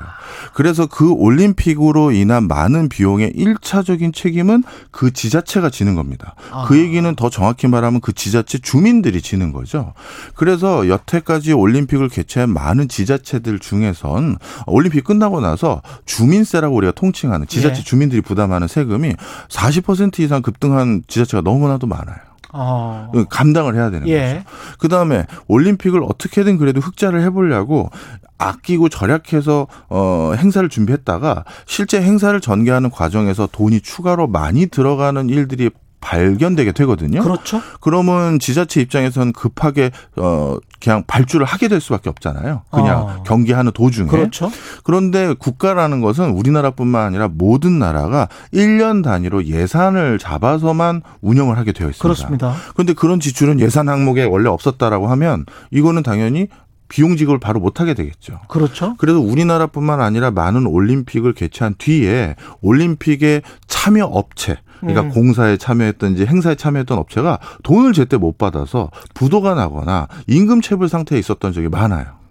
그래서 0.53 0.87
그 0.87 1.11
올림픽으로 1.11 2.11
인한 2.11 2.47
많은 2.47 2.87
비용의 2.87 3.33
일차적인 3.35 4.13
책임은 4.13 4.63
그 4.91 5.11
지자체가 5.11 5.69
지는 5.69 5.95
겁니다. 5.95 6.35
아. 6.51 6.65
그 6.67 6.79
얘기는 6.79 7.15
더 7.15 7.29
정확히 7.29 7.67
말하면 7.67 7.99
그 7.99 8.13
지자체 8.13 8.59
주민들이 8.59 9.21
지는 9.21 9.51
거죠. 9.51 9.93
그래서 10.35 10.87
여태까지 10.87 11.51
올림픽을 11.51 12.07
개최한 12.07 12.49
많은 12.51 12.87
지자체들 12.87 13.59
중에선 13.59 14.37
올림픽 14.67 15.03
끝나고 15.03 15.41
나서 15.41 15.81
주민세라고 16.05 16.73
우리가 16.77 16.93
통칭하는 16.93 17.47
지자체 17.47 17.79
예. 17.79 17.83
주민들이 17.83 18.21
부담하는 18.21 18.69
세금 18.69 18.84
이 18.85 19.15
40% 19.49 20.19
이상 20.19 20.41
급등한 20.41 21.03
지자체가 21.07 21.41
너무나도 21.41 21.87
많아요. 21.87 22.17
어. 22.57 23.11
감당을 23.29 23.75
해야 23.75 23.89
되는 23.89 24.07
예. 24.07 24.43
거죠. 24.43 24.77
그 24.79 24.87
다음에 24.87 25.25
올림픽을 25.47 26.01
어떻게든 26.03 26.57
그래도 26.57 26.79
흑자를 26.79 27.21
해보려고 27.23 27.89
아끼고 28.37 28.89
절약해서 28.89 29.67
어 29.89 30.33
행사를 30.37 30.67
준비했다가 30.67 31.43
실제 31.65 32.01
행사를 32.01 32.39
전개하는 32.39 32.91
과정에서 32.91 33.47
돈이 33.51 33.81
추가로 33.81 34.27
많이 34.27 34.67
들어가는 34.67 35.29
일들이 35.29 35.69
발견되게 36.05 36.71
되거든요. 36.71 37.23
그렇죠. 37.23 37.61
그러면 37.81 38.37
지자체 38.37 38.79
입장에서는 38.79 39.33
급하게 39.33 39.89
어 40.15 40.57
그냥 40.79 41.03
발주를 41.07 41.47
하게 41.47 41.67
될 41.67 41.81
수밖에 41.81 42.09
없잖아요. 42.09 42.61
그냥 42.69 42.99
어. 42.99 43.23
경기하는 43.23 43.71
도중에. 43.71 44.07
그렇죠. 44.07 44.51
그런데 44.83 45.33
국가라는 45.33 46.01
것은 46.01 46.29
우리나라뿐만 46.29 47.07
아니라 47.07 47.27
모든 47.27 47.79
나라가 47.79 48.29
1년 48.53 49.03
단위로 49.03 49.45
예산을 49.45 50.19
잡아서만 50.19 51.01
운영을 51.21 51.57
하게 51.57 51.71
되어 51.71 51.89
있습니다. 51.89 52.03
그렇습니다. 52.03 52.53
그런데 52.73 52.93
그런 52.93 53.19
지출은 53.19 53.59
예산 53.59 53.89
항목에 53.89 54.25
원래 54.25 54.47
없었다라고 54.47 55.07
하면 55.07 55.45
이거는 55.71 56.03
당연히 56.03 56.49
비용 56.87 57.17
지급을 57.17 57.39
바로 57.39 57.59
못 57.59 57.81
하게 57.81 57.95
되겠죠. 57.95 58.41
그렇죠. 58.47 58.95
그래서 58.99 59.19
우리나라뿐만 59.19 60.01
아니라 60.01 60.29
많은 60.29 60.67
올림픽을 60.67 61.33
개최한 61.33 61.73
뒤에 61.79 62.35
올림픽의 62.61 63.41
참여 63.65 64.05
업체 64.05 64.57
그러니까 64.79 65.01
음. 65.01 65.09
공사에 65.09 65.57
참여했던지 65.57 66.25
행사에 66.25 66.55
참여했던 66.55 66.97
업체가 66.97 67.39
돈을 67.63 67.93
제때 67.93 68.17
못 68.17 68.37
받아서 68.37 68.91
부도가 69.13 69.53
나거나 69.53 70.07
임금 70.27 70.61
체불 70.61 70.89
상태에 70.89 71.19
있었던 71.19 71.53
적이 71.53 71.69
많아요. 71.69 72.24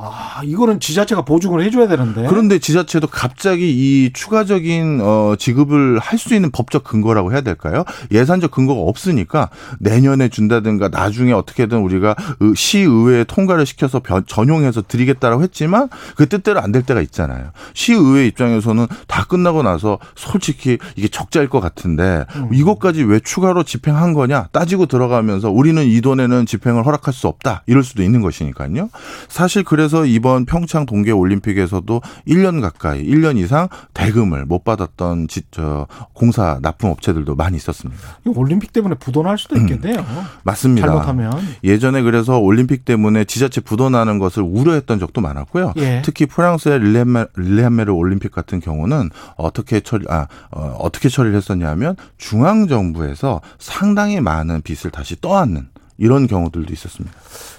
아, 0.00 0.42
이거는 0.44 0.78
지자체가 0.78 1.22
보증을 1.22 1.64
해줘야 1.64 1.88
되는데. 1.88 2.24
그런데 2.28 2.60
지자체도 2.60 3.08
갑자기 3.08 3.68
이 4.04 4.12
추가적인 4.12 5.00
어 5.02 5.34
지급을 5.36 5.98
할 5.98 6.18
수 6.18 6.34
있는 6.34 6.50
법적 6.50 6.82
근거라고 6.84 7.32
해야 7.32 7.40
될까요? 7.42 7.84
예산적 8.10 8.50
근거가 8.50 8.80
없으니까 8.80 9.50
내년에 9.78 10.28
준다든가 10.28 10.88
나중에 10.88 11.32
어떻게든 11.32 11.78
우리가 11.78 12.16
의- 12.40 12.54
시의회에 12.56 13.22
통과를 13.24 13.66
시켜서 13.66 14.00
변- 14.00 14.24
전용해서 14.26 14.82
드리겠다라고 14.82 15.42
했지만 15.44 15.88
그 16.16 16.28
뜻대로 16.28 16.60
안 16.60 16.72
될 16.72 16.82
때가 16.82 17.00
있잖아요. 17.02 17.50
시의회 17.74 18.26
입장에서는 18.26 18.86
다 19.06 19.24
끝나고 19.24 19.62
나서 19.62 19.98
솔직히 20.16 20.78
이게 20.96 21.08
적자일 21.08 21.48
것 21.48 21.60
같은데 21.60 22.24
음. 22.36 22.48
이것까지 22.52 23.02
왜 23.04 23.20
추가로 23.20 23.62
집행한 23.62 24.12
거냐 24.12 24.48
따지고 24.52 24.86
들어가면서 24.86 25.50
우리는 25.50 25.82
이 25.84 26.00
돈에는 26.02 26.44
집행을 26.46 26.84
허락할 26.84 27.14
수 27.14 27.26
없다 27.26 27.62
이럴 27.66 27.82
수도 27.82 28.02
있는 28.02 28.20
것이니까요. 28.22 28.90
사실 29.28 29.62
그래서 29.64 29.87
이번 30.06 30.44
평창 30.44 30.86
동계 30.86 31.10
올림픽에서도 31.10 32.00
1년 32.26 32.60
가까이 32.60 33.04
1년 33.04 33.38
이상 33.38 33.68
대금을 33.94 34.46
못 34.46 34.64
받았던 34.64 35.28
지, 35.28 35.42
저, 35.50 35.86
공사 36.12 36.58
납품 36.62 36.90
업체들도 36.90 37.34
많이 37.34 37.56
있었습니다. 37.56 38.00
이거 38.24 38.40
올림픽 38.40 38.72
때문에 38.72 38.94
부도날 38.96 39.38
수도 39.38 39.56
있겠네요. 39.56 40.04
맞습니다. 40.44 40.86
잘못하면. 40.86 41.32
예전에 41.64 42.02
그래서 42.02 42.38
올림픽 42.38 42.84
때문에 42.84 43.24
지자체 43.24 43.60
부도나는 43.60 44.18
것을 44.18 44.42
우려했던 44.42 44.98
적도 44.98 45.20
많았고요. 45.20 45.74
예. 45.76 46.02
특히 46.04 46.26
프랑스의 46.26 46.80
릴레메, 46.80 47.26
릴레메르 47.36 47.92
올림픽 47.92 48.32
같은 48.32 48.60
경우는 48.60 49.10
어떻게 49.36 49.80
처리 49.80 50.04
아 50.08 50.26
어, 50.50 50.76
어떻게 50.78 51.08
처리를 51.08 51.36
했었냐면 51.36 51.96
중앙 52.16 52.66
정부에서 52.66 53.40
상당히 53.58 54.20
많은 54.20 54.62
빚을 54.62 54.90
다시 54.90 55.20
떠안는 55.20 55.68
이런 56.00 56.28
경우들도 56.28 56.72
있었습니다. 56.72 57.14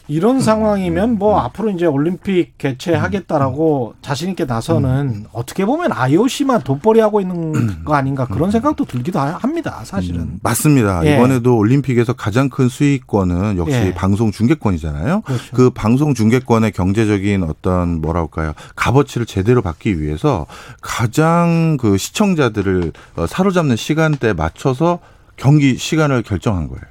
이런 0.07 0.39
상황이면 0.39 1.09
음. 1.11 1.17
뭐 1.19 1.39
앞으로 1.39 1.69
이제 1.69 1.85
올림픽 1.85 2.57
개최하겠다라고 2.57 3.95
자신 4.01 4.29
있게 4.29 4.45
나서는 4.45 4.89
음. 5.09 5.25
어떻게 5.33 5.65
보면 5.65 5.91
IOC만 5.91 6.61
돈벌이 6.63 6.99
하고 7.01 7.21
있는 7.21 7.83
거 7.83 7.93
아닌가 7.93 8.25
그런 8.25 8.49
생각도 8.49 8.85
들기도 8.85 9.19
하- 9.19 9.37
합니다. 9.37 9.81
사실은. 9.83 10.39
맞습니다. 10.41 11.05
예. 11.05 11.15
이번에도 11.15 11.57
올림픽에서 11.57 12.13
가장 12.13 12.49
큰 12.49 12.69
수익권은 12.69 13.57
역시 13.57 13.75
예. 13.75 13.93
방송 13.93 14.31
중계권이잖아요. 14.31 15.21
그렇죠. 15.21 15.55
그 15.55 15.69
방송 15.69 16.13
중계권의 16.13 16.71
경제적인 16.71 17.43
어떤 17.43 18.01
뭐랄까요 18.01 18.53
값어치를 18.75 19.25
제대로 19.27 19.61
받기 19.61 20.01
위해서 20.01 20.47
가장 20.81 21.77
그 21.79 21.97
시청자들을 21.97 22.93
어, 23.17 23.27
사로잡는 23.27 23.75
시간대에 23.75 24.33
맞춰서 24.33 24.99
경기 25.35 25.75
시간을 25.77 26.23
결정한 26.23 26.67
거예요. 26.67 26.81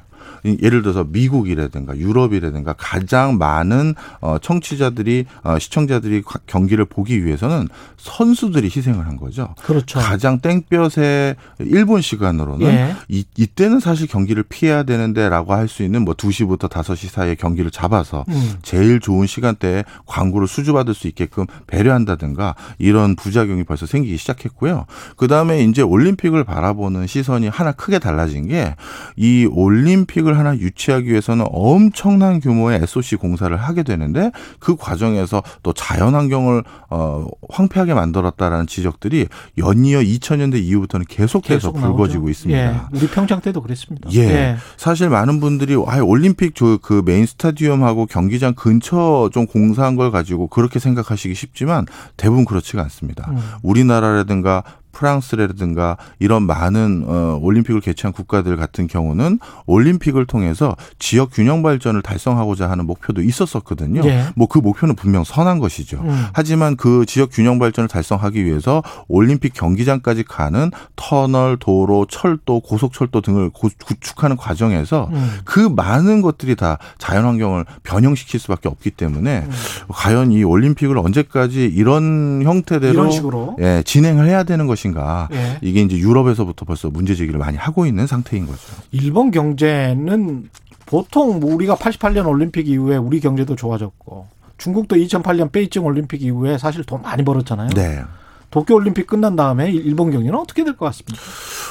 이- 0.44 0.58
예를 0.62 0.82
들어서 0.82 1.04
미국이라든가 1.08 1.96
유럽이라든가 1.96 2.74
가장 2.78 3.38
많은 3.38 3.94
어, 4.20 4.38
청취자들이 4.40 5.26
어, 5.42 5.58
시청자들이 5.58 6.22
가- 6.22 6.40
경기를 6.46 6.84
보기 6.84 7.24
위해서는 7.24 7.68
선수들이 7.96 8.70
희생을 8.74 9.06
한 9.06 9.16
거죠. 9.16 9.54
그렇죠. 9.62 9.98
가장 9.98 10.40
땡볕의 10.40 11.36
일본 11.60 12.00
시간으로는 12.00 12.66
예. 12.66 12.94
이, 13.08 13.24
이때는 13.36 13.80
사실 13.80 14.06
경기를 14.06 14.42
피해야 14.42 14.82
되는데라고 14.82 15.52
할 15.54 15.68
수 15.68 15.82
있는 15.82 16.02
뭐 16.02 16.14
2시부터 16.14 16.70
5시 16.70 17.08
사이에 17.10 17.34
경기를 17.34 17.70
잡아서 17.70 18.24
음. 18.28 18.52
제일 18.62 19.00
좋은 19.00 19.26
시간대에 19.26 19.84
광고를 20.06 20.48
수주받을 20.48 20.94
수 20.94 21.06
있게끔 21.06 21.44
배려한다든가 21.66 22.54
이런 22.78 23.16
부작용이 23.16 23.64
벌써 23.64 23.84
생기기 23.86 24.16
시작했고요. 24.16 24.86
그다음에 25.16 25.62
이제 25.64 25.82
올림픽을 25.82 26.44
바라보는 26.44 27.06
시선이 27.06 27.48
하나 27.48 27.72
크게 27.72 27.98
달라진 27.98 28.48
게 28.48 28.74
이 29.16 29.46
올림픽을 29.50 30.27
하나 30.36 30.56
유치하기 30.56 31.08
위해서는 31.08 31.44
엄청난 31.50 32.40
규모의 32.40 32.80
SOC 32.82 33.16
공사를 33.16 33.54
하게 33.56 33.82
되는데 33.82 34.32
그 34.58 34.74
과정에서 34.76 35.42
또 35.62 35.72
자연 35.72 36.14
환경을 36.14 36.64
어 36.90 37.26
황폐하게 37.50 37.94
만들었다라는 37.94 38.66
지적들이 38.66 39.28
연이어 39.58 40.00
2000년대 40.00 40.60
이후부터는 40.62 41.06
계속해서 41.08 41.72
계속 41.72 41.72
불거지고 41.74 42.24
나오죠. 42.24 42.30
있습니다. 42.30 42.60
예. 42.60 42.80
우리 42.92 43.06
평창 43.08 43.40
때도 43.40 43.60
그랬습니다. 43.62 44.10
예. 44.14 44.56
사실 44.76 45.08
많은 45.08 45.38
분들이 45.40 45.74
아 45.86 45.98
올림픽 46.02 46.54
저 46.54 46.78
그 46.88 47.02
메인 47.04 47.26
스타디움하고 47.26 48.06
경기장 48.06 48.54
근처 48.54 49.28
좀 49.32 49.46
공사한 49.46 49.96
걸 49.96 50.10
가지고 50.10 50.46
그렇게 50.48 50.78
생각하시기 50.78 51.34
쉽지만 51.34 51.86
대부분 52.16 52.44
그렇지가 52.44 52.82
않습니다. 52.82 53.30
음. 53.30 53.38
우리나라라든가 53.62 54.62
프랑스라든가 54.92 55.96
이런 56.18 56.44
많은 56.44 57.04
어 57.06 57.38
올림픽을 57.42 57.80
개최한 57.80 58.12
국가들 58.12 58.56
같은 58.56 58.86
경우는 58.86 59.38
올림픽을 59.66 60.26
통해서 60.26 60.76
지역 60.98 61.30
균형 61.32 61.62
발전을 61.62 62.02
달성하고자 62.02 62.70
하는 62.70 62.86
목표도 62.86 63.22
있었었거든요. 63.22 64.02
예. 64.04 64.24
뭐그 64.36 64.58
목표는 64.58 64.94
분명 64.96 65.24
선한 65.24 65.58
것이죠. 65.58 65.98
음. 66.02 66.26
하지만 66.32 66.76
그 66.76 67.04
지역 67.06 67.30
균형 67.32 67.58
발전을 67.58 67.88
달성하기 67.88 68.44
위해서 68.44 68.82
올림픽 69.08 69.52
경기장까지 69.54 70.24
가는 70.24 70.70
터널, 70.96 71.56
도로, 71.58 72.06
철도, 72.06 72.60
고속철도 72.60 73.20
등을 73.20 73.50
고- 73.50 73.68
구축하는 73.84 74.36
과정에서 74.36 75.08
음. 75.12 75.30
그 75.44 75.60
많은 75.60 76.22
것들이 76.22 76.56
다 76.56 76.78
자연 76.98 77.24
환경을 77.24 77.64
변형시킬 77.82 78.40
수밖에 78.40 78.68
없기 78.68 78.90
때문에 78.90 79.44
음. 79.46 79.50
과연 79.88 80.32
이 80.32 80.44
올림픽을 80.44 80.96
언제까지 80.98 81.64
이런 81.64 82.42
형태대로 82.42 82.92
이런 82.92 83.10
식으로? 83.10 83.56
예, 83.60 83.82
진행을 83.84 84.26
해야 84.26 84.42
되는 84.44 84.66
것 84.66 84.77
인가? 84.86 85.28
예. 85.32 85.58
이게 85.62 85.80
이제 85.80 85.96
유럽에서부터 85.98 86.64
벌써 86.64 86.90
문제 86.90 87.14
제기를 87.14 87.38
많이 87.38 87.56
하고 87.56 87.86
있는 87.86 88.06
상태인 88.06 88.46
거죠. 88.46 88.60
일본 88.92 89.30
경제는 89.30 90.48
보통 90.86 91.40
뭐 91.40 91.54
우리가 91.54 91.76
88년 91.76 92.26
올림픽 92.26 92.68
이후에 92.68 92.96
우리 92.96 93.20
경제도 93.20 93.56
좋아졌고 93.56 94.26
중국도 94.58 94.96
2008년 94.96 95.52
베이징 95.52 95.84
올림픽 95.84 96.22
이후에 96.22 96.58
사실 96.58 96.84
돈 96.84 97.02
많이 97.02 97.24
벌었잖아요. 97.24 97.70
네. 97.70 98.02
도쿄 98.50 98.74
올림픽 98.74 99.06
끝난 99.06 99.36
다음에 99.36 99.70
일본 99.70 100.10
경기는 100.10 100.34
어떻게 100.38 100.64
될 100.64 100.74
것 100.76 100.86
같습니까? 100.86 101.20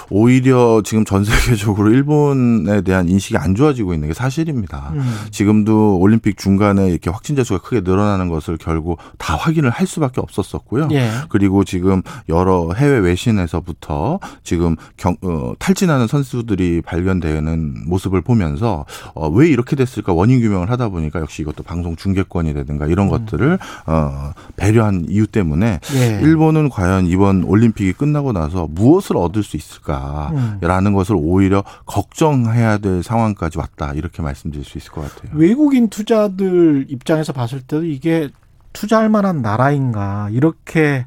오히려 0.09 0.81
지금 0.85 1.05
전 1.05 1.23
세계적으로 1.25 1.91
일본에 1.91 2.81
대한 2.81 3.09
인식이 3.09 3.37
안 3.37 3.55
좋아지고 3.55 3.93
있는 3.93 4.07
게 4.09 4.13
사실입니다. 4.13 4.91
음. 4.93 5.15
지금도 5.31 5.97
올림픽 5.99 6.37
중간에 6.37 6.89
이렇게 6.89 7.09
확진자 7.09 7.43
수가 7.43 7.59
크게 7.61 7.81
늘어나는 7.81 8.29
것을 8.29 8.57
결국 8.57 8.99
다 9.17 9.35
확인을 9.35 9.69
할 9.69 9.87
수밖에 9.87 10.21
없었었고요. 10.21 10.89
예. 10.91 11.09
그리고 11.29 11.63
지금 11.63 12.01
여러 12.29 12.71
해외 12.73 12.99
외신에서부터 12.99 14.19
지금 14.43 14.75
경, 14.97 15.15
어, 15.21 15.53
탈진하는 15.59 16.07
선수들이 16.07 16.81
발견되는 16.85 17.85
모습을 17.87 18.21
보면서 18.21 18.85
어, 19.13 19.27
왜 19.29 19.49
이렇게 19.49 19.75
됐을까 19.75 20.13
원인 20.13 20.39
규명을 20.41 20.69
하다 20.69 20.89
보니까 20.89 21.19
역시 21.19 21.41
이것도 21.41 21.63
방송 21.63 21.95
중계권이라든가 21.95 22.87
이런 22.87 23.07
것들을 23.09 23.59
어, 23.87 24.31
배려한 24.55 25.05
이유 25.09 25.27
때문에 25.27 25.79
예. 25.95 26.19
일본은 26.21 26.66
한국은 26.68 26.69
과연 26.69 27.07
이번 27.07 27.44
올림픽이 27.44 27.94
끝나고 27.94 28.31
나서 28.34 28.68
무엇을 28.69 29.18
얻을 29.18 29.44
수 29.44 29.57
있을까라는 29.57 30.91
음. 30.91 30.94
것을 30.94 31.15
오히려 31.18 31.64
걱정해야 31.85 32.77
될 32.77 33.03
상황까지 33.03 33.57
왔다 33.57 33.94
이렇게 33.94 34.22
말씀드릴 34.22 34.64
수 34.64 34.77
있을 34.77 34.91
것 34.91 35.02
같아요. 35.02 35.31
외국인 35.34 35.89
투자들 35.89 36.85
입장에서 36.89 37.34
봤을 37.34 37.61
때도 37.61 37.85
이게 37.85 38.30
투자할 38.73 39.10
만한 39.10 39.41
나라인가 39.41 40.30
이렇게 40.31 41.06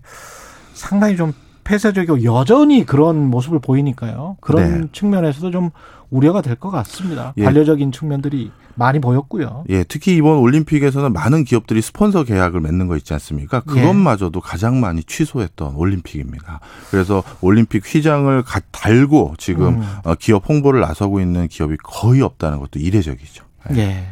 상당히 0.74 1.16
좀 1.16 1.32
폐쇄적이고 1.64 2.24
여전히 2.24 2.84
그런 2.84 3.26
모습을 3.30 3.60
보이니까요. 3.60 4.36
그런 4.40 4.80
네. 4.80 4.86
측면에서도 4.92 5.50
좀 5.50 5.70
우려가 6.10 6.42
될 6.42 6.56
것 6.56 6.70
같습니다. 6.70 7.32
예. 7.36 7.44
반려적인 7.44 7.92
측면들이 7.92 8.50
많이 8.74 8.98
보였고요. 9.00 9.64
예, 9.68 9.84
특히 9.84 10.16
이번 10.16 10.38
올림픽에서는 10.38 11.12
많은 11.12 11.44
기업들이 11.44 11.82
스폰서 11.82 12.24
계약을 12.24 12.60
맺는 12.60 12.86
거 12.88 12.96
있지 12.96 13.12
않습니까? 13.14 13.62
예. 13.68 13.70
그것마저도 13.80 14.40
가장 14.40 14.80
많이 14.80 15.02
취소했던 15.04 15.74
올림픽입니다. 15.74 16.60
그래서 16.90 17.22
올림픽 17.40 17.82
휘장을 17.84 18.42
가- 18.42 18.60
달고 18.70 19.34
지금 19.38 19.80
음. 19.82 19.86
어, 20.04 20.14
기업 20.14 20.48
홍보를 20.48 20.80
나서고 20.80 21.20
있는 21.20 21.48
기업이 21.48 21.76
거의 21.82 22.22
없다는 22.22 22.58
것도 22.60 22.78
이례적이죠. 22.78 23.44
예. 23.76 24.06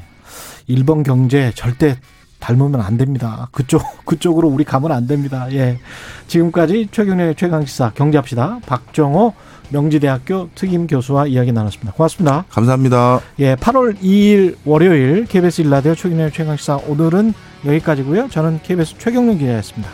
일본 0.66 1.02
경제 1.02 1.50
절대 1.54 1.96
닮으면 2.40 2.80
안 2.80 2.96
됩니다. 2.98 3.48
그쪽 3.52 3.82
그쪽으로 4.04 4.48
우리 4.48 4.64
가면 4.64 4.92
안 4.92 5.06
됩니다. 5.06 5.46
예. 5.52 5.78
지금까지 6.26 6.88
최경련의 6.92 7.34
최강 7.36 7.64
시사 7.64 7.90
경제합시다. 7.94 8.60
박정호 8.66 9.34
명지대학교 9.70 10.50
특임 10.54 10.86
교수와 10.86 11.26
이야기 11.26 11.52
나눴습니다. 11.52 11.92
고맙습니다. 11.92 12.44
감사합니다. 12.48 13.20
예, 13.38 13.54
8월 13.56 13.98
2일 14.00 14.56
월요일 14.64 15.26
KBS 15.26 15.62
일라디오 15.62 15.94
최경련의 15.94 16.32
최강시사 16.32 16.80
오늘은 16.88 17.34
여기까지고요. 17.64 18.28
저는 18.30 18.60
KBS 18.62 18.96
최경련 18.98 19.38
기자였습니다. 19.38 19.90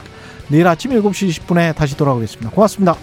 내일 0.49 0.67
아침 0.67 0.91
7시 0.93 1.29
20분에 1.29 1.75
다시 1.75 1.97
돌아오겠습니다. 1.97 2.51
고맙습니다. 2.51 2.97